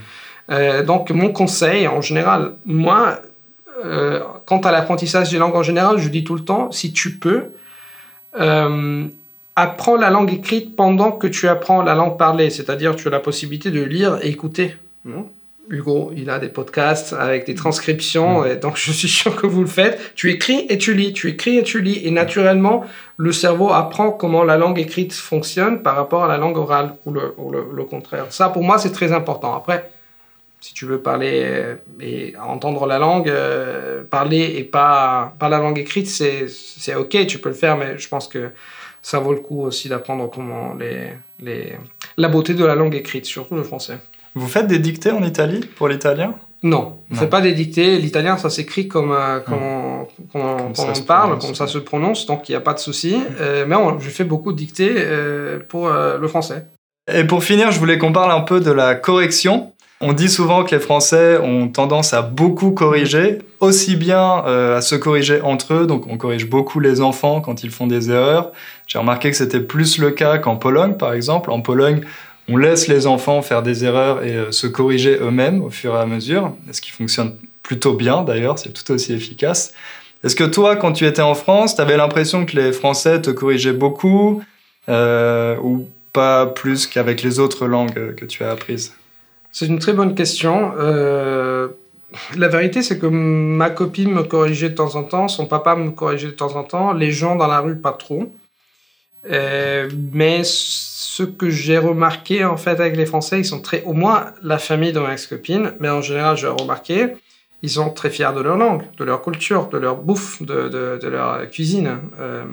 Euh, 0.50 0.82
donc, 0.84 1.10
mon 1.10 1.30
conseil, 1.30 1.86
en 1.88 2.00
général, 2.00 2.52
moi, 2.64 3.20
euh, 3.84 4.20
quant 4.46 4.60
à 4.60 4.70
l'apprentissage 4.70 5.30
des 5.30 5.38
langues 5.38 5.56
en 5.56 5.64
général, 5.64 5.98
je 5.98 6.08
dis 6.08 6.24
tout 6.24 6.36
le 6.36 6.44
temps, 6.44 6.70
si 6.70 6.92
tu 6.92 7.18
peux, 7.18 7.50
apprends 9.56 9.96
la 9.96 10.10
langue 10.10 10.32
écrite 10.32 10.76
pendant 10.76 11.10
que 11.10 11.26
tu 11.26 11.48
apprends 11.48 11.82
la 11.82 11.94
langue 11.94 12.16
parlée, 12.16 12.50
c'est-à-dire 12.50 12.94
tu 12.96 13.08
as 13.08 13.10
la 13.10 13.20
possibilité 13.20 13.70
de 13.70 13.82
lire 13.82 14.18
et 14.22 14.28
écouter. 14.28 14.76
Hugo, 15.70 16.12
il 16.16 16.30
a 16.30 16.38
des 16.38 16.48
podcasts 16.48 17.12
avec 17.12 17.46
des 17.46 17.54
transcriptions, 17.54 18.42
mm. 18.42 18.46
et 18.46 18.56
donc 18.56 18.76
je 18.76 18.92
suis 18.92 19.08
sûr 19.08 19.36
que 19.36 19.46
vous 19.46 19.60
le 19.60 19.66
faites. 19.66 20.14
Tu 20.14 20.30
écris 20.30 20.66
et 20.68 20.78
tu 20.78 20.94
lis, 20.94 21.12
tu 21.12 21.28
écris 21.28 21.58
et 21.58 21.62
tu 21.62 21.80
lis, 21.80 22.00
et 22.04 22.10
naturellement, 22.10 22.84
le 23.16 23.32
cerveau 23.32 23.72
apprend 23.72 24.10
comment 24.10 24.44
la 24.44 24.56
langue 24.56 24.78
écrite 24.78 25.12
fonctionne 25.12 25.82
par 25.82 25.96
rapport 25.96 26.24
à 26.24 26.28
la 26.28 26.36
langue 26.36 26.56
orale, 26.56 26.94
ou 27.04 27.12
le, 27.12 27.84
contraire. 27.84 28.26
Ça, 28.30 28.48
pour 28.48 28.62
moi, 28.62 28.78
c'est 28.78 28.92
très 28.92 29.12
important. 29.12 29.54
Après, 29.54 29.90
si 30.60 30.74
tu 30.74 30.86
veux 30.86 30.98
parler 30.98 31.42
euh, 31.44 31.74
et 32.00 32.34
entendre 32.36 32.86
la 32.86 32.98
langue, 32.98 33.28
euh, 33.28 34.02
parler 34.02 34.54
et 34.56 34.64
pas, 34.64 35.34
pas 35.38 35.48
la 35.48 35.58
langue 35.58 35.78
écrite, 35.78 36.08
c'est 36.08 36.94
ok, 36.94 37.26
tu 37.26 37.38
peux 37.38 37.50
le 37.50 37.54
faire, 37.54 37.76
mais 37.76 37.98
je 37.98 38.08
pense 38.08 38.26
que 38.26 38.50
ça 39.02 39.20
vaut 39.20 39.32
le 39.32 39.38
coup 39.38 39.62
aussi 39.62 39.88
d'apprendre 39.88 40.28
comment 40.28 40.74
les, 40.74 41.12
les, 41.38 41.76
la 42.16 42.28
beauté 42.28 42.54
de 42.54 42.64
la 42.64 42.74
langue 42.74 42.94
écrite, 42.94 43.24
surtout 43.24 43.54
le 43.54 43.62
français. 43.62 43.98
Vous 44.36 44.48
faites 44.48 44.66
des 44.66 44.78
dictées 44.78 45.10
en 45.10 45.22
Italie 45.22 45.60
pour 45.76 45.88
l'italien? 45.88 46.34
Non, 46.62 46.98
on 47.10 47.14
ne 47.14 47.18
fait 47.18 47.26
pas 47.26 47.40
des 47.40 47.52
dictées. 47.52 47.98
L'italien, 47.98 48.36
ça 48.36 48.50
s'écrit 48.50 48.86
comme, 48.86 49.12
euh, 49.12 49.40
comme, 49.40 49.62
on, 50.34 50.72
parle, 51.06 51.38
comme 51.38 51.54
ça 51.54 51.66
se 51.66 51.78
prononce, 51.78 52.26
donc 52.26 52.48
il 52.48 52.52
n'y 52.52 52.56
a 52.56 52.60
pas 52.60 52.74
de 52.74 52.78
souci. 52.78 53.16
Euh, 53.40 53.64
mais 53.66 53.76
je 53.98 54.10
fais 54.10 54.24
beaucoup 54.24 54.52
de 54.52 54.58
dictées 54.58 54.94
euh, 54.94 55.58
pour 55.66 55.88
le 55.88 56.28
français. 56.28 56.66
Et 57.12 57.24
pour 57.24 57.44
finir, 57.44 57.70
je 57.72 57.78
voulais 57.78 57.96
qu'on 57.96 58.12
parle 58.12 58.30
un 58.30 58.40
peu 58.40 58.60
de 58.60 58.70
la 58.70 58.94
correction. 58.94 59.72
On 60.02 60.12
dit 60.12 60.28
souvent 60.28 60.64
que 60.64 60.74
les 60.74 60.80
Français 60.80 61.38
ont 61.38 61.68
tendance 61.68 62.12
à 62.12 62.20
beaucoup 62.20 62.72
corriger, 62.72 63.38
aussi 63.60 63.96
bien 63.96 64.44
à 64.44 64.82
se 64.82 64.94
corriger 64.94 65.40
entre 65.40 65.72
eux, 65.72 65.86
donc 65.86 66.06
on 66.06 66.18
corrige 66.18 66.50
beaucoup 66.50 66.80
les 66.80 67.00
enfants 67.00 67.40
quand 67.40 67.62
ils 67.62 67.70
font 67.70 67.86
des 67.86 68.10
erreurs. 68.10 68.52
J'ai 68.86 68.98
remarqué 68.98 69.30
que 69.30 69.36
c'était 69.36 69.60
plus 69.60 69.96
le 69.96 70.10
cas 70.10 70.36
qu'en 70.36 70.56
Pologne, 70.56 70.94
par 70.98 71.14
exemple. 71.14 71.50
En 71.50 71.62
Pologne, 71.62 72.02
on 72.48 72.56
laisse 72.56 72.88
les 72.88 73.06
enfants 73.06 73.42
faire 73.42 73.62
des 73.62 73.84
erreurs 73.84 74.24
et 74.24 74.34
euh, 74.34 74.52
se 74.52 74.66
corriger 74.66 75.18
eux-mêmes 75.20 75.62
au 75.62 75.70
fur 75.70 75.94
et 75.94 75.98
à 75.98 76.06
mesure, 76.06 76.52
ce 76.70 76.80
qui 76.80 76.90
fonctionne 76.90 77.36
plutôt 77.62 77.94
bien 77.94 78.22
d'ailleurs, 78.22 78.58
c'est 78.58 78.72
tout 78.72 78.92
aussi 78.92 79.12
efficace. 79.12 79.72
Est-ce 80.22 80.36
que 80.36 80.44
toi, 80.44 80.76
quand 80.76 80.92
tu 80.92 81.06
étais 81.06 81.22
en 81.22 81.34
France, 81.34 81.74
tu 81.74 81.80
avais 81.80 81.96
l'impression 81.96 82.46
que 82.46 82.56
les 82.56 82.72
Français 82.72 83.20
te 83.20 83.30
corrigeaient 83.30 83.72
beaucoup 83.72 84.42
euh, 84.88 85.56
ou 85.62 85.88
pas 86.12 86.46
plus 86.46 86.86
qu'avec 86.86 87.22
les 87.22 87.38
autres 87.38 87.66
langues 87.66 88.14
que 88.14 88.24
tu 88.24 88.44
as 88.44 88.50
apprises? 88.50 88.94
C'est 89.52 89.66
une 89.66 89.78
très 89.78 89.92
bonne 89.92 90.14
question. 90.14 90.72
Euh, 90.78 91.68
la 92.36 92.48
vérité, 92.48 92.82
c'est 92.82 92.98
que 92.98 93.06
ma 93.06 93.70
copine 93.70 94.12
me 94.12 94.22
corrigeait 94.22 94.70
de 94.70 94.74
temps 94.74 94.94
en 94.94 95.02
temps, 95.02 95.28
son 95.28 95.46
papa 95.46 95.74
me 95.74 95.90
corrigeait 95.90 96.28
de 96.28 96.32
temps 96.32 96.54
en 96.56 96.62
temps, 96.62 96.92
les 96.92 97.10
gens 97.10 97.36
dans 97.36 97.48
la 97.48 97.60
rue, 97.60 97.76
pas 97.76 97.92
trop. 97.92 98.32
mais 99.28 100.42
ce 101.16 101.22
que 101.22 101.48
j'ai 101.48 101.78
remarqué 101.78 102.44
en 102.44 102.58
fait 102.58 102.78
avec 102.78 102.94
les 102.94 103.06
Français, 103.06 103.38
ils 103.38 103.44
sont 103.46 103.62
très, 103.62 103.82
au 103.84 103.94
moins 103.94 104.34
la 104.42 104.58
famille 104.58 104.92
de 104.92 105.00
ma 105.00 105.12
ex-copine, 105.14 105.72
mais 105.80 105.88
en 105.88 106.02
général, 106.02 106.36
j'ai 106.36 106.46
remarqué, 106.46 107.14
ils 107.62 107.70
sont 107.70 107.88
très 107.88 108.10
fiers 108.10 108.34
de 108.36 108.42
leur 108.42 108.58
langue, 108.58 108.82
de 108.98 109.04
leur 109.04 109.22
culture, 109.22 109.68
de 109.68 109.78
leur 109.78 109.96
bouffe, 109.96 110.42
de, 110.42 110.68
de, 110.68 111.08
leur 111.08 111.48
cuisine. 111.48 112.00
Euh, 112.20 112.44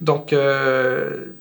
donc, 0.00 0.32
euh, 0.32 1.32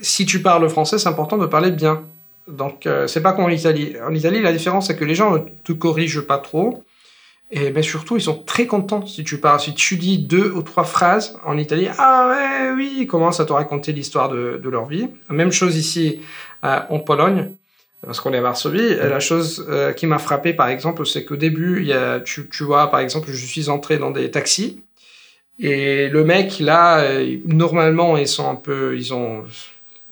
si 0.00 0.24
tu 0.24 0.40
parles 0.40 0.66
français, 0.70 0.96
c'est 0.96 1.10
important 1.10 1.36
de 1.36 1.44
parler 1.44 1.70
bien. 1.70 2.02
Donc, 2.48 2.86
euh, 2.86 3.06
c'est 3.06 3.20
pas 3.20 3.34
comme 3.34 3.44
en 3.44 3.50
Italie. 3.50 3.94
En 4.08 4.14
Italie, 4.14 4.40
la 4.40 4.52
différence, 4.52 4.86
c'est 4.86 4.96
que 4.96 5.04
les 5.04 5.14
gens 5.14 5.32
ne 5.32 5.40
te 5.64 5.72
corrigent 5.72 6.22
pas 6.22 6.38
trop. 6.38 6.82
Et 7.54 7.70
mais 7.70 7.82
surtout, 7.82 8.16
ils 8.16 8.22
sont 8.22 8.42
très 8.42 8.66
contents 8.66 9.06
si 9.06 9.24
tu 9.24 9.38
parles, 9.38 9.60
si 9.60 9.74
tu 9.74 9.96
dis 9.96 10.18
deux 10.18 10.50
ou 10.52 10.62
trois 10.62 10.84
phrases 10.84 11.38
en 11.44 11.58
Italie. 11.58 11.86
Ah 11.98 12.28
ouais, 12.30 12.72
oui, 12.74 12.96
ils 13.00 13.06
commencent 13.06 13.40
à 13.40 13.44
te 13.44 13.52
raconter 13.52 13.92
l'histoire 13.92 14.30
de, 14.30 14.58
de, 14.62 14.68
leur 14.70 14.86
vie. 14.86 15.08
Même 15.28 15.52
chose 15.52 15.76
ici 15.76 16.20
euh, 16.64 16.80
en 16.88 16.98
Pologne, 16.98 17.52
parce 18.04 18.20
qu'on 18.20 18.32
est 18.32 18.38
à 18.38 18.40
Varsovie. 18.40 18.96
La 18.96 19.20
chose 19.20 19.66
euh, 19.68 19.92
qui 19.92 20.06
m'a 20.06 20.18
frappé, 20.18 20.54
par 20.54 20.68
exemple, 20.68 21.04
c'est 21.04 21.26
qu'au 21.26 21.36
début, 21.36 21.82
il 21.82 21.88
y 21.88 21.92
a, 21.92 22.20
tu, 22.20 22.48
tu, 22.48 22.64
vois, 22.64 22.90
par 22.90 23.00
exemple, 23.00 23.28
je 23.30 23.46
suis 23.46 23.68
entré 23.68 23.98
dans 23.98 24.10
des 24.10 24.30
taxis 24.30 24.82
et 25.58 26.08
le 26.08 26.24
mec 26.24 26.58
là, 26.58 27.00
euh, 27.00 27.38
normalement, 27.44 28.16
ils 28.16 28.28
sont 28.28 28.48
un 28.48 28.56
peu, 28.56 28.96
ils 28.96 29.12
ont 29.14 29.44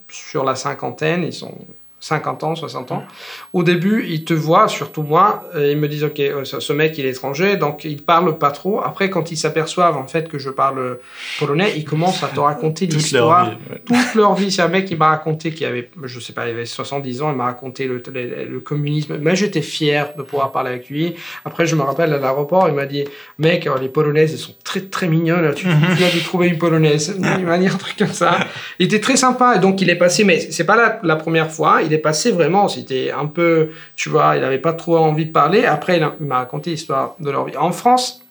sur 0.09 0.45
la 0.45 0.55
cinquantaine, 0.55 1.25
ils 1.25 1.33
sont 1.33 1.59
50 2.01 2.45
ans, 2.45 2.55
60 2.57 2.93
ans. 2.93 3.05
Au 3.53 3.63
début, 3.63 4.07
ils 4.09 4.25
te 4.25 4.33
voient, 4.33 4.69
surtout 4.69 5.03
moi, 5.03 5.45
ils 5.55 5.77
me 5.77 5.87
disent, 5.87 6.05
OK, 6.05 6.19
euh, 6.19 6.45
ce 6.45 6.73
mec, 6.73 6.97
il 6.97 7.05
est 7.05 7.11
étranger, 7.11 7.59
donc 7.59 7.85
il 7.85 8.03
parle 8.03 8.39
pas 8.39 8.51
trop. 8.51 8.81
Après, 8.83 9.11
quand 9.11 9.31
ils 9.31 9.37
s'aperçoivent, 9.37 9.97
en 9.97 10.07
fait, 10.07 10.29
que 10.29 10.39
je 10.39 10.49
parle 10.49 10.99
polonais, 11.39 11.75
ils 11.77 11.85
commencent 11.85 12.23
à 12.23 12.29
te 12.29 12.41
raconter 12.41 12.87
l'histoire. 12.87 13.53
Toute 13.85 14.15
leur 14.15 14.35
vie. 14.35 14.51
C'est 14.51 14.63
un 14.63 14.69
mec 14.69 14.87
qui 14.87 14.97
m'a 14.97 15.09
raconté, 15.09 15.53
qui 15.53 15.67
avait, 15.67 15.91
je 16.05 16.21
sais 16.21 16.33
pas, 16.33 16.47
il 16.49 16.53
avait 16.53 16.65
70 16.65 17.23
ans, 17.23 17.31
il 17.31 17.37
m'a 17.37 17.45
raconté 17.45 17.87
le, 17.87 18.03
le, 18.49 18.61
communisme. 18.61 19.19
Mais 19.21 19.37
j'étais 19.37 19.63
fier 19.63 20.15
de 20.17 20.23
pouvoir 20.23 20.53
parler 20.53 20.71
avec 20.71 20.89
lui. 20.89 21.15
Après, 21.45 21.67
je 21.67 21.77
me 21.77 21.83
rappelle 21.83 22.13
à 22.15 22.19
l'aéroport, 22.19 22.67
il 22.69 22.75
m'a 22.75 22.87
dit, 22.87 23.05
mec, 23.39 23.69
les 23.79 23.89
polonaises, 23.89 24.33
elles 24.33 24.39
sont 24.39 24.55
très, 24.65 24.81
très 24.81 25.07
mignonnes. 25.07 25.53
Tu, 25.55 25.67
tu 25.99 26.05
as 26.05 26.11
dû 26.11 26.23
trouver 26.23 26.49
une 26.49 26.59
polonaise. 26.59 27.15
Il 27.39 27.47
m'a 27.47 27.59
dit 27.59 27.67
un 27.67 27.77
truc 27.77 27.97
comme 27.97 28.13
ça. 28.13 28.39
Il 28.79 28.87
était 28.87 29.01
très 29.01 29.17
sympa. 29.17 29.57
Et 29.57 29.59
donc, 29.59 29.81
il 29.81 29.89
est 29.91 29.97
passé, 29.97 30.25
mais 30.25 30.39
c'est 30.41 30.65
pas 30.65 30.77
la, 30.77 31.01
la 31.03 31.17
première 31.17 31.51
fois 31.51 31.81
il 31.90 31.90
est 31.93 31.99
passé 31.99 32.31
vraiment, 32.31 32.69
c'était 32.69 33.11
un 33.11 33.27
peu, 33.27 33.71
tu 33.97 34.09
vois, 34.09 34.37
il 34.37 34.43
n'avait 34.43 34.59
pas 34.59 34.73
trop 34.73 34.97
envie 34.99 35.27
de 35.27 35.33
parler. 35.33 35.65
Après, 35.65 36.01
il 36.21 36.27
m'a 36.27 36.39
raconté 36.39 36.71
l'histoire 36.71 37.17
de 37.21 37.31
leur 37.31 37.45
vie. 37.45 37.57
En 37.57 37.73
France, 37.73 38.25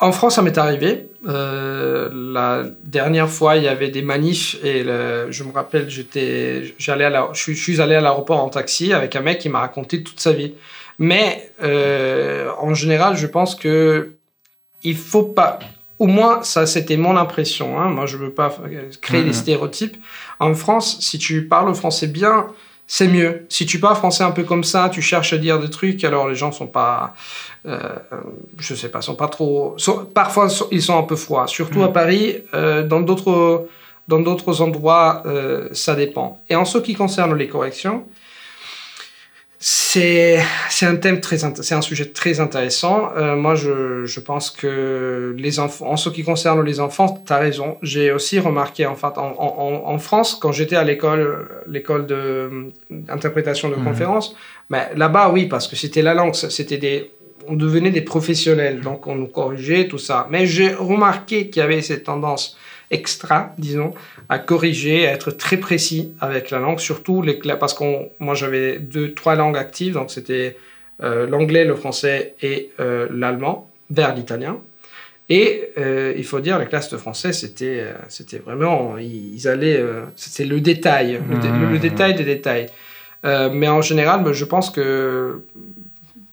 en 0.00 0.12
France, 0.12 0.36
ça 0.36 0.42
m'est 0.42 0.58
arrivé. 0.58 1.10
Euh, 1.26 2.08
la 2.12 2.62
dernière 2.84 3.28
fois, 3.28 3.56
il 3.56 3.64
y 3.64 3.68
avait 3.68 3.88
des 3.88 4.02
manifs 4.02 4.56
et 4.64 4.84
je 4.84 5.44
me 5.44 5.52
rappelle, 5.52 5.90
j'étais, 5.90 6.74
j'allais 6.78 7.04
à 7.04 7.10
la, 7.10 7.30
je, 7.32 7.52
suis 7.52 7.80
allé 7.80 7.96
à 7.96 8.00
l'aéroport 8.00 8.42
en 8.42 8.48
taxi 8.48 8.92
avec 8.92 9.16
un 9.16 9.20
mec 9.20 9.38
qui 9.38 9.48
m'a 9.48 9.60
raconté 9.60 10.02
toute 10.04 10.20
sa 10.20 10.32
vie. 10.32 10.54
Mais 11.00 11.52
euh, 11.62 12.50
en 12.58 12.74
général, 12.74 13.16
je 13.16 13.26
pense 13.26 13.54
que 13.54 14.14
il 14.82 14.96
faut 14.96 15.24
pas. 15.24 15.58
Au 15.98 16.06
moins, 16.06 16.42
ça, 16.42 16.66
c'était 16.66 16.96
mon 16.96 17.16
impression. 17.16 17.80
Hein. 17.80 17.88
Moi, 17.88 18.06
je 18.06 18.16
veux 18.16 18.30
pas 18.30 18.56
créer 19.00 19.24
des 19.24 19.30
mmh. 19.30 19.34
stéréotypes. 19.34 19.96
En 20.38 20.54
France, 20.54 20.98
si 21.00 21.18
tu 21.18 21.46
parles 21.46 21.74
français 21.74 22.06
bien, 22.06 22.46
c'est 22.86 23.08
mieux. 23.08 23.46
Si 23.50 23.66
tu 23.66 23.78
parles 23.78 23.96
français 23.96 24.24
un 24.24 24.30
peu 24.30 24.44
comme 24.44 24.64
ça, 24.64 24.88
tu 24.88 25.02
cherches 25.02 25.34
à 25.34 25.38
dire 25.38 25.60
des 25.60 25.68
trucs, 25.68 26.02
alors 26.04 26.28
les 26.28 26.34
gens 26.34 26.52
sont 26.52 26.66
pas, 26.66 27.14
euh, 27.66 27.78
je 28.58 28.74
sais 28.74 28.88
pas, 28.88 29.02
sont 29.02 29.14
pas 29.14 29.28
trop. 29.28 29.76
parfois, 30.14 30.48
ils 30.70 30.82
sont 30.82 30.98
un 30.98 31.02
peu 31.02 31.16
froids. 31.16 31.46
Surtout 31.46 31.82
à 31.82 31.88
mm. 31.88 31.92
Paris, 31.92 32.36
euh, 32.54 32.82
dans 32.82 33.00
d'autres 33.00 33.66
dans 34.08 34.20
d'autres 34.20 34.62
endroits, 34.62 35.22
euh, 35.26 35.68
ça 35.72 35.94
dépend. 35.94 36.40
Et 36.48 36.56
en 36.56 36.64
ce 36.64 36.78
qui 36.78 36.94
concerne 36.94 37.34
les 37.34 37.46
corrections, 37.46 38.04
c'est 39.60 40.40
un 40.82 40.96
thème 40.96 41.20
très 41.20 41.38
c'est 41.38 41.74
un 41.74 41.82
sujet 41.82 42.06
très 42.06 42.38
intéressant. 42.38 43.10
Euh, 43.16 43.34
moi, 43.34 43.56
je, 43.56 44.04
je, 44.04 44.20
pense 44.20 44.50
que 44.50 45.34
les 45.36 45.58
enfants, 45.58 45.86
en 45.90 45.96
ce 45.96 46.10
qui 46.10 46.22
concerne 46.22 46.62
les 46.62 46.78
enfants, 46.78 47.22
tu 47.26 47.32
as 47.32 47.38
raison. 47.38 47.76
J'ai 47.82 48.12
aussi 48.12 48.38
remarqué 48.38 48.86
en 48.86 48.94
fait 48.94 49.18
en, 49.18 49.34
en, 49.36 49.82
en 49.86 49.98
France 49.98 50.36
quand 50.40 50.52
j'étais 50.52 50.76
à 50.76 50.84
l'école 50.84 51.48
l'école 51.66 52.06
de 52.06 52.70
d'interprétation 52.90 53.68
de, 53.68 53.74
mhm. 53.74 53.84
conférences, 53.84 54.36
mais 54.70 54.90
là-bas 54.94 55.30
oui 55.30 55.46
parce 55.46 55.66
que 55.66 55.74
c'était 55.74 56.02
la 56.02 56.14
langue, 56.14 56.34
c'était 56.34 56.78
des 56.78 57.10
on 57.48 57.54
devenait 57.54 57.90
des 57.90 58.02
professionnels, 58.02 58.80
donc 58.80 59.06
on 59.06 59.16
nous 59.16 59.26
corrigeait, 59.26 59.88
tout 59.88 59.98
ça. 59.98 60.28
Mais 60.30 60.46
j'ai 60.46 60.72
remarqué 60.72 61.48
qu'il 61.48 61.60
y 61.60 61.64
avait 61.64 61.80
cette 61.82 62.04
tendance 62.04 62.56
extra, 62.90 63.54
disons, 63.58 63.92
à 64.28 64.38
corriger, 64.38 65.06
à 65.06 65.12
être 65.12 65.30
très 65.30 65.56
précis 65.56 66.12
avec 66.20 66.50
la 66.50 66.58
langue, 66.58 66.80
surtout 66.80 67.22
les 67.22 67.38
parce 67.58 67.74
que 67.74 67.84
moi 68.18 68.34
j'avais 68.34 68.78
deux, 68.78 69.14
trois 69.14 69.34
langues 69.34 69.56
actives, 69.56 69.94
donc 69.94 70.10
c'était 70.10 70.56
euh, 71.02 71.26
l'anglais, 71.26 71.64
le 71.64 71.74
français 71.74 72.34
et 72.42 72.70
euh, 72.80 73.06
l'allemand, 73.10 73.70
vers 73.90 74.14
l'italien. 74.14 74.58
Et 75.30 75.70
euh, 75.78 76.14
il 76.16 76.24
faut 76.24 76.40
dire, 76.40 76.58
la 76.58 76.66
classe 76.66 76.90
de 76.90 76.96
français, 76.96 77.32
c'était, 77.32 77.84
c'était 78.08 78.38
vraiment, 78.38 78.96
ils, 78.98 79.46
allaient, 79.46 79.82
c'était 80.16 80.46
le 80.46 80.60
détail, 80.60 81.20
le, 81.30 81.76
mmh. 81.76 81.78
détail 81.78 82.14
des 82.14 82.24
détails. 82.24 82.66
mais 83.24 83.68
en 83.68 83.82
général, 83.82 84.32
je 84.32 84.44
pense 84.44 84.70
que 84.70 85.42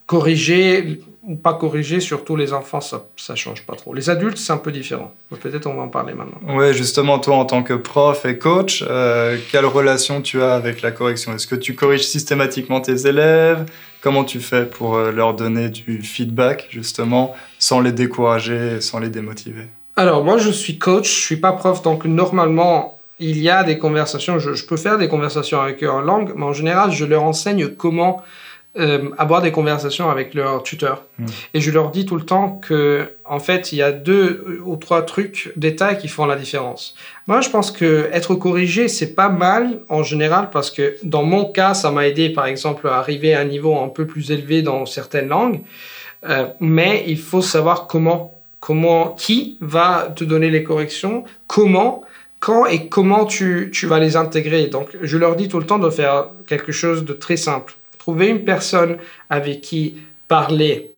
corriger 0.06 1.00
ou 1.28 1.36
pas 1.36 1.54
corriger, 1.54 2.00
surtout 2.00 2.36
les 2.36 2.54
enfants, 2.54 2.82
ça, 2.82 3.06
ça 3.18 3.36
change 3.36 3.66
pas 3.66 3.76
trop. 3.76 3.94
Les 3.94 4.10
adultes, 4.10 4.38
c'est 4.38 4.54
un 4.54 4.58
peu 4.58 4.72
différent. 4.72 5.14
Peut-être 5.42 5.66
on 5.66 5.76
va 5.76 5.84
en 5.84 5.88
parler 5.88 6.14
maintenant. 6.14 6.40
Oui, 6.48 6.74
justement, 6.74 7.18
toi, 7.20 7.38
en 7.38 7.46
tant 7.46 7.64
que 7.64 7.74
prof 7.74 8.26
et 8.26 8.38
coach, 8.38 8.84
euh, 8.88 9.38
quelle 9.52 9.66
relation 9.66 10.22
tu 10.22 10.42
as 10.42 10.54
avec 10.54 10.82
la 10.82 10.92
correction? 10.92 11.34
Est-ce 11.34 11.48
que 11.48 11.56
tu 11.56 11.74
corriges 11.74 12.06
systématiquement 12.06 12.80
tes 12.80 13.08
élèves? 13.08 13.66
Comment 14.02 14.24
tu 14.24 14.40
fais 14.40 14.66
pour 14.66 14.96
euh, 14.96 15.12
leur 15.12 15.34
donner 15.34 15.70
du 15.70 16.04
feedback, 16.04 16.68
justement, 16.70 17.36
sans 17.58 17.80
les 17.80 17.92
décourager, 17.92 18.80
sans 18.80 19.00
les 19.00 19.10
démotiver? 19.10 19.68
Alors, 19.96 20.24
moi, 20.24 20.38
je 20.38 20.52
suis 20.52 20.78
coach, 20.78 21.10
je 21.10 21.22
suis 21.22 21.38
pas 21.38 21.54
prof, 21.54 21.82
donc 21.82 22.06
normalement, 22.06 23.00
il 23.18 23.40
y 23.40 23.50
a 23.50 23.64
des 23.64 23.80
conversations, 23.80 24.38
je, 24.38 24.54
je 24.54 24.66
peux 24.66 24.78
faire 24.78 24.98
des 24.98 25.08
conversations 25.08 25.60
avec 25.60 25.84
eux 25.84 25.90
en 25.90 26.02
langue, 26.02 26.34
mais 26.36 26.44
en 26.44 26.54
général, 26.54 26.92
je 26.92 27.06
leur 27.06 27.24
enseigne 27.24 27.70
comment 27.70 28.22
euh, 28.78 29.10
avoir 29.18 29.42
des 29.42 29.54
conversations 29.54 30.10
avec 30.10 30.34
leur 30.34 30.62
tuteur. 30.62 31.06
Hmm. 31.18 31.28
Et 31.54 31.62
je 31.62 31.72
leur 31.72 31.92
dis 31.92 32.06
tout 32.06 32.18
le 32.18 32.26
temps 32.26 32.60
que, 32.62 33.10
en 33.24 33.40
fait, 33.40 33.72
il 33.72 33.78
y 33.78 33.82
a 33.82 33.94
deux 33.94 34.62
ou 34.66 34.76
trois 34.76 35.04
trucs, 35.04 35.54
détails 35.56 35.98
qui 35.98 36.10
font 36.10 36.26
la 36.26 36.36
différence. 36.36 36.94
Moi, 37.28 37.40
je 37.40 37.50
pense 37.50 37.72
que 37.72 38.10
être 38.12 38.36
corrigé, 38.36 38.90
c'est 38.90 39.16
pas 39.16 39.30
mal 39.30 39.80
en 39.88 40.04
général 40.04 40.50
parce 40.52 40.72
que 40.72 40.98
dans 41.04 41.24
mon 41.24 41.46
cas, 41.46 41.74
ça 41.74 41.90
m'a 41.90 42.06
aidé, 42.06 42.30
par 42.30 42.48
exemple, 42.48 42.88
à 42.90 42.98
arriver 42.98 43.34
à 43.34 43.40
un 43.40 43.46
niveau 43.46 43.80
un 43.80 43.88
peu 43.88 44.06
plus 44.06 44.32
élevé 44.32 44.62
dans 44.62 44.86
certaines 44.86 45.30
langues. 45.30 45.62
Euh, 46.28 46.48
mais 46.60 47.06
il 47.08 47.18
faut 47.18 47.42
savoir 47.42 47.88
comment, 47.88 48.42
comment, 48.60 49.10
qui 49.10 49.58
va 49.62 50.12
te 50.14 50.26
donner 50.26 50.50
les 50.50 50.64
corrections, 50.64 51.24
comment, 51.48 52.04
quand 52.42 52.66
et 52.66 52.90
comment 52.90 53.24
tu, 53.24 53.70
tu 53.72 53.88
vas 53.88 54.00
les 54.00 54.18
intégrer. 54.18 54.68
Donc, 54.68 54.90
je 55.02 55.18
leur 55.18 55.38
dis 55.38 55.48
tout 55.48 55.60
le 55.60 55.66
temps 55.66 55.80
de 55.80 55.90
faire 55.90 56.28
quelque 56.46 56.74
chose 56.74 57.06
de 57.06 57.14
très 57.14 57.38
simple 57.38 57.76
trouver 58.06 58.28
une 58.28 58.46
personne 58.46 58.98
avec 59.32 59.62
qui 59.62 59.96
parler, 60.28 60.92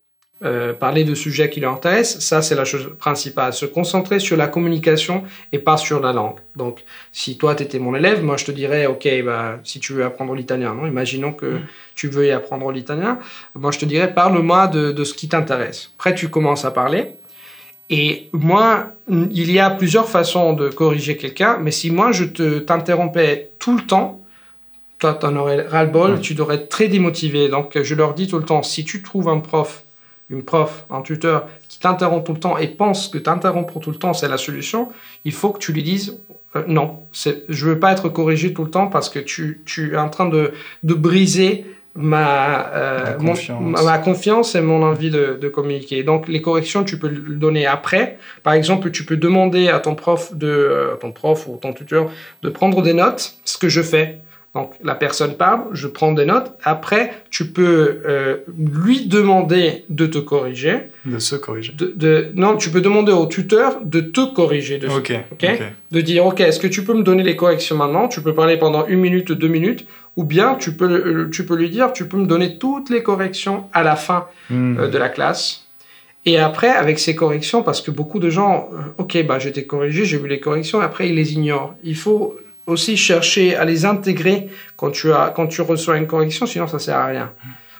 euh, 0.43 0.73
parler 0.73 1.05
de 1.05 1.15
sujets 1.15 1.49
qui 1.49 1.61
l'intéressent, 1.61 2.21
ça 2.21 2.41
c'est 2.41 2.53
la 2.53 2.65
chose 2.65 2.97
principale. 2.99 3.53
Se 3.53 3.65
concentrer 3.65 4.19
sur 4.19 4.35
la 4.35 4.47
communication 4.47 5.23
et 5.53 5.59
pas 5.59 5.77
sur 5.77 6.01
la 6.01 6.11
langue. 6.11 6.39
Donc, 6.57 6.83
si 7.13 7.37
toi 7.37 7.55
tu 7.55 7.63
étais 7.63 7.79
mon 7.79 7.95
élève, 7.95 8.21
moi 8.21 8.35
je 8.35 8.43
te 8.43 8.51
dirais, 8.51 8.87
ok, 8.87 9.07
bah, 9.23 9.57
si 9.63 9.79
tu 9.79 9.93
veux 9.93 10.03
apprendre 10.03 10.35
l'italien, 10.35 10.73
non 10.73 10.85
imaginons 10.85 11.31
que 11.31 11.45
mm. 11.45 11.61
tu 11.95 12.09
veux 12.09 12.25
y 12.25 12.31
apprendre 12.31 12.69
l'italien, 12.73 13.19
moi 13.55 13.71
je 13.71 13.79
te 13.79 13.85
dirais, 13.85 14.13
parle-moi 14.13 14.67
de, 14.67 14.91
de 14.91 15.03
ce 15.05 15.13
qui 15.13 15.29
t'intéresse. 15.29 15.93
Après, 15.95 16.13
tu 16.13 16.27
commences 16.27 16.65
à 16.65 16.71
parler. 16.71 17.13
Et 17.89 18.29
moi, 18.33 18.91
il 19.09 19.49
y 19.49 19.59
a 19.59 19.69
plusieurs 19.69 20.09
façons 20.09 20.51
de 20.51 20.67
corriger 20.67 21.15
quelqu'un, 21.15 21.57
mais 21.57 21.71
si 21.71 21.89
moi 21.89 22.11
je 22.11 22.25
te 22.25 22.59
t'interrompais 22.59 23.51
tout 23.59 23.77
le 23.77 23.83
temps, 23.83 24.26
toi, 24.99 25.13
tu 25.19 25.25
en 25.25 25.35
aurais 25.35 25.61
ras-le-bol, 25.67 26.19
tu 26.21 26.33
devrais 26.33 26.55
être 26.55 26.69
très 26.69 26.87
démotivé. 26.87 27.49
Donc, 27.49 27.81
je 27.81 27.95
leur 27.95 28.13
dis 28.13 28.27
tout 28.27 28.39
le 28.39 28.45
temps, 28.45 28.63
si 28.63 28.83
tu 28.83 29.01
trouves 29.01 29.29
un 29.29 29.39
prof, 29.39 29.83
une 30.29 30.43
prof, 30.43 30.85
un 30.89 31.01
tuteur 31.01 31.47
qui 31.67 31.79
t'interrompt 31.79 32.25
tout 32.25 32.33
le 32.33 32.39
temps 32.39 32.57
et 32.57 32.67
pense 32.67 33.07
que 33.07 33.17
t'interrompre 33.17 33.79
tout 33.79 33.91
le 33.91 33.97
temps, 33.97 34.13
c'est 34.13 34.27
la 34.27 34.37
solution, 34.37 34.89
il 35.23 35.31
faut 35.31 35.51
que 35.51 35.59
tu 35.59 35.71
lui 35.71 35.83
dises 35.83 36.19
euh, 36.55 36.63
non, 36.67 36.99
je 37.13 37.65
veux 37.65 37.79
pas 37.79 37.91
être 37.91 38.09
corrigé 38.09 38.53
tout 38.53 38.63
le 38.63 38.69
temps 38.69 38.87
parce 38.87 39.09
que 39.09 39.19
tu, 39.19 39.61
tu 39.65 39.93
es 39.93 39.97
en 39.97 40.09
train 40.09 40.27
de, 40.27 40.53
de 40.83 40.93
briser 40.93 41.65
ma, 41.95 42.67
euh, 42.73 43.17
ma, 43.59 43.97
confiance 43.97 44.55
et 44.55 44.61
mon 44.61 44.83
envie 44.83 45.09
de, 45.09 45.37
de, 45.41 45.49
communiquer. 45.49 46.03
Donc, 46.03 46.27
les 46.27 46.41
corrections, 46.41 46.83
tu 46.83 46.99
peux 46.99 47.09
le 47.09 47.35
donner 47.35 47.65
après. 47.65 48.17
Par 48.43 48.53
exemple, 48.53 48.91
tu 48.91 49.03
peux 49.03 49.17
demander 49.17 49.67
à 49.69 49.79
ton 49.79 49.95
prof, 49.95 50.33
de, 50.35 50.47
euh, 50.47 50.95
ton 50.95 51.11
prof 51.11 51.47
ou 51.47 51.57
ton 51.57 51.73
tuteur 51.73 52.09
de 52.43 52.49
prendre 52.49 52.81
des 52.81 52.93
notes, 52.93 53.35
ce 53.43 53.57
que 53.57 53.67
je 53.67 53.81
fais. 53.81 54.19
Donc 54.57 54.73
la 54.83 54.95
personne 54.95 55.35
parle, 55.35 55.65
je 55.73 55.85
prends 55.85 56.13
des 56.13 56.25
notes. 56.25 56.51
Après, 56.63 57.11
tu 57.29 57.45
peux 57.45 58.01
euh, 58.07 58.37
lui 58.57 59.05
demander 59.05 59.85
de 59.89 60.07
te 60.07 60.17
corriger. 60.17 60.89
De 61.05 61.19
se 61.19 61.35
corriger. 61.35 61.73
De, 61.77 62.31
non, 62.33 62.57
tu 62.57 62.71
peux 62.71 62.81
demander 62.81 63.11
au 63.11 63.27
tuteur 63.27 63.79
de 63.83 63.99
te 63.99 64.33
corriger. 64.33 64.79
De, 64.79 64.87
ok. 64.87 65.13
De 65.91 66.01
dire, 66.01 66.25
ok, 66.25 66.39
est-ce 66.39 66.59
que 66.59 66.65
tu 66.65 66.83
peux 66.83 66.95
me 66.95 67.03
donner 67.03 67.21
les 67.21 67.35
corrections 67.35 67.77
maintenant? 67.77 68.07
Tu 68.07 68.21
peux 68.21 68.33
parler 68.33 68.57
pendant 68.57 68.87
une 68.87 68.99
minute, 68.99 69.31
deux 69.31 69.47
minutes. 69.47 69.85
Ou 70.15 70.23
bien 70.23 70.55
tu 70.55 70.73
peux, 70.73 70.89
euh, 70.89 71.29
tu 71.29 71.45
peux 71.45 71.55
lui 71.55 71.69
dire, 71.69 71.93
tu 71.93 72.07
peux 72.07 72.17
me 72.17 72.25
donner 72.25 72.57
toutes 72.57 72.89
les 72.89 73.03
corrections 73.03 73.65
à 73.73 73.83
la 73.83 73.95
fin 73.95 74.25
hmm. 74.49 74.79
euh, 74.79 74.87
de 74.87 74.97
la 74.97 75.09
classe. 75.09 75.67
Et 76.25 76.39
après, 76.39 76.69
avec 76.69 76.97
ces 76.97 77.15
corrections, 77.15 77.61
parce 77.61 77.79
que 77.79 77.91
beaucoup 77.91 78.17
de 78.17 78.31
gens, 78.31 78.69
ok, 78.97 79.23
bah, 79.25 79.37
j'ai 79.37 79.49
été 79.49 79.65
corrigé, 79.67 80.03
j'ai 80.03 80.17
vu 80.17 80.27
les 80.27 80.39
corrections, 80.39 80.81
après 80.81 81.07
ils 81.07 81.15
les 81.15 81.35
ignorent. 81.35 81.75
Il 81.83 81.95
faut 81.95 82.35
aussi 82.67 82.97
chercher 82.97 83.55
à 83.55 83.65
les 83.65 83.85
intégrer 83.85 84.49
quand 84.75 84.91
tu, 84.91 85.11
as, 85.11 85.33
quand 85.35 85.47
tu 85.47 85.61
reçois 85.61 85.97
une 85.97 86.05
correction, 86.05 86.45
sinon 86.45 86.67
ça 86.67 86.79
sert 86.79 86.97
à 86.97 87.07
rien. 87.07 87.31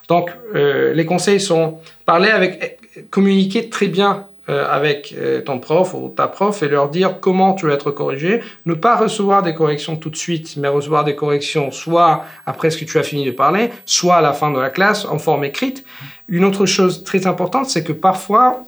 Donc, 0.08 0.32
euh, 0.56 0.94
les 0.94 1.06
conseils 1.06 1.42
sont 1.42 1.80
parler 2.06 2.30
avec, 2.30 2.80
communiquer 3.12 3.70
très 3.70 3.88
bien 3.88 4.26
euh, 4.50 4.66
avec 4.70 5.14
euh, 5.18 5.42
ton 5.42 5.60
prof 5.60 5.94
ou 5.94 6.14
ta 6.16 6.30
prof 6.30 6.64
et 6.64 6.70
leur 6.70 6.88
dire 6.88 7.20
comment 7.20 7.54
tu 7.54 7.68
vas 7.68 7.74
être 7.74 7.92
corrigé. 7.92 8.40
Ne 8.66 8.74
pas 8.74 8.96
recevoir 8.96 9.44
des 9.44 9.54
corrections 9.54 9.98
tout 9.98 10.10
de 10.10 10.16
suite, 10.16 10.56
mais 10.56 10.70
recevoir 10.70 11.04
des 11.04 11.18
corrections 11.18 11.70
soit 11.72 12.24
après 12.46 12.70
ce 12.70 12.78
que 12.78 12.86
tu 12.86 12.98
as 12.98 13.04
fini 13.04 13.26
de 13.26 13.32
parler, 13.32 13.72
soit 13.86 14.16
à 14.16 14.22
la 14.22 14.32
fin 14.32 14.50
de 14.52 14.60
la 14.60 14.70
classe 14.70 15.04
en 15.04 15.20
forme 15.20 15.44
écrite. 15.44 15.84
Une 16.30 16.46
autre 16.46 16.66
chose 16.66 17.04
très 17.04 17.28
importante, 17.28 17.70
c'est 17.70 17.84
que 17.84 17.94
parfois, 17.94 18.64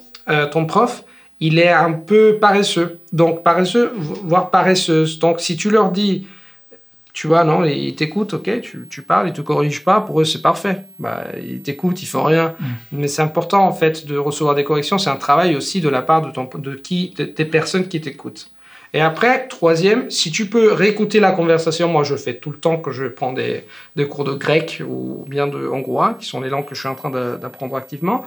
ton 0.52 0.64
prof 0.64 1.02
il 1.40 1.58
est 1.58 1.72
un 1.72 1.92
peu 1.92 2.38
paresseux. 2.40 3.00
Donc, 3.12 3.42
paresseux, 3.42 3.92
voire 3.96 4.50
paresseuse. 4.50 5.18
Donc, 5.18 5.40
si 5.40 5.56
tu 5.56 5.70
leur 5.70 5.90
dis, 5.90 6.26
tu 7.12 7.26
vois, 7.26 7.44
non, 7.44 7.64
ils 7.64 7.94
t'écoutent, 7.94 8.34
ok, 8.34 8.60
tu, 8.60 8.86
tu, 8.88 9.02
parles, 9.02 9.28
ils 9.28 9.32
te 9.32 9.40
corrigent 9.40 9.82
pas, 9.82 10.00
pour 10.00 10.20
eux, 10.20 10.24
c'est 10.24 10.42
parfait. 10.42 10.84
Bah, 10.98 11.24
ils 11.42 11.62
t'écoutent, 11.62 12.02
ils 12.02 12.06
font 12.06 12.22
rien. 12.22 12.54
Mm. 12.60 12.66
Mais 12.92 13.08
c'est 13.08 13.22
important, 13.22 13.66
en 13.66 13.72
fait, 13.72 14.06
de 14.06 14.16
recevoir 14.16 14.54
des 14.54 14.64
corrections. 14.64 14.98
C'est 14.98 15.10
un 15.10 15.16
travail 15.16 15.56
aussi 15.56 15.80
de 15.80 15.88
la 15.88 16.02
part 16.02 16.22
de, 16.22 16.30
ton, 16.30 16.48
de 16.54 16.74
qui, 16.74 17.14
des 17.16 17.44
personnes 17.46 17.88
qui 17.88 18.00
t'écoutent. 18.00 18.50
Et 18.92 19.00
après, 19.00 19.46
troisième, 19.46 20.10
si 20.10 20.32
tu 20.32 20.46
peux 20.46 20.72
réécouter 20.72 21.20
la 21.20 21.30
conversation, 21.30 21.88
moi 21.88 22.02
je 22.02 22.16
fais 22.16 22.34
tout 22.34 22.50
le 22.50 22.56
temps 22.56 22.78
que 22.78 22.90
je 22.90 23.06
prends 23.06 23.32
des, 23.32 23.64
des 23.94 24.08
cours 24.08 24.24
de 24.24 24.32
grec 24.32 24.82
ou 24.86 25.24
bien 25.28 25.46
de 25.46 25.68
hongrois, 25.68 26.16
qui 26.18 26.26
sont 26.26 26.40
les 26.40 26.48
langues 26.48 26.66
que 26.66 26.74
je 26.74 26.80
suis 26.80 26.88
en 26.88 26.96
train 26.96 27.10
d'apprendre 27.10 27.76
activement, 27.76 28.24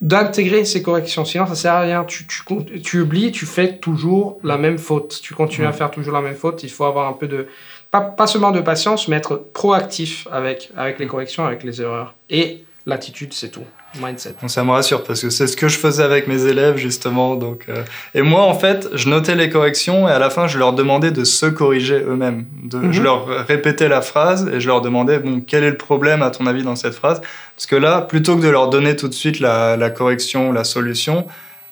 d'intégrer 0.00 0.64
ces 0.64 0.82
corrections. 0.82 1.24
Sinon, 1.24 1.46
ça 1.46 1.54
sert 1.54 1.72
à 1.72 1.80
rien. 1.80 2.04
Tu, 2.04 2.26
tu, 2.26 2.42
tu, 2.82 3.00
oublies, 3.00 3.32
tu 3.32 3.46
fais 3.46 3.78
toujours 3.78 4.38
la 4.44 4.58
même 4.58 4.78
faute. 4.78 5.20
Tu 5.22 5.34
continues 5.34 5.66
à 5.66 5.72
faire 5.72 5.90
toujours 5.90 6.14
la 6.14 6.20
même 6.20 6.34
faute. 6.34 6.62
Il 6.62 6.70
faut 6.70 6.84
avoir 6.84 7.08
un 7.08 7.14
peu 7.14 7.28
de, 7.28 7.48
pas, 7.90 8.00
pas 8.00 8.26
seulement 8.26 8.50
de 8.50 8.60
patience, 8.60 9.08
mais 9.08 9.16
être 9.16 9.36
proactif 9.36 10.28
avec, 10.30 10.70
avec 10.76 10.98
les 10.98 11.06
corrections, 11.06 11.46
avec 11.46 11.64
les 11.64 11.80
erreurs. 11.80 12.14
Et 12.30 12.64
l'attitude, 12.84 13.32
c'est 13.32 13.50
tout 13.50 13.64
mindset. 14.00 14.34
ça 14.46 14.64
me 14.64 14.70
rassure 14.70 15.04
parce 15.04 15.22
que 15.22 15.30
c'est 15.30 15.46
ce 15.46 15.56
que 15.56 15.68
je 15.68 15.78
faisais 15.78 16.02
avec 16.02 16.26
mes 16.28 16.44
élèves 16.46 16.76
justement. 16.76 17.36
Donc, 17.36 17.64
euh, 17.68 17.82
Et 18.14 18.22
moi 18.22 18.42
en 18.42 18.54
fait, 18.54 18.88
je 18.94 19.08
notais 19.08 19.34
les 19.34 19.50
corrections 19.50 20.08
et 20.08 20.12
à 20.12 20.18
la 20.18 20.30
fin 20.30 20.46
je 20.46 20.58
leur 20.58 20.72
demandais 20.72 21.10
de 21.10 21.24
se 21.24 21.46
corriger 21.46 22.02
eux-mêmes. 22.06 22.44
De... 22.62 22.92
Je 22.92 22.98
mhm. 22.98 23.04
leur 23.04 23.26
répétais 23.46 23.88
la 23.88 24.02
phrase 24.02 24.50
et 24.52 24.60
je 24.60 24.66
leur 24.66 24.80
demandais 24.80 25.18
bon, 25.18 25.40
quel 25.46 25.64
est 25.64 25.70
le 25.70 25.76
problème 25.76 26.22
à 26.22 26.30
ton 26.30 26.46
avis 26.46 26.62
dans 26.62 26.76
cette 26.76 26.94
phrase? 26.94 27.20
Parce 27.54 27.66
que 27.66 27.76
là, 27.76 28.02
plutôt 28.02 28.36
que 28.36 28.42
de 28.42 28.48
leur 28.48 28.68
donner 28.68 28.96
tout 28.96 29.08
de 29.08 29.14
suite 29.14 29.40
la, 29.40 29.76
la 29.76 29.90
correction, 29.90 30.52
la 30.52 30.64
solution, 30.64 31.26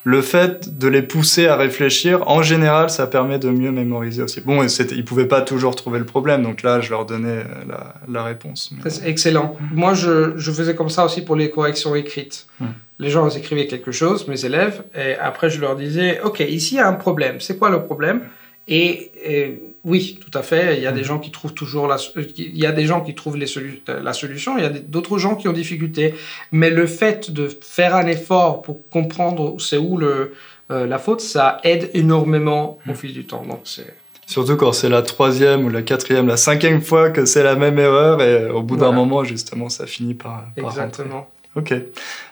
le 0.05 0.21
fait 0.21 0.79
de 0.79 0.87
les 0.87 1.01
pousser 1.01 1.47
à 1.47 1.57
réfléchir, 1.57 2.29
en 2.29 2.43
général, 2.43 2.91
ça 2.91 3.07
permet 3.07 3.39
de 3.39 3.49
mieux 3.49 3.73
mémoriser 3.73 4.23
aussi. 4.23 4.43
Bon, 4.43 4.63
ils 4.63 4.97
ne 4.97 5.03
pouvaient 5.03 5.27
pas 5.27 5.41
toujours 5.41 5.75
trouver 5.75 5.99
le 5.99 6.05
problème, 6.05 6.43
donc 6.43 6.63
là, 6.63 6.83
je 6.83 6.91
leur 6.91 7.07
donnais 7.07 7.39
euh, 7.39 7.75
la, 8.07 8.23
réponse. 8.23 8.71
Excellent. 9.05 9.57
Moi, 9.73 9.95
je, 9.95 10.39
faisais 10.39 10.75
comme 10.75 10.91
ça 10.91 11.07
aussi 11.07 11.23
pour 11.23 11.37
les 11.37 11.51
corrections 11.51 11.95
écrites. 11.95 12.47
Hmm. 12.61 12.67
Les 12.99 13.09
gens 13.09 13.29
écrivaient 13.31 13.67
quelque 13.67 13.93
chose, 13.93 14.29
mes 14.29 14.45
élèves, 14.45 14.85
et 14.95 15.15
après, 15.15 15.49
je 15.49 15.59
leur 15.59 15.75
disais, 15.75 16.21
OK, 16.23 16.41
ici, 16.41 16.75
il 16.75 16.79
y 16.79 16.81
a 16.81 16.87
un 16.87 16.93
problème. 16.93 17.41
C'est 17.41 17.59
quoi 17.59 17.71
le 17.71 17.83
problème? 17.83 18.21
Et, 18.69 19.63
oui, 19.85 20.19
tout 20.21 20.37
à 20.37 20.43
fait. 20.43 20.79
Il 20.79 20.83
y 20.83 20.87
a 20.87 20.93
des 20.93 21.03
mm. 21.03 21.05
gens 21.05 21.19
qui 21.19 21.31
trouvent 21.31 21.55
toujours 21.55 21.87
la, 21.87 21.97
il 22.37 22.59
y 22.59 22.67
a 22.67 22.73
des 22.73 22.87
gens 22.87 23.03
qui 23.03 23.15
trouvent 23.15 23.37
les 23.37 23.47
la 23.87 24.13
solution. 24.13 24.57
Il 24.57 24.63
y 24.63 24.67
a 24.67 24.71
d'autres 24.71 25.19
gens 25.19 25.35
qui 25.37 25.47
ont 25.47 25.53
difficulté. 25.53 26.15
Mais 26.53 26.71
le 26.71 26.87
fait 26.87 27.31
de 27.31 27.49
faire 27.61 27.95
un 27.95 28.07
effort 28.07 28.63
pour 28.63 28.89
comprendre 28.89 29.61
c'est 29.61 29.77
où 29.77 29.99
le, 29.99 30.33
euh, 30.71 30.87
la 30.87 30.99
faute, 30.99 31.21
ça 31.21 31.59
aide 31.65 31.91
énormément 31.93 32.79
au 32.89 32.93
mm. 32.93 32.95
fil 32.95 33.13
du 33.13 33.27
temps. 33.27 33.45
Donc 33.47 33.61
c'est 33.65 33.95
Surtout 34.27 34.57
quand 34.57 34.73
c'est 34.73 34.89
la 34.89 35.03
troisième 35.03 35.67
ou 35.67 35.69
la 35.69 35.83
quatrième, 35.83 36.27
la 36.27 36.39
cinquième 36.39 36.81
fois 36.81 37.11
que 37.11 37.27
c'est 37.27 37.43
la 37.43 37.57
même 37.57 37.79
erreur 37.79 38.23
et 38.23 38.49
au 38.51 38.63
bout 38.63 38.77
d'un 38.77 38.93
moment, 38.93 39.23
justement, 39.23 39.69
ça 39.69 39.87
finit 39.87 40.15
par. 40.15 40.47
Exactement. 40.57 41.29
Ok. 41.57 41.73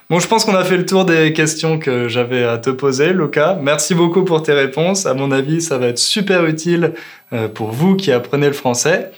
Bon, 0.09 0.19
je 0.19 0.27
pense 0.27 0.43
qu'on 0.45 0.55
a 0.55 0.63
fait 0.65 0.77
le 0.77 0.85
tour 0.85 1.05
des 1.05 1.31
questions 1.33 1.79
que 1.79 2.07
j'avais 2.09 2.43
à 2.43 2.57
te 2.57 2.69
poser, 2.69 3.13
Luca. 3.13 3.57
Merci 3.61 3.95
beaucoup 3.95 4.23
pour 4.23 4.43
tes 4.43 4.51
réponses. 4.53 5.05
À 5.05 5.13
mon 5.13 5.31
avis, 5.31 5.61
ça 5.61 5.77
va 5.77 5.87
être 5.87 5.97
super 5.97 6.45
utile 6.45 6.93
euh, 7.31 7.47
pour 7.47 7.71
vous 7.71 7.95
qui 7.95 8.11
apprenez 8.11 8.47
le 8.47 8.53
français. 8.53 9.11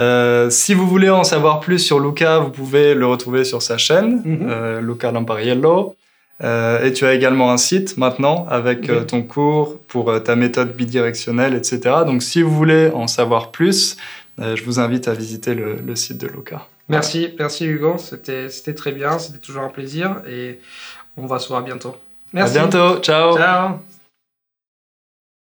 Euh, 0.00 0.48
si 0.48 0.74
vous 0.74 0.86
voulez 0.86 1.10
en 1.10 1.24
savoir 1.24 1.58
plus 1.58 1.80
sur 1.80 1.98
Luca, 1.98 2.38
vous 2.38 2.50
pouvez 2.50 2.94
le 2.94 3.04
retrouver 3.06 3.42
sur 3.44 3.62
sa 3.62 3.78
chaîne, 3.78 4.22
Mhm. 4.24 4.46
euh, 4.48 4.80
Luca 4.80 5.10
Lampariello. 5.10 5.96
Euh, 6.44 6.84
et 6.84 6.92
tu 6.92 7.04
as 7.04 7.14
également 7.14 7.50
un 7.50 7.56
site 7.56 7.96
maintenant 7.96 8.46
avec 8.48 8.86
Oui. 8.88 9.06
ton 9.08 9.22
cours 9.22 9.80
pour 9.88 10.22
ta 10.22 10.36
méthode 10.36 10.72
bidirectionnelle, 10.76 11.54
etc. 11.54 11.80
Donc 12.06 12.22
si 12.22 12.42
vous 12.42 12.54
voulez 12.54 12.90
en 12.94 13.08
savoir 13.08 13.50
plus, 13.50 13.96
je 14.38 14.62
vous 14.62 14.78
invite 14.78 15.08
à 15.08 15.14
visiter 15.14 15.54
le, 15.54 15.78
le 15.84 15.96
site 15.96 16.18
de 16.18 16.28
Luca. 16.28 16.64
Merci, 16.88 17.34
merci 17.38 17.66
Hugo, 17.66 17.98
c'était 17.98 18.48
c'était 18.48 18.74
très 18.74 18.92
bien, 18.92 19.18
c'était 19.18 19.38
toujours 19.38 19.62
un 19.62 19.68
plaisir 19.68 20.22
et 20.26 20.60
on 21.16 21.26
va 21.26 21.38
se 21.38 21.48
voir 21.48 21.62
bientôt. 21.62 21.96
Merci. 22.32 22.58
À 22.58 22.66
bientôt, 22.66 23.00
ciao. 23.00 23.36
Ciao. 23.36 23.78